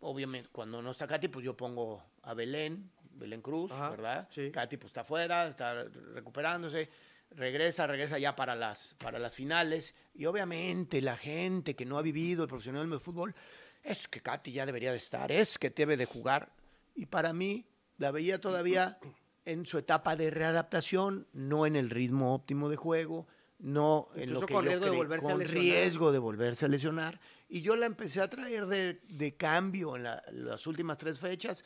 obviamente, 0.00 0.48
cuando 0.52 0.82
no 0.82 0.90
está 0.90 1.06
Katy, 1.06 1.28
pues 1.28 1.44
yo 1.44 1.56
pongo 1.56 2.02
a 2.22 2.34
Belén, 2.34 2.90
Belén 3.12 3.40
Cruz, 3.42 3.70
Ajá, 3.72 3.90
¿verdad? 3.90 4.28
sí. 4.32 4.50
Katy 4.50 4.76
pues 4.76 4.90
está 4.90 5.02
afuera, 5.02 5.46
está 5.48 5.84
recuperándose, 6.14 6.88
regresa, 7.30 7.86
regresa 7.86 8.18
ya 8.18 8.34
para 8.36 8.54
las, 8.54 8.94
para 8.98 9.18
las 9.18 9.34
finales. 9.34 9.94
Y 10.14 10.26
obviamente 10.26 11.00
la 11.02 11.16
gente 11.16 11.74
que 11.76 11.86
no 11.86 11.98
ha 11.98 12.02
vivido 12.02 12.42
el 12.44 12.48
profesionalismo 12.48 12.94
de 12.96 13.00
fútbol, 13.00 13.34
es 13.82 14.08
que 14.08 14.20
Katy 14.20 14.52
ya 14.52 14.66
debería 14.66 14.90
de 14.90 14.98
estar, 14.98 15.30
es 15.32 15.58
que 15.58 15.70
debe 15.70 15.96
de 15.96 16.04
jugar. 16.06 16.52
Y 16.94 17.06
para 17.06 17.32
mí, 17.32 17.66
la 17.98 18.10
veía 18.10 18.40
todavía 18.40 18.98
en 19.44 19.64
su 19.64 19.78
etapa 19.78 20.16
de 20.16 20.30
readaptación, 20.30 21.26
no 21.32 21.64
en 21.66 21.76
el 21.76 21.88
ritmo 21.90 22.34
óptimo 22.34 22.68
de 22.68 22.76
juego, 22.76 23.26
no 23.58 24.08
en 24.14 24.32
lo 24.34 24.40
que 24.46 24.52
con 24.54 24.64
yo 24.64 24.70
riesgo 24.70 24.84
de 24.86 24.90
creí- 24.90 24.96
volverse 24.98 25.26
a 25.26 25.30
con 25.32 25.40
riesgo 25.40 26.12
de 26.12 26.18
volverse 26.18 26.64
a 26.64 26.68
lesionar. 26.68 27.20
Y 27.48 27.62
yo 27.62 27.76
la 27.76 27.86
empecé 27.86 28.20
a 28.20 28.28
traer 28.30 28.66
de, 28.66 29.00
de 29.08 29.36
cambio 29.36 29.96
en 29.96 30.02
la- 30.04 30.22
las 30.32 30.66
últimas 30.66 30.98
tres 30.98 31.18
fechas 31.18 31.64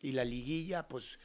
y 0.00 0.12
la 0.12 0.24
liguilla, 0.24 0.86
pues 0.88 1.18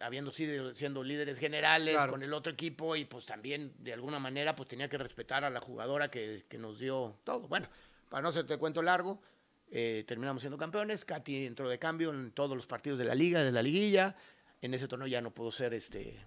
habiendo 0.00 0.32
sido 0.32 0.74
siendo 0.74 1.02
líderes 1.02 1.38
generales 1.38 1.94
Claro. 1.94 2.12
con 2.12 2.22
el 2.22 2.32
otro 2.32 2.52
equipo 2.52 2.96
y 2.96 3.04
pues 3.04 3.26
también 3.26 3.72
de 3.78 3.92
alguna 3.92 4.18
manera 4.18 4.54
pues 4.56 4.68
tenía 4.68 4.88
que 4.88 4.98
respetar 4.98 5.44
a 5.44 5.50
la 5.50 5.60
jugadora 5.60 6.10
que, 6.10 6.44
que 6.48 6.58
nos 6.58 6.78
dio 6.78 7.16
todo. 7.24 7.48
Bueno, 7.48 7.68
para 8.08 8.22
no 8.22 8.28
hacerte 8.30 8.56
cuento 8.58 8.82
largo, 8.82 9.20
eh, 9.70 10.04
terminamos 10.06 10.42
siendo 10.42 10.58
campeones, 10.58 11.04
Katy 11.04 11.46
entró 11.46 11.68
de 11.68 11.78
cambio 11.78 12.10
en 12.10 12.32
todos 12.32 12.56
los 12.56 12.66
partidos 12.66 12.98
de 12.98 13.04
la 13.04 13.14
liga, 13.14 13.42
de 13.44 13.52
la 13.52 13.62
liguilla, 13.62 14.16
en 14.62 14.74
ese 14.74 14.88
torneo 14.88 15.06
ya 15.08 15.20
no 15.20 15.30
pudo 15.32 15.52
ser 15.52 15.74
este 15.74 16.18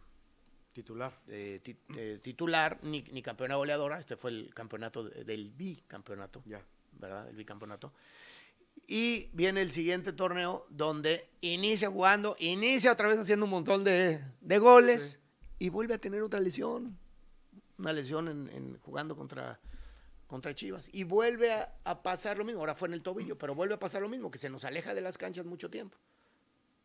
Titular. 0.74 1.14
eh, 1.28 1.60
ti- 1.64 1.78
eh, 1.97 2.20
titular 2.24 2.80
ni, 2.82 3.01
ni 3.12 3.22
campeona 3.22 3.56
goleadora, 3.56 3.99
este 3.99 4.16
fue 4.18 4.32
el 4.32 4.51
campeonato 4.56 5.04
de- 5.04 5.24
del 5.24 5.51
bicampeonato, 5.51 6.41
Ya. 6.45 6.62
¿verdad? 6.93 7.30
El 7.30 7.36
bicampeonato. 7.36 7.93
Y 8.88 9.30
viene 9.34 9.62
el 9.62 9.72
siguiente 9.72 10.12
torneo 10.14 10.66
donde 10.70 11.30
inicia 11.42 11.90
jugando, 11.90 12.36
inicia 12.40 12.92
otra 12.92 13.08
vez 13.08 13.18
haciendo 13.20 13.46
un 13.46 13.52
montón 13.52 13.84
de, 13.84 14.20
de 14.42 14.58
goles 14.60 15.20
y 15.60 15.70
vuelve 15.70 15.94
a 15.94 15.98
tener 15.98 16.22
otra 16.22 16.40
lesión, 16.40 16.98
una 17.78 17.94
lesión 17.94 18.28
en, 18.28 18.50
en- 18.50 18.80
jugando 18.82 19.16
contra, 19.16 19.60
contra 20.28 20.54
Chivas. 20.54 20.90
Y 20.92 21.06
vuelve 21.06 21.54
a, 21.54 21.74
a 21.86 22.04
pasar 22.04 22.38
lo 22.38 22.44
mismo, 22.44 22.60
ahora 22.60 22.76
fue 22.76 22.90
en 22.90 22.94
el 22.94 23.02
tobillo, 23.02 23.38
pero 23.38 23.56
vuelve 23.56 23.76
a 23.76 23.80
pasar 23.80 24.02
lo 24.02 24.10
mismo, 24.10 24.30
que 24.30 24.38
se 24.38 24.50
nos 24.50 24.66
aleja 24.66 24.94
de 24.94 25.02
las 25.02 25.18
canchas 25.18 25.46
mucho 25.46 25.70
tiempo. 25.70 25.98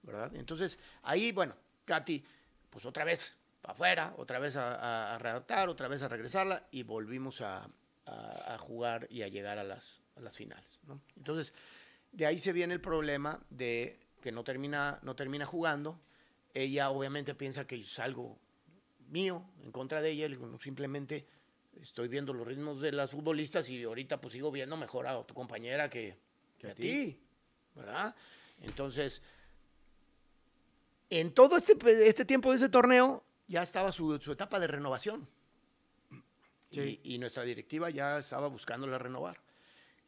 ¿verdad? 0.03 0.35
Entonces, 0.37 0.79
ahí, 1.03 1.33
bueno, 1.33 1.55
Katy, 1.85 2.25
pues 2.71 2.87
otra 2.87 3.05
vez 3.05 3.35
para 3.61 3.73
afuera, 3.73 4.15
otra 4.17 4.39
vez 4.39 4.55
a, 4.57 4.77
a- 4.77 5.15
a 5.17 5.19
readaptar, 5.19 5.69
otra 5.69 5.89
vez 5.89 6.01
a 6.03 6.09
regresarla 6.09 6.65
y 6.71 6.85
volvimos 6.85 7.41
a, 7.41 7.69
jugar 8.61 9.07
y 9.11 9.23
a 9.23 9.29
llegar 9.29 9.59
a 9.59 9.65
las, 9.65 10.01
las 10.17 10.35
finales, 10.37 10.79
¿no? 10.87 10.99
Entonces, 11.17 11.53
de 12.13 12.27
ahí 12.27 12.39
se 12.39 12.53
viene 12.53 12.75
el 12.75 12.81
problema 12.81 13.41
de 13.51 13.99
que 14.21 14.33
no 14.33 14.45
termina, 14.45 14.99
no 15.03 15.15
termina 15.15 15.47
jugando. 15.47 16.01
Ella 16.55 16.91
obviamente 16.91 17.35
piensa 17.35 17.67
que 17.67 17.77
es 17.77 17.99
algo 17.99 18.39
mío 19.09 19.45
en 19.63 19.73
contra 19.73 20.03
de 20.03 20.11
ella, 20.11 20.29
le 20.29 20.37
digo, 20.37 20.47
no, 20.47 20.59
simplemente 20.59 21.27
estoy 21.81 22.09
viendo 22.09 22.33
los 22.33 22.47
ritmos 22.47 22.81
de 22.81 22.93
las 22.93 23.11
futbolistas 23.11 23.69
y 23.69 23.83
ahorita 23.83 24.21
pues 24.21 24.33
sigo 24.33 24.51
viendo 24.51 24.77
mejor 24.77 25.07
a 25.07 25.23
tu 25.25 25.35
compañera 25.35 25.89
que, 25.89 26.17
que 26.59 26.71
a 26.71 26.75
ti, 26.75 27.19
¿verdad? 27.75 28.15
Entonces, 28.61 29.23
en 31.11 31.33
todo 31.33 31.57
este, 31.57 31.77
este 32.09 32.25
tiempo 32.25 32.51
de 32.51 32.57
ese 32.57 32.69
torneo 32.69 33.25
ya 33.47 33.63
estaba 33.63 33.93
su, 33.93 34.19
su 34.19 34.33
etapa 34.33 34.59
de 34.61 34.67
renovación. 34.67 35.29
Sí. 36.71 37.01
Y, 37.03 37.15
y 37.15 37.19
nuestra 37.19 37.45
directiva 37.45 37.89
ya 37.89 38.19
estaba 38.19 38.49
buscándola 38.49 38.99
renovar. 38.99 39.41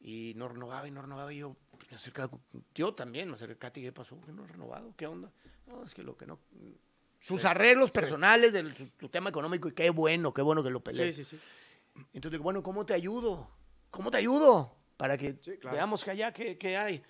Y 0.01 0.35
no 0.37 0.49
renovaba 0.49 0.87
y 0.89 0.91
no 0.91 1.01
renovaba. 1.01 1.33
Y 1.33 1.39
yo 1.39 1.57
me 1.91 1.97
acercaba, 1.97 2.39
yo 2.75 2.95
también 2.95 3.29
me 3.29 3.35
acerqué, 3.35 3.57
Katy, 3.57 3.83
¿qué 3.83 3.93
pasó? 3.93 4.21
¿Qué 4.25 4.33
no 4.33 4.47
renovado? 4.47 4.93
¿Qué 4.97 5.07
onda? 5.07 5.31
No, 5.67 5.83
es 5.85 5.95
que 5.95 6.03
lo 6.03 6.17
que 6.17 6.27
no... 6.27 6.39
Sus 7.21 7.45
arreglos 7.45 7.91
personales 7.91 8.53
del 8.53 8.75
su, 8.77 8.89
su 8.99 9.09
tema 9.09 9.29
económico 9.31 9.69
y 9.69 9.73
qué 9.73 9.91
bueno, 9.91 10.33
qué 10.33 10.41
bueno 10.43 10.63
que 10.63 10.71
lo 10.71 10.81
peleé. 10.83 11.13
Sí, 11.13 11.25
sí, 11.25 11.37
sí. 11.37 11.41
Entonces 12.15 12.33
digo, 12.33 12.45
bueno, 12.45 12.63
¿cómo 12.63 12.87
te 12.87 12.95
ayudo? 12.95 13.51
¿Cómo 13.91 14.11
te 14.11 14.17
ayudo? 14.19 14.75
Para 14.97 15.19
que 15.19 15.37
Sí, 15.43 15.59
claro. 15.59 15.77
veamos 15.77 16.03
que 16.05 16.11
allá 16.13 16.33
qué, 16.33 16.57
qué 16.57 16.77
hay. 16.77 17.03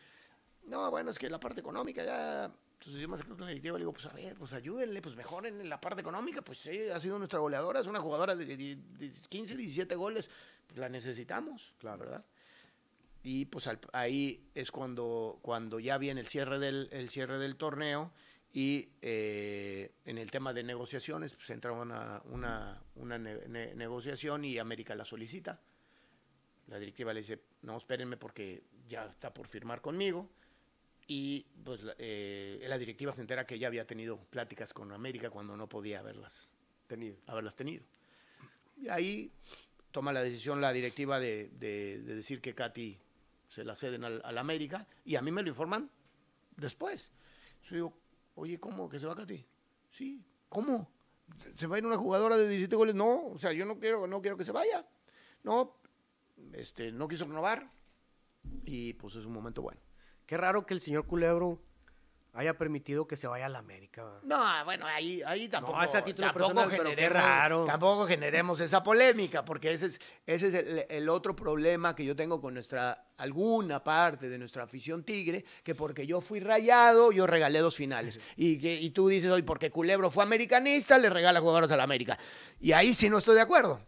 No, 0.66 0.90
bueno, 0.90 1.10
es 1.10 1.18
que 1.18 1.30
la 1.30 1.38
parte 1.40 1.60
económica 1.60 2.04
ya... 2.04 2.44
Entonces 2.44 3.00
yo 3.02 3.08
me 3.08 3.14
acerco 3.14 3.32
con 3.34 3.42
la 3.42 3.48
directiva 3.48 3.76
y 3.76 3.80
le 3.80 3.82
digo, 3.84 3.92
pues 3.92 4.06
a 4.06 4.12
ver, 4.12 4.34
pues 4.36 4.52
ayúdenle, 4.54 5.02
pues 5.02 5.14
mejoren 5.14 5.60
en 5.60 5.68
la 5.68 5.78
parte 5.80 6.00
económica. 6.00 6.40
Pues 6.42 6.58
sí, 6.58 6.88
ha 6.88 6.98
sido 6.98 7.18
nuestra 7.18 7.38
goleadora, 7.38 7.80
es 7.80 7.86
una 7.86 8.00
jugadora 8.00 8.34
de, 8.34 8.44
de- 8.46 8.56
de 8.76 9.10
15, 9.28 9.56
17 9.56 9.94
goles. 9.96 10.30
Pues 10.66 10.78
la 10.78 10.88
necesitamos, 10.88 11.74
Claro. 11.78 11.98
¿verdad? 11.98 12.24
Y 13.22 13.44
pues 13.46 13.66
al- 13.66 13.80
ahí 13.92 14.42
es 14.54 14.70
cuando, 14.70 15.38
cuando 15.42 15.78
ya 15.78 15.98
viene 15.98 16.20
el 16.22 16.26
cierre 16.26 16.58
del, 16.58 16.88
el 16.92 17.10
cierre 17.10 17.38
del 17.38 17.56
torneo 17.56 18.12
y 18.52 18.88
eh, 19.02 19.92
en 20.06 20.18
el 20.18 20.30
tema 20.30 20.52
de 20.52 20.62
negociaciones, 20.62 21.34
pues 21.34 21.50
entra 21.50 21.72
una, 21.72 22.22
una, 22.24 22.82
una 22.96 23.18
ne- 23.18 23.46
ne- 23.48 23.74
negociación 23.74 24.44
y 24.44 24.58
América 24.58 24.94
la 24.94 25.04
solicita. 25.04 25.60
La 26.68 26.78
directiva 26.78 27.12
le 27.12 27.20
dice, 27.20 27.40
no, 27.62 27.76
espérenme 27.76 28.16
porque 28.16 28.62
ya 28.88 29.04
está 29.06 29.32
por 29.34 29.46
firmar 29.48 29.80
conmigo. 29.80 30.28
Y 31.06 31.44
pues 31.64 31.80
eh, 31.98 32.64
la 32.68 32.78
directiva 32.78 33.12
se 33.12 33.20
entera 33.20 33.44
que 33.44 33.58
ya 33.58 33.66
había 33.66 33.86
tenido 33.86 34.16
pláticas 34.30 34.72
con 34.72 34.92
América 34.92 35.28
cuando 35.30 35.56
no 35.56 35.68
podía 35.68 35.98
haberlas 35.98 36.50
Tenido. 36.86 37.16
haberlas 37.26 37.54
tenido. 37.56 37.84
Y 38.80 38.88
ahí 38.88 39.30
toma 39.90 40.12
la 40.12 40.22
decisión 40.22 40.60
la 40.60 40.72
directiva 40.72 41.18
de, 41.20 41.50
de- 41.58 42.00
de 42.02 42.14
decir 42.14 42.40
que 42.40 42.54
Katy 42.54 42.98
se 43.51 43.64
la 43.64 43.74
ceden 43.74 44.05
al, 44.05 44.22
al 44.24 44.38
América 44.38 44.86
y 45.05 45.16
a 45.16 45.22
mí 45.22 45.32
me 45.32 45.42
lo 45.42 45.48
informan 45.48 45.90
después. 46.57 47.11
Yo 47.64 47.74
digo, 47.74 47.98
oye, 48.36 48.61
¿cómo 48.61 48.88
que 48.88 49.01
se 49.01 49.07
va 49.07 49.16
Katy? 49.16 49.44
Sí, 49.90 50.24
¿cómo? 50.48 50.88
¿Se 51.59 51.66
va 51.66 51.74
a 51.74 51.78
ir 51.80 51.84
una 51.84 51.96
jugadora 51.96 52.36
de 52.36 52.46
17 52.46 52.76
goles? 52.76 52.94
No, 52.94 53.26
o 53.26 53.38
sea, 53.38 53.53
yo 53.53 53.66
no 53.66 53.80
quiero, 53.80 54.07
no 54.07 54.22
quiero 54.22 54.36
que 54.36 54.44
se 54.44 54.53
vaya. 54.53 54.86
No, 55.42 55.76
este, 56.53 56.92
no 56.92 57.09
quiso 57.09 57.24
renovar 57.24 57.68
y 58.64 58.92
pues 58.92 59.16
es 59.16 59.26
un 59.26 59.32
momento 59.32 59.62
bueno. 59.62 59.80
Qué 60.26 60.36
raro 60.36 60.64
que 60.64 60.74
el 60.74 60.80
señor 60.80 61.07
Culebro 61.07 61.61
haya 62.33 62.57
permitido 62.57 63.07
que 63.07 63.16
se 63.16 63.26
vaya 63.26 63.47
a 63.47 63.49
la 63.49 63.59
América. 63.59 64.05
No, 64.22 64.64
bueno, 64.64 64.87
ahí, 64.87 65.20
ahí 65.26 65.49
tampoco, 65.49 65.83
es 65.83 65.95
a 65.95 66.05
título 66.05 66.28
tampoco 66.28 66.55
personal, 66.55 66.70
pero 66.70 66.91
qué 66.91 66.97
generemos, 66.97 67.22
raro. 67.22 67.64
tampoco 67.64 68.07
generemos 68.07 68.61
esa 68.61 68.83
polémica, 68.83 69.45
porque 69.45 69.72
ese 69.72 69.87
es, 69.87 70.01
ese 70.26 70.49
es 70.49 70.55
el, 70.55 70.87
el 70.89 71.09
otro 71.09 71.35
problema 71.35 71.95
que 71.97 72.05
yo 72.05 72.14
tengo 72.14 72.41
con 72.41 72.55
nuestra, 72.55 73.07
alguna 73.16 73.83
parte 73.83 74.28
de 74.28 74.39
nuestra 74.39 74.62
afición 74.62 75.03
tigre, 75.03 75.45
que 75.64 75.74
porque 75.74 76.07
yo 76.07 76.20
fui 76.20 76.41
rayado, 76.41 77.11
yo 77.12 77.26
regalé 77.26 77.59
dos 77.59 77.74
finales. 77.76 78.20
Y, 78.37 78.59
que, 78.59 78.74
y 78.74 78.91
tú 78.91 79.09
dices, 79.09 79.31
hoy 79.31 79.43
porque 79.43 79.70
Culebro 79.70 80.11
fue 80.11 80.22
americanista, 80.22 80.99
le 80.99 81.11
regala 81.11 81.41
jugadores 81.41 81.70
a 81.72 81.76
la 81.76 81.83
América. 81.83 82.18
Y 82.61 82.72
ahí 82.72 82.95
sí 82.95 83.11
no 83.11 83.18
estoy 83.18 83.35
de 83.35 83.43
acuerdo. 83.43 83.81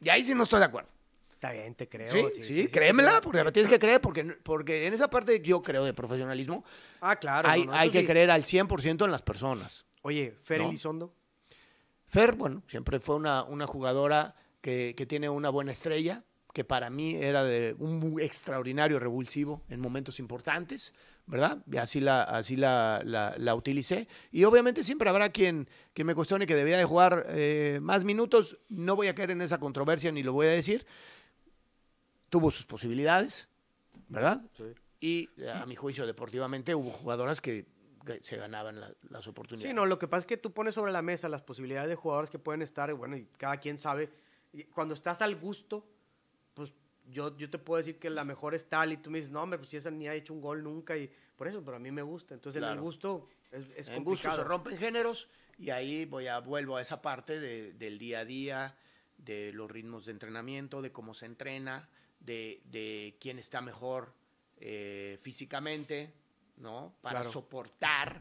Y 0.00 0.08
ahí 0.08 0.24
sí 0.24 0.34
no 0.34 0.42
estoy 0.42 0.58
de 0.58 0.66
acuerdo. 0.66 0.93
Está 1.44 1.52
bien, 1.52 1.74
te 1.74 1.88
creo. 1.90 2.06
Sí, 2.08 2.40
sí, 2.40 2.68
créemela, 2.68 3.20
porque 3.20 3.44
me 3.44 3.52
tienes 3.52 3.70
que 3.70 3.78
creer, 3.78 4.00
porque, 4.00 4.24
porque 4.42 4.86
en 4.86 4.94
esa 4.94 5.10
parte 5.10 5.40
yo 5.42 5.62
creo 5.62 5.84
de 5.84 5.92
profesionalismo, 5.92 6.64
Ah, 7.02 7.16
claro. 7.16 7.48
hay, 7.50 7.66
no, 7.66 7.72
no, 7.72 7.78
hay 7.78 7.90
que 7.90 8.06
creer 8.06 8.30
al 8.30 8.44
100% 8.44 9.04
en 9.04 9.10
las 9.10 9.20
personas. 9.20 9.84
Oye, 10.00 10.34
Fer 10.42 10.62
¿No? 10.62 10.68
Elizondo. 10.68 11.14
Fer, 12.06 12.34
bueno, 12.34 12.62
siempre 12.66 12.98
fue 12.98 13.16
una, 13.16 13.42
una 13.42 13.66
jugadora 13.66 14.34
que, 14.62 14.94
que 14.96 15.04
tiene 15.04 15.28
una 15.28 15.50
buena 15.50 15.72
estrella, 15.72 16.24
que 16.54 16.64
para 16.64 16.88
mí 16.88 17.14
era 17.16 17.44
de 17.44 17.74
un 17.78 17.98
muy 17.98 18.22
extraordinario 18.22 18.98
revulsivo 18.98 19.64
en 19.68 19.80
momentos 19.80 20.18
importantes, 20.20 20.94
¿verdad? 21.26 21.58
Y 21.70 21.76
así 21.78 22.00
la, 22.00 22.22
así 22.22 22.56
la, 22.56 23.02
la- 23.04 23.34
la 23.36 23.54
utilicé. 23.54 24.08
Y 24.30 24.44
obviamente 24.44 24.82
siempre 24.84 25.10
habrá 25.10 25.28
quien, 25.30 25.68
quien 25.92 26.06
me 26.06 26.14
cuestione 26.14 26.46
que 26.46 26.54
debía 26.54 26.76
de 26.78 26.84
jugar 26.84 27.26
eh, 27.30 27.80
más 27.82 28.04
minutos. 28.04 28.60
No 28.70 28.94
voy 28.96 29.08
a 29.08 29.14
caer 29.14 29.32
en 29.32 29.42
esa 29.42 29.58
controversia 29.58 30.10
ni 30.12 30.22
lo 30.22 30.32
voy 30.32 30.46
a 30.46 30.50
decir. 30.50 30.86
Tuvo 32.34 32.50
sus 32.50 32.66
posibilidades, 32.66 33.46
¿verdad? 34.08 34.42
Y 34.98 35.30
eh, 35.36 35.52
a 35.52 35.64
mi 35.66 35.76
juicio, 35.76 36.04
deportivamente, 36.04 36.74
hubo 36.74 36.90
jugadoras 36.90 37.40
que, 37.40 37.64
se 38.22 38.36
ganaban 38.36 38.80
la- 38.80 38.92
las 39.08 39.28
oportunidades. 39.28 39.70
Sí, 39.70 39.72
no, 39.72 39.86
lo 39.86 40.00
que 40.00 40.08
pasa 40.08 40.18
es 40.22 40.26
que 40.26 40.36
tú 40.36 40.52
pones 40.52 40.74
sobre 40.74 40.90
la 40.90 41.00
mesa 41.00 41.28
las 41.28 41.42
posibilidades 41.42 41.88
de 41.90 41.94
jugadores 41.94 42.30
que 42.30 42.40
pueden 42.40 42.60
estar, 42.60 42.90
y 42.90 42.92
bueno, 42.92 43.16
y 43.16 43.26
cada 43.38 43.58
quien 43.58 43.78
sabe. 43.78 44.10
Y 44.52 44.64
cuando 44.64 44.94
estás 44.94 45.22
al 45.22 45.36
gusto, 45.36 45.86
pues 46.54 46.72
yo, 47.08 47.36
yo 47.36 47.48
te 47.48 47.58
puedo 47.58 47.78
decir 47.78 48.00
que 48.00 48.10
la 48.10 48.24
mejor 48.24 48.52
es 48.56 48.68
tal, 48.68 48.92
y 48.92 48.96
tú 48.96 49.12
me 49.12 49.18
dices, 49.18 49.30
no, 49.30 49.40
hombre, 49.40 49.58
pues 49.60 49.70
si 49.70 49.76
esa 49.76 49.92
ni 49.92 50.08
ha 50.08 50.14
hecho 50.14 50.34
un 50.34 50.40
gol 50.40 50.64
nunca, 50.64 50.96
y 50.96 51.08
por 51.36 51.46
eso, 51.46 51.62
pero 51.64 51.76
a 51.76 51.80
mí 51.80 51.92
me 51.92 52.02
gusta. 52.02 52.34
Entonces, 52.34 52.58
en 52.60 52.64
el 52.64 52.70
Claro. 52.70 52.82
gusto 52.82 53.28
es, 53.52 53.68
es 53.76 53.86
en 53.90 54.02
gusto 54.02 54.24
complicado. 54.24 54.38
se 54.38 54.44
rompen 54.48 54.76
géneros 54.76 55.28
y 55.56 55.70
ahí 55.70 56.04
voy 56.04 56.26
a 56.26 56.40
vuelvo 56.40 56.78
a 56.78 56.82
esa 56.82 57.00
parte 57.00 57.38
de- 57.38 57.74
del 57.74 57.96
día 57.96 58.18
a 58.18 58.24
día, 58.24 58.76
de 59.18 59.52
los 59.52 59.70
ritmos 59.70 60.06
de 60.06 60.10
entrenamiento, 60.12 60.82
de 60.82 60.90
cómo 60.90 61.14
se 61.14 61.26
entrena, 61.26 61.88
de, 62.24 62.62
de 62.70 63.16
quién 63.20 63.38
está 63.38 63.60
mejor 63.60 64.12
eh, 64.58 65.18
físicamente, 65.22 66.12
¿no? 66.56 66.94
Para 67.02 67.20
Claro. 67.20 67.30
soportar 67.32 68.20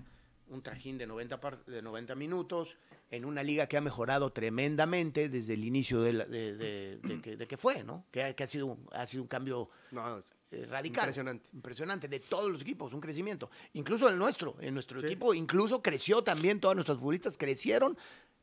un 0.49 0.62
trajín 0.62 0.97
de 0.97 1.08
90, 1.08 1.39
par- 1.39 1.64
de 1.66 1.82
90 1.82 2.16
minutos 2.16 2.78
en 3.10 3.26
una 3.26 3.43
liga 3.43 3.68
que 3.68 3.78
ha 3.78 3.82
mejorado 3.82 4.32
tremendamente 4.32 5.30
desde 5.30 5.54
el 5.54 5.64
inicio 5.64 6.01
de, 6.01 6.14
la- 6.14 6.26
de- 6.26 6.56
de- 6.56 6.97
de 6.97 7.22
que, 7.22 7.38
de 7.38 7.47
que 7.47 7.58
fue, 7.58 7.84
¿no? 7.84 8.06
Que, 8.12 8.24
ha- 8.24 8.36
que 8.36 8.43
ha, 8.43 8.47
sido, 8.47 8.68
un- 8.68 8.86
ha 8.91 9.06
sido 9.08 9.24
un 9.24 9.28
cambio 9.30 9.70
No, 9.91 10.20
eh, 10.51 10.66
radical. 10.66 11.04
Impresionante. 11.06 11.49
Impresionante, 11.54 12.08
de 12.08 12.20
todos 12.20 12.51
los 12.51 12.62
equipos, 12.62 12.91
un 12.93 12.99
crecimiento. 13.01 13.49
Incluso 13.74 14.10
el 14.10 14.18
nuestro, 14.18 14.58
en 14.60 14.74
nuestro 14.74 14.99
Sí. 14.99 15.06
equipo, 15.08 15.34
incluso 15.34 15.82
creció 15.82 16.24
también, 16.24 16.60
todas 16.60 16.76
nuestras 16.76 16.97
futbolistas 16.97 17.38
crecieron 17.38 17.97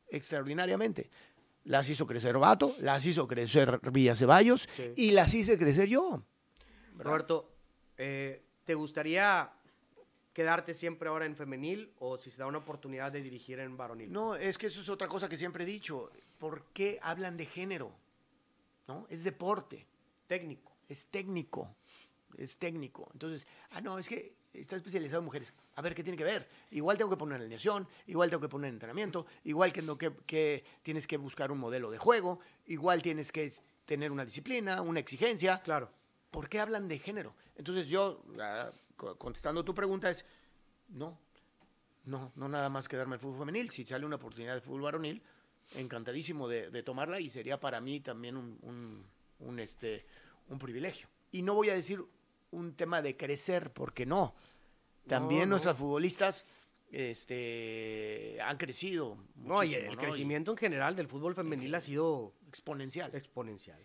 extraordinariamente. 0.09 1.09
Las 1.63 1.89
hizo 1.89 2.07
crecer 2.07 2.37
Vato, 2.37 2.75
las 2.79 3.05
hizo 3.05 3.27
crecer 3.27 3.79
Villa 3.91 4.15
Ceballos 4.15 4.67
Sí. 4.75 4.93
y 4.95 5.11
las 5.11 5.33
hice 5.33 5.57
crecer 5.59 5.87
yo. 5.89 6.23
¿verdad? 6.93 7.03
Roberto, 7.11 7.51
eh, 7.97 8.43
¿te 8.65 8.73
gustaría 8.75 9.51
quedarte 10.33 10.73
siempre 10.73 11.09
ahora 11.09 11.25
en 11.25 11.35
femenil 11.35 11.91
o 11.99 12.17
si 12.17 12.31
se 12.31 12.37
da 12.37 12.47
una 12.47 12.57
oportunidad 12.59 13.11
de 13.11 13.21
dirigir 13.21 13.59
en 13.59 13.77
varonil? 13.77 14.11
No, 14.11 14.35
es 14.35 14.57
que 14.57 14.67
eso 14.67 14.81
es 14.81 14.89
otra 14.89 15.07
cosa 15.07 15.29
que 15.29 15.37
siempre 15.37 15.63
he 15.63 15.67
dicho. 15.67 16.09
¿Por 16.39 16.65
qué 16.73 16.99
hablan 17.01 17.37
de 17.37 17.45
género? 17.45 17.91
¿No? 18.87 19.05
Es 19.09 19.23
deporte. 19.23 19.85
Técnico. 20.27 20.71
es 20.89 21.07
técnico, 21.07 21.73
es 22.37 22.57
técnico. 22.57 23.09
Entonces, 23.13 23.47
ah, 23.71 23.79
no, 23.81 23.97
es 23.99 24.09
que 24.09 24.33
está 24.53 24.75
especializado 24.75 25.19
en 25.19 25.25
mujeres. 25.25 25.53
A 25.75 25.81
ver, 25.81 25.95
¿qué 25.95 26.03
tiene 26.03 26.17
que 26.17 26.23
ver? 26.23 26.47
Igual 26.71 26.97
tengo 26.97 27.09
que 27.09 27.17
poner 27.17 27.39
alineación, 27.39 27.87
igual 28.07 28.29
tengo 28.29 28.41
que 28.41 28.49
poner 28.49 28.71
entrenamiento, 28.73 29.25
igual 29.43 29.71
que, 29.71 29.81
que, 29.97 30.11
que 30.25 30.63
tienes 30.83 31.07
que 31.07 31.17
buscar 31.17 31.51
un 31.51 31.57
modelo 31.59 31.89
de 31.91 31.97
juego, 31.97 32.39
igual 32.65 33.01
tienes 33.01 33.31
que 33.31 33.51
tener 33.85 34.11
una 34.11 34.25
disciplina, 34.25 34.81
una 34.81 34.99
exigencia. 34.99 35.61
Claro. 35.63 35.89
¿Por 36.29 36.47
qué 36.49 36.59
hablan 36.59 36.87
de 36.87 36.99
género? 36.99 37.35
Entonces 37.55 37.87
yo, 37.87 38.23
ah, 38.39 38.71
co- 38.95 39.17
contestando 39.17 39.63
tu 39.65 39.73
pregunta, 39.75 40.09
es, 40.09 40.25
no, 40.89 41.17
no, 42.05 42.31
no 42.35 42.47
nada 42.47 42.69
más 42.69 42.87
quedarme 42.87 43.15
el 43.15 43.19
fútbol 43.21 43.39
femenil. 43.39 43.69
Si 43.69 43.85
sale 43.85 44.05
una 44.05 44.15
oportunidad 44.15 44.55
de 44.55 44.61
fútbol 44.61 44.81
varonil, 44.81 45.21
encantadísimo 45.75 46.47
de, 46.47 46.69
de 46.69 46.83
tomarla 46.83 47.19
y 47.19 47.29
sería 47.29 47.59
para 47.59 47.79
mí 47.81 47.99
también 47.99 48.37
un, 48.37 48.57
un- 48.61 49.05
un, 49.39 49.59
este, 49.59 50.05
un 50.49 50.59
privilegio. 50.59 51.07
Y 51.31 51.41
no 51.41 51.53
voy 51.55 51.69
a 51.69 51.73
decir 51.73 52.03
un 52.51 52.75
tema 52.75 53.01
de 53.01 53.15
crecer, 53.17 53.71
porque 53.73 54.05
no. 54.05 54.35
También 55.07 55.41
No, 55.41 55.45
no. 55.45 55.49
nuestras 55.51 55.77
futbolistas 55.77 56.45
este, 56.91 58.37
han 58.41 58.57
crecido. 58.57 59.17
No, 59.35 59.63
y 59.63 59.73
el 59.75 59.87
¿no? 59.95 59.97
crecimiento 59.97 60.51
en 60.51 60.57
general 60.57 60.95
del 60.95 61.07
fútbol 61.07 61.35
femenil 61.35 61.73
ha 61.75 61.81
sido 61.81 62.33
exponencial. 62.47 63.13
exponencial. 63.15 63.79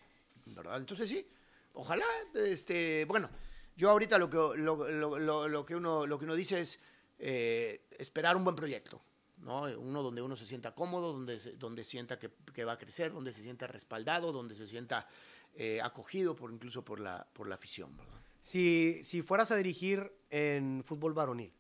¿verdad? 0.47 0.77
Entonces 0.79 1.09
sí, 1.09 1.27
ojalá, 1.73 2.05
este, 2.35 3.05
bueno, 3.07 3.29
yo 3.77 3.91
ahorita 3.91 4.17
lo 4.19 4.31
que, 4.31 4.37
lo, 4.37 4.89
lo- 4.89 5.49
lo- 5.49 5.67
que, 5.67 5.75
uno, 5.75 6.07
lo 6.07 6.19
que 6.19 6.25
uno 6.25 6.35
dice 6.35 6.61
es 6.61 6.79
eh, 7.19 7.83
esperar 7.99 8.37
un 8.37 8.45
buen 8.45 8.55
proyecto, 8.55 9.03
¿no? 9.39 9.62
Uno 9.62 10.03
donde 10.05 10.23
uno 10.23 10.37
se 10.37 10.47
sienta 10.47 10.73
cómodo, 10.75 11.12
donde, 11.12 11.41
se- 11.41 11.53
donde 11.53 11.83
sienta 11.83 12.19
que, 12.19 12.31
que 12.55 12.64
va 12.64 12.73
a 12.73 12.79
crecer, 12.79 13.12
donde 13.12 13.33
se 13.33 13.43
sienta 13.43 13.67
respaldado, 13.67 14.31
donde 14.33 14.55
se 14.55 14.69
sienta 14.69 15.09
eh, 15.55 15.81
acogido 15.83 16.37
por 16.37 16.53
incluso 16.53 16.85
por 16.85 17.01
la, 17.01 17.27
por 17.33 17.49
la 17.49 17.57
afición, 17.57 17.97
¿verdad? 17.97 18.21
Si, 18.47 19.03
si 19.03 19.22
fueras 19.22 19.51
a 19.51 19.57
dirigir 19.57 20.12
en 20.30 20.84
fútbol 20.84 21.14
varonil 21.14 21.51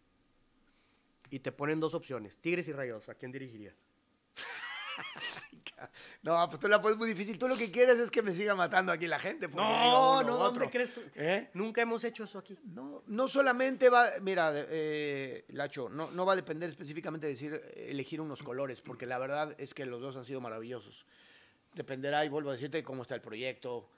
y 1.30 1.40
te 1.40 1.50
ponen 1.50 1.80
dos 1.80 1.94
opciones, 1.94 2.38
Tigres 2.38 2.68
y 2.68 2.72
Rayos, 2.72 3.08
¿a 3.08 3.16
quién 3.16 3.32
dirigirías? 3.32 3.74
No, 6.22 6.48
pues 6.48 6.58
tú 6.58 6.68
la 6.68 6.80
pones 6.80 6.96
muy 6.96 7.06
difícil. 7.06 7.38
Tú 7.38 7.48
lo 7.48 7.56
que 7.56 7.70
quieres 7.70 7.98
es 7.98 8.10
que 8.10 8.22
me 8.22 8.32
siga 8.32 8.54
matando 8.54 8.92
aquí 8.92 9.06
la 9.06 9.18
gente. 9.18 9.46
No, 9.48 10.20
uno 10.20 10.22
no, 10.22 10.34
u 10.36 10.38
¿dónde 10.38 10.70
crees 10.70 10.94
tú? 10.94 11.02
¿Eh? 11.14 11.50
Nunca 11.52 11.82
hemos 11.82 12.02
hecho 12.02 12.24
eso 12.24 12.38
aquí. 12.38 12.56
No, 12.64 13.02
no 13.06 13.28
solamente 13.28 13.90
va, 13.90 14.08
mira, 14.22 14.52
eh, 14.54 15.44
Lacho, 15.48 15.90
no, 15.90 16.10
no 16.12 16.24
va 16.24 16.32
a 16.32 16.36
depender 16.36 16.70
específicamente 16.70 17.26
de 17.26 17.32
decir, 17.34 17.52
eh, 17.52 17.88
elegir 17.90 18.22
unos 18.22 18.42
colores, 18.42 18.80
porque 18.80 19.04
la 19.06 19.18
verdad 19.18 19.54
es 19.58 19.74
que 19.74 19.84
los 19.84 20.00
dos 20.00 20.16
han 20.16 20.24
sido 20.24 20.40
maravillosos. 20.40 21.04
Dependerá, 21.74 22.24
y 22.24 22.30
vuelvo 22.30 22.50
a 22.50 22.54
decirte, 22.54 22.82
cómo 22.82 23.02
está 23.02 23.14
el 23.14 23.20
proyecto, 23.20 23.90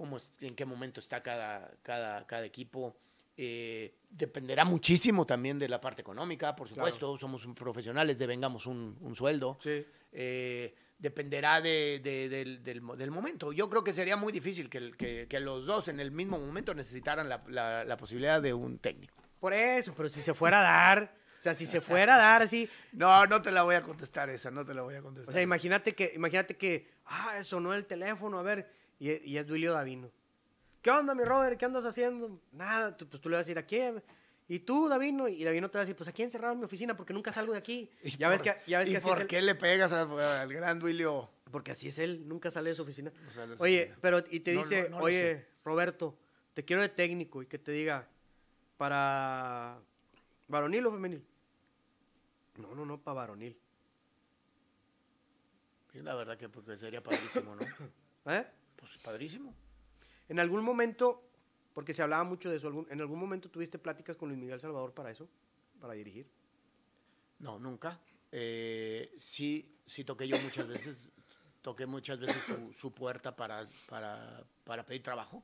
cómo 0.00 0.16
es- 0.16 0.32
en 0.40 0.54
qué 0.54 0.64
momento 0.64 0.98
está 0.98 1.22
cada, 1.22 1.70
cada, 1.82 2.26
cada 2.26 2.46
equipo. 2.46 2.96
Eh, 3.36 3.94
dependerá 4.08 4.64
muchísimo 4.64 5.26
también 5.26 5.58
de 5.58 5.68
la 5.68 5.78
parte 5.78 6.00
económica, 6.00 6.56
por 6.56 6.68
Claro. 6.68 6.86
supuesto. 6.90 7.18
Somos 7.18 7.46
profesionales, 7.54 8.18
devengamos 8.18 8.64
un, 8.64 8.96
un 9.02 9.14
sueldo. 9.14 9.58
Sí. 9.62 9.84
Eh, 10.12 10.74
dependerá 10.98 11.60
de- 11.60 12.00
de- 12.02 12.30
del, 12.30 12.62
del 12.64 12.80
del 12.96 13.10
momento. 13.10 13.52
Yo 13.52 13.68
creo 13.68 13.84
que 13.84 13.92
sería 13.92 14.16
muy 14.16 14.32
difícil 14.32 14.70
que, 14.70 14.92
que- 14.92 15.26
que 15.28 15.38
los 15.40 15.66
dos 15.66 15.88
en 15.88 16.00
el 16.00 16.10
mismo 16.12 16.38
momento 16.38 16.72
necesitaran 16.74 17.28
la, 17.28 17.42
la- 17.48 17.84
la 17.84 17.96
posibilidad 17.98 18.40
de 18.40 18.54
un 18.54 18.78
técnico. 18.78 19.22
Por 19.38 19.52
eso, 19.52 19.92
pero 19.94 20.08
si 20.08 20.22
se 20.22 20.32
fuera 20.32 20.60
a 20.60 20.62
dar, 20.62 21.14
o 21.40 21.42
sea, 21.42 21.52
si 21.54 21.66
se 21.66 21.82
fuera 21.82 22.14
a 22.14 22.18
dar 22.18 22.42
así, 22.42 22.68
No, 22.92 23.26
no 23.26 23.42
te 23.42 23.50
la 23.50 23.62
voy 23.64 23.74
a 23.74 23.82
contestar 23.82 24.30
esa, 24.30 24.50
no 24.50 24.64
te 24.64 24.72
la 24.72 24.80
voy 24.82 24.94
a 24.94 25.02
contestar. 25.02 25.30
o 25.30 25.32
sea, 25.34 25.42
imagínate 25.42 25.94
que, 25.94 26.12
imagínate 26.14 26.56
que, 26.56 26.88
ah, 27.04 27.42
sonó 27.44 27.74
el 27.74 27.84
teléfono, 27.86 28.38
a 28.38 28.42
ver, 28.42 28.79
y, 29.00 29.10
y 29.32 29.36
es 29.38 29.46
Duilio 29.46 29.72
Davino. 29.72 30.08
¿Qué 30.80 30.90
onda, 30.90 31.14
mi 31.14 31.24
Robert? 31.24 31.58
¿Qué 31.58 31.64
andas 31.64 31.84
haciendo? 31.84 32.40
Nada, 32.52 32.96
tú- 32.96 33.08
pues 33.08 33.20
tú 33.20 33.28
le 33.28 33.34
vas 33.36 33.40
a 33.40 33.44
decir, 33.44 33.58
¿a 33.58 33.66
quién? 33.66 34.00
¿Y 34.48 34.60
tú, 34.60 34.88
Davino? 34.88 35.26
Y 35.28 35.42
Davino 35.44 35.68
te 35.70 35.78
va 35.78 35.82
a 35.82 35.84
decir, 35.84 35.96
pues 35.96 36.08
aquí 36.08 36.22
encerrado 36.22 36.52
en 36.54 36.60
mi 36.60 36.64
oficina 36.66 36.96
porque 36.96 37.12
nunca 37.12 37.32
salgo 37.32 37.52
de 37.52 37.58
aquí. 37.58 37.90
¿Y 38.04 38.10
Ya 38.16 38.28
ves 38.28 38.38
por- 38.42 38.44
que, 38.54 38.70
ya 38.70 38.78
ves 38.78 38.88
¿Y 38.88 38.90
que 38.92 38.96
así 38.98 39.08
por 39.08 39.20
es 39.22 39.26
qué 39.26 39.42
le 39.42 39.54
pegas 39.56 39.92
a- 39.92 40.40
al 40.42 40.52
gran 40.52 40.78
Duilio? 40.78 41.28
Porque 41.50 41.72
así 41.72 41.88
es 41.88 41.98
él, 41.98 42.28
nunca 42.28 42.50
sale 42.52 42.70
de 42.70 42.76
su 42.76 42.82
oficina. 42.82 43.12
No 43.24 43.30
sale 43.32 43.50
de 43.50 43.56
su 43.56 43.62
Oye, 43.64 43.78
oficina. 43.80 43.98
pero 44.00 44.24
y 44.30 44.40
te 44.40 44.54
No, 44.54 44.60
dice, 44.62 44.88
no, 44.88 44.98
oye. 44.98 45.46
Roberto, 45.64 46.16
te 46.54 46.64
quiero 46.64 46.80
de 46.82 46.88
técnico 46.88 47.42
y 47.42 47.46
que 47.46 47.58
te 47.58 47.72
diga, 47.72 48.06
para 48.76 49.78
varonil 50.48 50.86
o 50.86 50.92
femenil. 50.92 51.24
No, 52.56 52.74
no, 52.74 52.84
no, 52.86 53.00
para 53.02 53.14
varonil. 53.16 53.56
Sí, 55.92 56.00
la 56.02 56.14
verdad 56.14 56.36
que 56.38 56.48
porque 56.48 56.76
sería 56.76 57.02
padrísimo, 57.02 57.54
¿no? 57.56 57.62
¿Eh? 58.32 58.46
Pues 58.80 58.96
padrísimo. 58.98 59.54
En 60.28 60.40
algún 60.40 60.64
momento, 60.64 61.22
porque 61.74 61.94
se 61.94 62.02
hablaba 62.02 62.24
mucho 62.24 62.50
de 62.50 62.56
eso, 62.56 62.86
¿en 62.88 63.00
algún 63.00 63.18
momento 63.20 63.50
tuviste 63.50 63.78
pláticas 63.78 64.16
con 64.16 64.28
Luis 64.28 64.40
Miguel 64.40 64.60
Salvador 64.60 64.92
para 64.94 65.10
eso? 65.10 65.28
Para 65.80 65.94
dirigir. 65.94 66.26
No, 67.40 67.58
nunca. 67.58 68.00
Eh, 68.32 69.14
sí, 69.18 69.76
sí 69.86 70.04
toqué 70.04 70.28
yo 70.28 70.36
muchas 70.42 70.66
veces, 70.68 71.10
toqué 71.62 71.86
muchas 71.86 72.18
veces 72.20 72.42
su, 72.42 72.72
su 72.72 72.92
puerta 72.94 73.34
para, 73.34 73.68
para, 73.88 74.44
para 74.64 74.84
pedir 74.86 75.02
trabajo, 75.02 75.42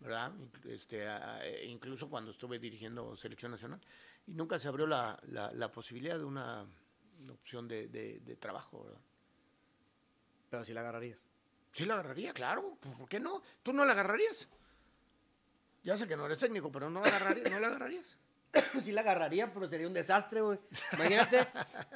¿verdad? 0.00 0.32
Este, 0.64 1.06
a- 1.08 1.40
incluso 1.64 2.08
cuando 2.08 2.30
estuve 2.30 2.58
dirigiendo 2.58 3.16
selección 3.16 3.50
nacional. 3.52 3.80
Y 4.26 4.32
nunca 4.34 4.58
se 4.58 4.68
abrió 4.68 4.86
la, 4.86 5.18
la, 5.26 5.52
la 5.52 5.72
posibilidad 5.72 6.18
de 6.18 6.24
una, 6.24 6.64
una 7.20 7.32
opción 7.32 7.66
de, 7.66 7.88
de- 7.88 8.20
de 8.20 8.36
trabajo, 8.36 8.84
¿verdad? 8.84 9.00
Pero 10.50 10.64
sí 10.64 10.72
la 10.72 10.80
agarrarías. 10.80 11.26
Sí 11.72 11.84
la 11.84 11.94
agarraría, 11.94 12.32
claro. 12.32 12.76
¿Por 12.80 12.96
por 12.96 13.08
qué 13.08 13.18
no? 13.18 13.42
¿Tú 13.62 13.72
no 13.72 13.84
la 13.84 13.92
agarrarías? 13.92 14.46
Ya 15.82 15.96
sé 15.96 16.06
que 16.06 16.16
no 16.16 16.26
eres 16.26 16.38
técnico, 16.38 16.70
pero 16.70 16.88
no, 16.90 17.02
agarraría- 17.02 17.50
¿no 17.50 17.58
la 17.58 17.66
agarrarías. 17.68 18.16
sí 18.84 18.92
la 18.92 19.00
agarraría, 19.00 19.52
pero 19.52 19.66
sería 19.66 19.86
un 19.88 19.94
desastre, 19.94 20.42
güey. 20.42 20.58
Imagínate, 20.92 21.48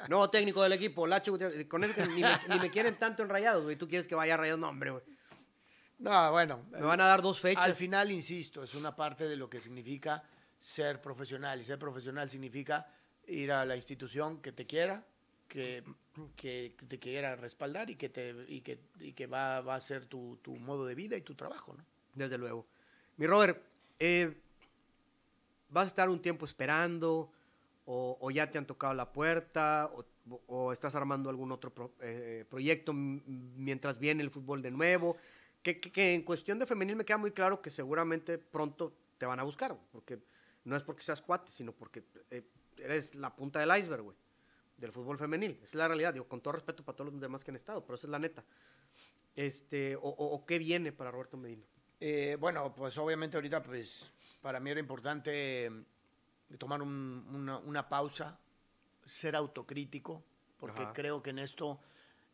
nuevo 0.09 0.29
técnico 0.29 0.61
del 0.63 0.73
equipo, 0.73 1.05
Lacho 1.07 1.37
con 1.69 1.83
eso 1.83 1.93
que 1.93 2.05
ni 2.07 2.21
me, 2.21 2.29
ni 2.49 2.59
me 2.59 2.71
quieren 2.71 2.97
tanto 2.97 3.23
en 3.23 3.29
rayados, 3.29 3.63
güey. 3.63 3.75
Tú 3.75 3.87
quieres 3.87 4.07
que 4.07 4.15
vaya 4.15 4.33
a 4.33 4.37
rayados, 4.37 4.59
no, 4.59 4.69
hombre, 4.69 4.91
güey. 4.91 5.03
No, 5.99 6.31
bueno. 6.31 6.65
Me 6.71 6.81
van 6.81 6.99
a 7.01 7.05
dar 7.05 7.21
dos 7.21 7.39
fechas. 7.39 7.63
Al 7.63 7.75
final, 7.75 8.11
insisto, 8.11 8.63
es 8.63 8.73
una 8.75 8.95
parte 8.95 9.27
de 9.27 9.35
lo 9.35 9.49
que 9.49 9.61
significa 9.61 10.23
ser 10.59 10.99
profesional. 11.01 11.61
Y 11.61 11.65
ser 11.65 11.79
profesional 11.79 12.29
significa 12.29 12.87
ir 13.27 13.51
a 13.51 13.63
la 13.65 13.75
institución 13.75 14.41
que 14.41 14.51
te 14.51 14.65
quiera, 14.65 15.05
que, 15.47 15.83
que 16.35 16.73
te 16.87 16.99
quiera 16.99 17.35
respaldar 17.35 17.89
y 17.89 17.95
que, 17.95 18.09
te, 18.09 18.35
y 18.47 18.61
que, 18.61 18.79
y 18.99 19.13
que 19.13 19.27
va, 19.27 19.61
va 19.61 19.75
a 19.75 19.79
ser 19.79 20.05
tu, 20.05 20.37
tu 20.41 20.55
modo 20.55 20.85
de 20.85 20.95
vida 20.95 21.15
y 21.17 21.21
tu 21.21 21.35
trabajo, 21.35 21.73
¿no? 21.77 21.83
Desde 22.13 22.37
luego. 22.37 22.65
Mi 23.17 23.27
Robert, 23.27 23.61
eh, 23.99 24.35
¿vas 25.69 25.85
a 25.85 25.87
estar 25.87 26.09
un 26.09 26.21
tiempo 26.21 26.45
esperando? 26.45 27.31
O, 27.85 28.17
o 28.19 28.31
ya 28.31 28.51
te 28.51 28.57
han 28.57 28.65
tocado 28.65 28.93
la 28.93 29.11
puerta? 29.11 29.89
¿O, 29.93 30.05
o 30.47 30.73
estás 30.73 30.95
armando 30.95 31.29
algún 31.29 31.51
otro 31.51 31.73
pro- 31.73 31.93
eh, 32.01 32.45
proyecto 32.49 32.91
m- 32.91 33.21
mientras 33.25 33.97
viene 33.97 34.23
el 34.23 34.29
fútbol 34.29 34.61
de 34.61 34.71
nuevo? 34.71 35.15
Que, 35.63 35.79
que- 35.79 35.91
que 35.91 36.13
en 36.13 36.23
cuestión 36.23 36.59
de 36.59 36.65
femenil 36.65 36.95
me 36.97 37.05
queda 37.05 37.17
muy 37.17 37.31
claro 37.31 37.61
que 37.61 37.71
seguramente 37.71 38.37
pronto 38.37 38.93
te 39.17 39.25
van 39.25 39.39
a 39.39 39.43
buscar, 39.43 39.77
porque 39.91 40.19
no 40.65 40.75
es 40.75 40.83
porque 40.83 41.01
seas 41.01 41.21
cuate, 41.21 41.51
sino 41.51 41.71
porque 41.71 42.03
eh, 42.29 42.43
eres 42.77 43.15
la 43.15 43.35
punta 43.35 43.59
del 43.59 43.75
iceberg, 43.77 44.03
güey, 44.03 44.17
del 44.77 44.91
fútbol 44.91 45.17
femenil. 45.17 45.59
Es 45.63 45.73
la 45.75 45.87
realidad, 45.87 46.13
digo, 46.13 46.27
con 46.27 46.41
todo 46.41 46.53
respeto 46.53 46.83
para 46.83 46.95
todos 46.95 47.11
los 47.11 47.21
demás 47.21 47.43
que 47.43 47.51
han 47.51 47.55
estado, 47.55 47.83
pero 47.83 47.95
esa 47.95 48.07
es 48.07 48.11
la 48.11 48.19
neta. 48.19 48.43
Este, 49.35 49.95
o, 49.95 50.01
o- 50.01 50.35
o 50.35 50.45
qué 50.45 50.57
viene 50.59 50.91
para 50.91 51.11
Roberto 51.11 51.37
Medina. 51.37 51.63
Eh, 51.99 52.37
bueno, 52.39 52.73
pues 52.75 52.97
obviamente 52.97 53.37
ahorita 53.37 53.61
pues 53.63 54.11
para 54.41 54.59
mí 54.59 54.69
era 54.69 54.79
importante 54.79 55.65
eh, 55.65 55.71
tomar 56.57 56.81
un- 56.81 57.25
una, 57.33 57.57
una 57.59 57.87
pausa, 57.89 58.39
ser 59.05 59.35
autocrítico, 59.35 60.23
porque 60.57 60.81
Ajá. 60.81 60.93
creo 60.93 61.21
que 61.23 61.31
en 61.31 61.39
esto 61.39 61.79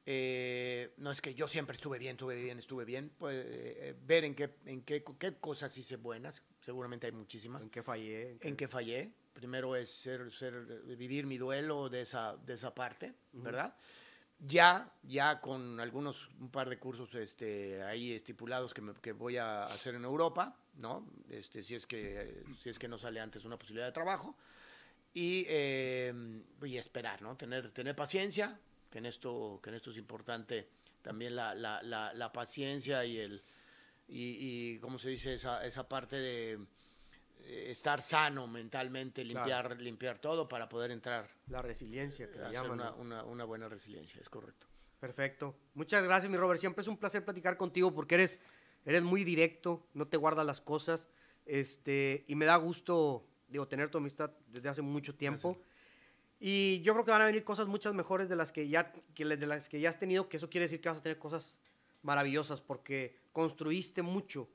eh, 0.05 0.93
no 0.97 1.11
es 1.11 1.21
que 1.21 1.33
yo 1.33 1.47
siempre 1.47 1.75
estuve 1.75 1.97
bien, 1.97 2.11
estuve 2.15 2.35
bien, 2.35 2.59
estuve 2.59 2.83
bien, 2.85 3.11
pues 3.17 3.35
eh, 3.47 3.95
ver 4.05 4.25
en 4.25 4.35
qué, 4.35 4.53
en 4.65 4.81
qué, 4.81 5.03
qué 5.17 5.35
cosas 5.37 5.77
hice 5.77 5.95
buenas, 5.95 6.43
seguramente 6.61 7.05
hay 7.07 7.13
muchísimas, 7.13 7.61
¿En 7.61 7.69
qué 7.69 7.83
fallé? 7.83 8.31
¿En 8.31 8.39
qué- 8.39 8.47
en 8.49 8.55
qué 8.57 8.67
fallé. 8.67 9.11
Primero 9.33 9.75
es 9.75 9.89
ser, 9.89 10.31
ser, 10.31 10.53
vivir 10.97 11.25
mi 11.25 11.37
duelo 11.37 11.89
de 11.89 12.01
esa, 12.01 12.35
de 12.37 12.53
esa 12.53 12.73
parte, 12.73 13.13
¿verdad? 13.33 13.75
Ya, 14.39 14.91
ya 15.03 15.39
con 15.41 15.79
algunos, 15.79 16.29
un 16.39 16.49
par 16.49 16.69
de 16.69 16.77
cursos 16.77 17.13
este, 17.15 17.81
ahí 17.83 18.11
estipulados 18.13 18.73
que, 18.73 18.81
me- 18.81 18.93
que 18.95 19.11
voy 19.13 19.37
a 19.37 19.65
hacer 19.67 19.95
en 19.95 20.03
Europa, 20.03 20.57
¿no? 20.75 21.07
Este, 21.29 21.63
si, 21.63 21.75
es 21.75 21.87
que, 21.87 22.43
si 22.61 22.69
es 22.69 22.77
que 22.77 22.87
no 22.87 22.97
sale 22.97 23.19
antes 23.21 23.45
una 23.45 23.57
posibilidad 23.57 23.87
de 23.87 23.91
trabajo. 23.93 24.35
Y, 25.15 25.45
eh, 25.47 26.11
y 26.63 26.77
esperar, 26.77 27.21
¿no? 27.21 27.37
Tener, 27.37 27.71
tener 27.71 27.95
paciencia, 27.95 28.59
que 28.89 28.97
en, 28.97 29.05
esto, 29.05 29.59
que 29.61 29.69
en 29.69 29.75
esto 29.75 29.91
es 29.91 29.97
importante 29.97 30.67
también 31.03 31.35
la, 31.35 31.53
la, 31.53 31.81
la, 31.83 32.13
la 32.13 32.31
paciencia 32.33 33.05
y 33.05 33.17
el, 33.19 33.43
y, 34.07 34.73
y, 34.73 34.79
¿cómo 34.79 34.97
se 34.99 35.09
dice? 35.09 35.35
Esa, 35.35 35.65
esa 35.65 35.87
parte 35.87 36.15
de 36.15 36.59
estar 37.45 38.01
sano 38.01 38.47
mentalmente, 38.47 39.23
Claro. 39.23 39.39
limpiar, 39.45 39.81
limpiar 39.81 40.19
todo 40.19 40.47
para 40.47 40.69
poder 40.69 40.91
entrar 40.91 41.29
La 41.47 41.61
resiliencia 41.61 42.29
que 42.31 42.39
hacer 42.39 42.51
llaman. 42.51 42.71
una, 42.71 42.89
¿no? 42.91 42.95
una, 42.97 43.23
una 43.23 43.43
buena 43.45 43.67
resiliencia, 43.69 44.21
es 44.21 44.29
correcto. 44.29 44.67
Perfecto. 44.99 45.55
Muchas 45.73 46.03
gracias, 46.03 46.31
mi 46.31 46.37
Robert. 46.37 46.59
Siempre 46.59 46.81
es 46.81 46.87
un 46.87 46.97
placer 46.97 47.25
platicar 47.25 47.57
contigo 47.57 47.93
porque 47.93 48.15
eres, 48.15 48.39
eres 48.85 49.03
muy 49.03 49.23
directo, 49.25 49.85
no 49.93 50.07
te 50.07 50.15
guardas 50.17 50.45
las 50.45 50.61
cosas. 50.61 51.07
Este, 51.45 52.23
y 52.27 52.35
me 52.35 52.45
da 52.45 52.55
gusto, 52.55 53.27
digo, 53.49 53.67
tener 53.67 53.89
tu 53.91 53.97
amistad 53.97 54.31
desde 54.47 54.69
hace 54.69 54.81
mucho 54.81 55.13
tiempo. 55.13 55.59
Y 56.39 56.81
yo 56.81 56.93
creo 56.93 57.05
que 57.05 57.11
van 57.11 57.21
a 57.21 57.25
venir 57.25 57.43
cosas 57.43 57.67
muchas 57.67 57.93
mejores 57.93 58.29
de 58.29 58.35
las 58.37 58.51
que 58.51 58.67
ya, 58.69 58.91
que 59.13 59.25
de 59.25 59.47
las 59.47 59.67
que 59.69 59.79
ya 59.79 59.89
has 59.89 59.99
tenido, 59.99 60.29
que 60.29 60.37
eso 60.37 60.49
quiere 60.49 60.65
decir 60.65 60.79
que 60.81 60.89
vas 60.89 60.97
a 60.99 61.03
tener 61.03 61.19
cosas 61.19 61.59
maravillosas 62.01 62.61
porque 62.61 63.17
construiste 63.31 64.01
mucho. 64.01 64.49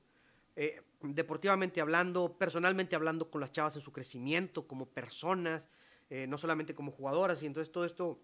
Eh, 0.60 0.82
deportivamente 1.02 1.80
hablando, 1.80 2.36
personalmente 2.36 2.96
hablando 2.96 3.30
con 3.30 3.40
las 3.40 3.52
chavas 3.52 3.76
en 3.76 3.82
su 3.82 3.92
crecimiento, 3.92 4.66
como 4.66 4.86
personas, 4.86 5.68
eh, 6.10 6.26
no 6.26 6.36
solamente 6.36 6.74
como 6.74 6.90
jugadoras, 6.90 7.40
y 7.42 7.46
entonces 7.46 7.70
todo 7.70 7.84
esto 7.84 8.18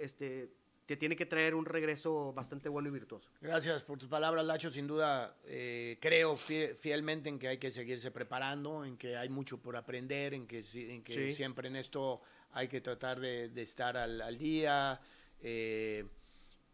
este, 0.00 0.50
te 0.86 0.96
tiene 0.96 1.14
que 1.14 1.26
traer 1.26 1.54
un 1.54 1.66
regreso 1.66 2.32
bastante 2.32 2.68
bueno 2.70 2.88
y 2.88 2.92
virtuoso. 2.92 3.28
Gracias 3.40 3.82
por 3.82 3.98
tus 3.98 4.08
palabras, 4.08 4.46
Lacho. 4.46 4.70
Sin 4.70 4.86
duda, 4.86 5.36
eh, 5.44 5.98
creo 6.00 6.36
fie- 6.38 6.74
fielmente 6.74 7.28
en 7.28 7.38
que 7.38 7.48
hay 7.48 7.58
que 7.58 7.70
seguirse 7.70 8.10
preparando, 8.10 8.84
en 8.84 8.96
que 8.96 9.16
hay 9.16 9.28
mucho 9.28 9.58
por 9.60 9.76
aprender, 9.76 10.32
en 10.32 10.46
que, 10.46 10.62
si- 10.62 10.90
en 10.90 11.02
que 11.02 11.12
Sí. 11.28 11.34
siempre 11.34 11.68
en 11.68 11.76
esto 11.76 12.22
hay 12.52 12.68
que 12.68 12.80
tratar 12.80 13.20
de, 13.20 13.48
de 13.50 13.62
estar 13.62 13.96
al, 13.96 14.20
al 14.22 14.38
día. 14.38 15.00
eh, 15.44 16.06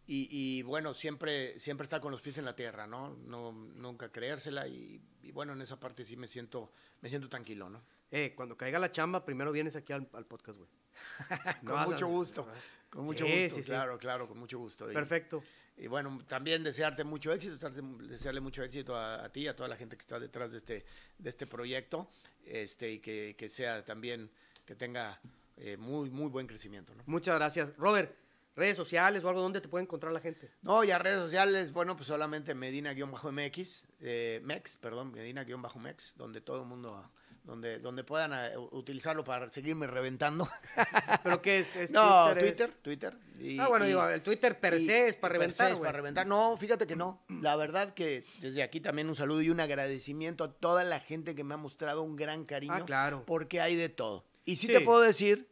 y, 0.09 0.26
y, 0.30 0.62
bueno, 0.62 0.94
siempre, 0.94 1.59
siempre 1.61 1.84
estar 1.84 2.00
con 2.00 2.11
los 2.11 2.22
pies 2.22 2.38
en 2.38 2.46
la 2.46 2.56
tierra, 2.56 2.86
¿no? 2.86 3.11
no 3.26 3.52
nunca 3.52 4.11
creérsela. 4.11 4.66
Y, 4.66 5.00
y 5.22 5.30
bueno, 5.30 5.52
en 5.52 5.61
esa 5.62 5.78
parte 5.78 6.04
sí 6.04 6.16
me 6.16 6.26
siento, 6.26 6.72
me 7.02 7.11
siento 7.11 7.28
tranquilo, 7.28 7.68
¿no? 7.68 7.82
Eh, 8.11 8.32
cuando 8.34 8.56
caiga 8.56 8.78
la 8.78 8.90
chamba, 8.90 9.24
primero 9.24 9.52
vienes 9.52 9.76
aquí 9.76 9.92
al, 9.92 10.09
al 10.14 10.24
podcast, 10.24 10.59
güey. 10.59 10.70
No 11.62 11.74
con 11.74 11.84
mucho 11.84 12.06
gusto. 12.09 12.48
Con 12.88 13.04
mucho 13.04 13.26
Sí, 13.26 13.32
gusto, 13.42 13.56
sí, 13.56 13.62
sí. 13.62 13.68
claro, 13.68 13.98
claro, 13.98 14.26
con 14.26 14.38
mucho 14.38 14.59
gusto. 14.59 14.86
Perfecto. 14.86 15.44
Y 15.76 15.86
bueno, 15.86 16.18
también 16.26 16.64
desearte 16.64 17.04
mucho 17.04 17.30
éxito, 17.32 17.70
desearle 17.70 18.40
mucho 18.40 18.64
éxito 18.64 18.96
a, 18.96 19.24
a 19.24 19.28
ti, 19.28 19.46
a 19.46 19.54
toda 19.54 19.68
la 19.68 19.76
gente 19.76 19.96
que 19.96 20.00
está 20.00 20.18
detrás 20.18 20.52
de 20.52 20.59
este, 20.59 20.84
de 21.18 21.28
este 21.30 21.46
proyecto, 21.46 22.09
este, 22.46 22.90
y 22.90 22.98
que, 22.98 23.36
que 23.38 23.48
sea 23.50 23.84
también, 23.84 24.30
que 24.64 24.74
tenga 24.74 25.20
eh, 25.59 25.76
muy, 25.76 26.09
muy 26.09 26.30
buen 26.30 26.46
crecimiento. 26.46 26.94
¿no? 26.94 27.02
Muchas 27.06 27.36
gracias. 27.36 27.76
Robert, 27.76 28.12
redes 28.59 28.76
sociales 28.76 29.24
o 29.24 29.28
algo 29.28 29.40
donde 29.40 29.61
te 29.61 29.68
puede 29.68 29.84
encontrar 29.84 30.12
la 30.12 30.20
gente. 30.20 30.50
No, 30.62 30.84
y 30.84 30.90
a 30.90 30.98
redes 30.98 31.18
sociales, 31.18 31.72
bueno, 31.72 31.96
pues 31.96 32.09
solamente 32.09 32.54
Medina-MX, 32.54 33.84
eh, 34.00 34.40
Mex, 34.44 34.76
perdón, 34.76 35.12
Medina-Mex, 35.12 36.14
donde 36.16 36.40
todo 36.40 36.61
el 36.62 36.66
mundo, 36.68 37.11
donde, 37.44 37.78
donde 37.78 38.04
puedan 38.04 38.32
eh, 38.34 38.56
utilizarlo 38.72 39.24
para 39.24 39.48
seguirme 39.50 39.86
reventando. 39.86 40.48
¿Pero 41.22 41.40
qué 41.40 41.61
es? 41.61 41.76
¿Es 41.76 41.92
no, 41.92 42.34
Twitter, 42.34 42.72
Twitter. 42.82 43.16
y- 43.38 43.59
Ah, 43.59 43.68
bueno, 43.68 43.84
y- 43.86 43.88
digo, 43.88 44.06
el 44.09 44.22
Twitter 44.22 44.59
per 44.61 44.78
se 44.80 45.09
es 45.09 45.16
para 45.16 45.32
reventar, 45.34 45.70
es 45.72 45.78
para 45.78 45.92
reventar. 45.92 46.26
No, 46.26 46.56
fíjate 46.59 46.86
que 46.86 46.96
no. 46.96 47.24
La 47.28 47.56
verdad 47.56 47.94
que 47.94 48.26
desde 48.40 48.62
aquí 48.62 48.80
también 48.80 49.09
un 49.09 49.14
saludo 49.16 49.40
y 49.40 49.50
un 49.50 49.61
agradecimiento 49.61 50.44
a 50.44 50.52
toda 50.52 50.84
la 50.84 51.00
gente 51.00 51.34
que 51.34 51.44
me 51.44 51.54
ha 51.54 51.59
mostrado 51.59 52.02
un 52.02 52.16
gran 52.16 52.44
cariño. 52.44 52.74
Ah, 52.74 52.84
claro. 52.84 53.24
Porque 53.26 53.61
hay 53.61 53.76
de 53.76 53.88
todo. 53.88 54.24
Y 54.44 54.56
sí, 54.56 54.66
Sí. 54.66 54.72
te 54.72 54.80
puedo 54.80 55.00
decir, 55.00 55.48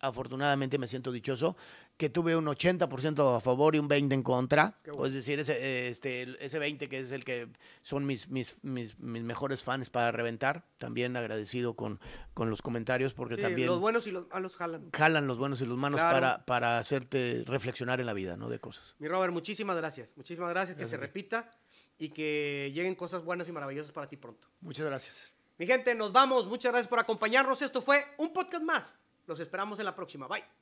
afortunadamente 0.00 0.78
me 0.78 0.88
siento 0.88 1.10
dichoso, 1.12 1.56
que 2.00 2.08
tuve 2.08 2.34
un 2.34 2.46
80% 2.46 3.36
a 3.36 3.40
favor 3.42 3.76
y 3.76 3.78
un 3.78 3.86
20% 3.88 4.12
en 4.14 4.22
contra. 4.22 4.78
Bueno. 4.86 5.04
Es 5.04 5.12
decir, 5.12 5.38
ese, 5.38 5.88
este, 5.88 6.42
ese 6.42 6.58
20 6.58 6.88
que 6.88 6.98
es 7.00 7.10
el 7.10 7.26
que 7.26 7.46
son 7.82 8.06
mis, 8.06 8.30
mis, 8.30 8.56
mis, 8.64 8.98
mis 8.98 9.22
mejores 9.22 9.62
fans 9.62 9.90
para 9.90 10.10
reventar. 10.10 10.64
También 10.78 11.14
agradecido 11.18 11.74
con, 11.74 12.00
con 12.32 12.48
los 12.48 12.62
comentarios 12.62 13.12
porque 13.12 13.34
Sí, 13.34 13.42
también 13.42 13.68
los 13.68 13.80
buenos 13.80 14.06
y 14.06 14.12
los 14.12 14.26
malos 14.30 14.56
jalan. 14.56 14.88
jalan 14.96 15.26
los 15.26 15.36
buenos 15.36 15.60
y 15.60 15.66
los 15.66 15.76
malos 15.76 16.00
Claro. 16.00 16.14
para, 16.16 16.46
para 16.46 16.78
hacerte 16.78 17.44
reflexionar 17.46 18.00
en 18.00 18.06
la 18.06 18.14
vida, 18.14 18.36
¿no? 18.38 18.48
De 18.48 18.58
cosas. 18.58 18.94
Mi 18.98 19.06
Robert, 19.06 19.32
muchísimas 19.34 19.76
gracias. 19.76 20.08
Muchísimas 20.16 20.48
gracias, 20.50 20.78
que 20.78 20.86
se 20.86 20.96
repita 20.96 21.50
y 21.98 22.08
que 22.08 22.72
lleguen 22.74 22.94
cosas 22.94 23.22
buenas 23.22 23.46
y 23.46 23.52
maravillosas 23.52 23.92
para 23.92 24.08
ti 24.08 24.16
pronto. 24.16 24.48
Muchas 24.62 24.86
gracias. 24.86 25.32
Mi 25.58 25.66
gente, 25.66 25.94
nos 25.94 26.12
vamos. 26.12 26.46
Muchas 26.46 26.72
gracias 26.72 26.88
por 26.88 26.98
acompañarnos. 26.98 27.60
Esto 27.60 27.82
fue 27.82 28.02
un 28.16 28.32
podcast 28.32 28.64
más. 28.64 29.04
Los 29.26 29.38
esperamos 29.38 29.78
en 29.80 29.84
la 29.84 29.94
próxima. 29.94 30.26
Bye. 30.26 30.59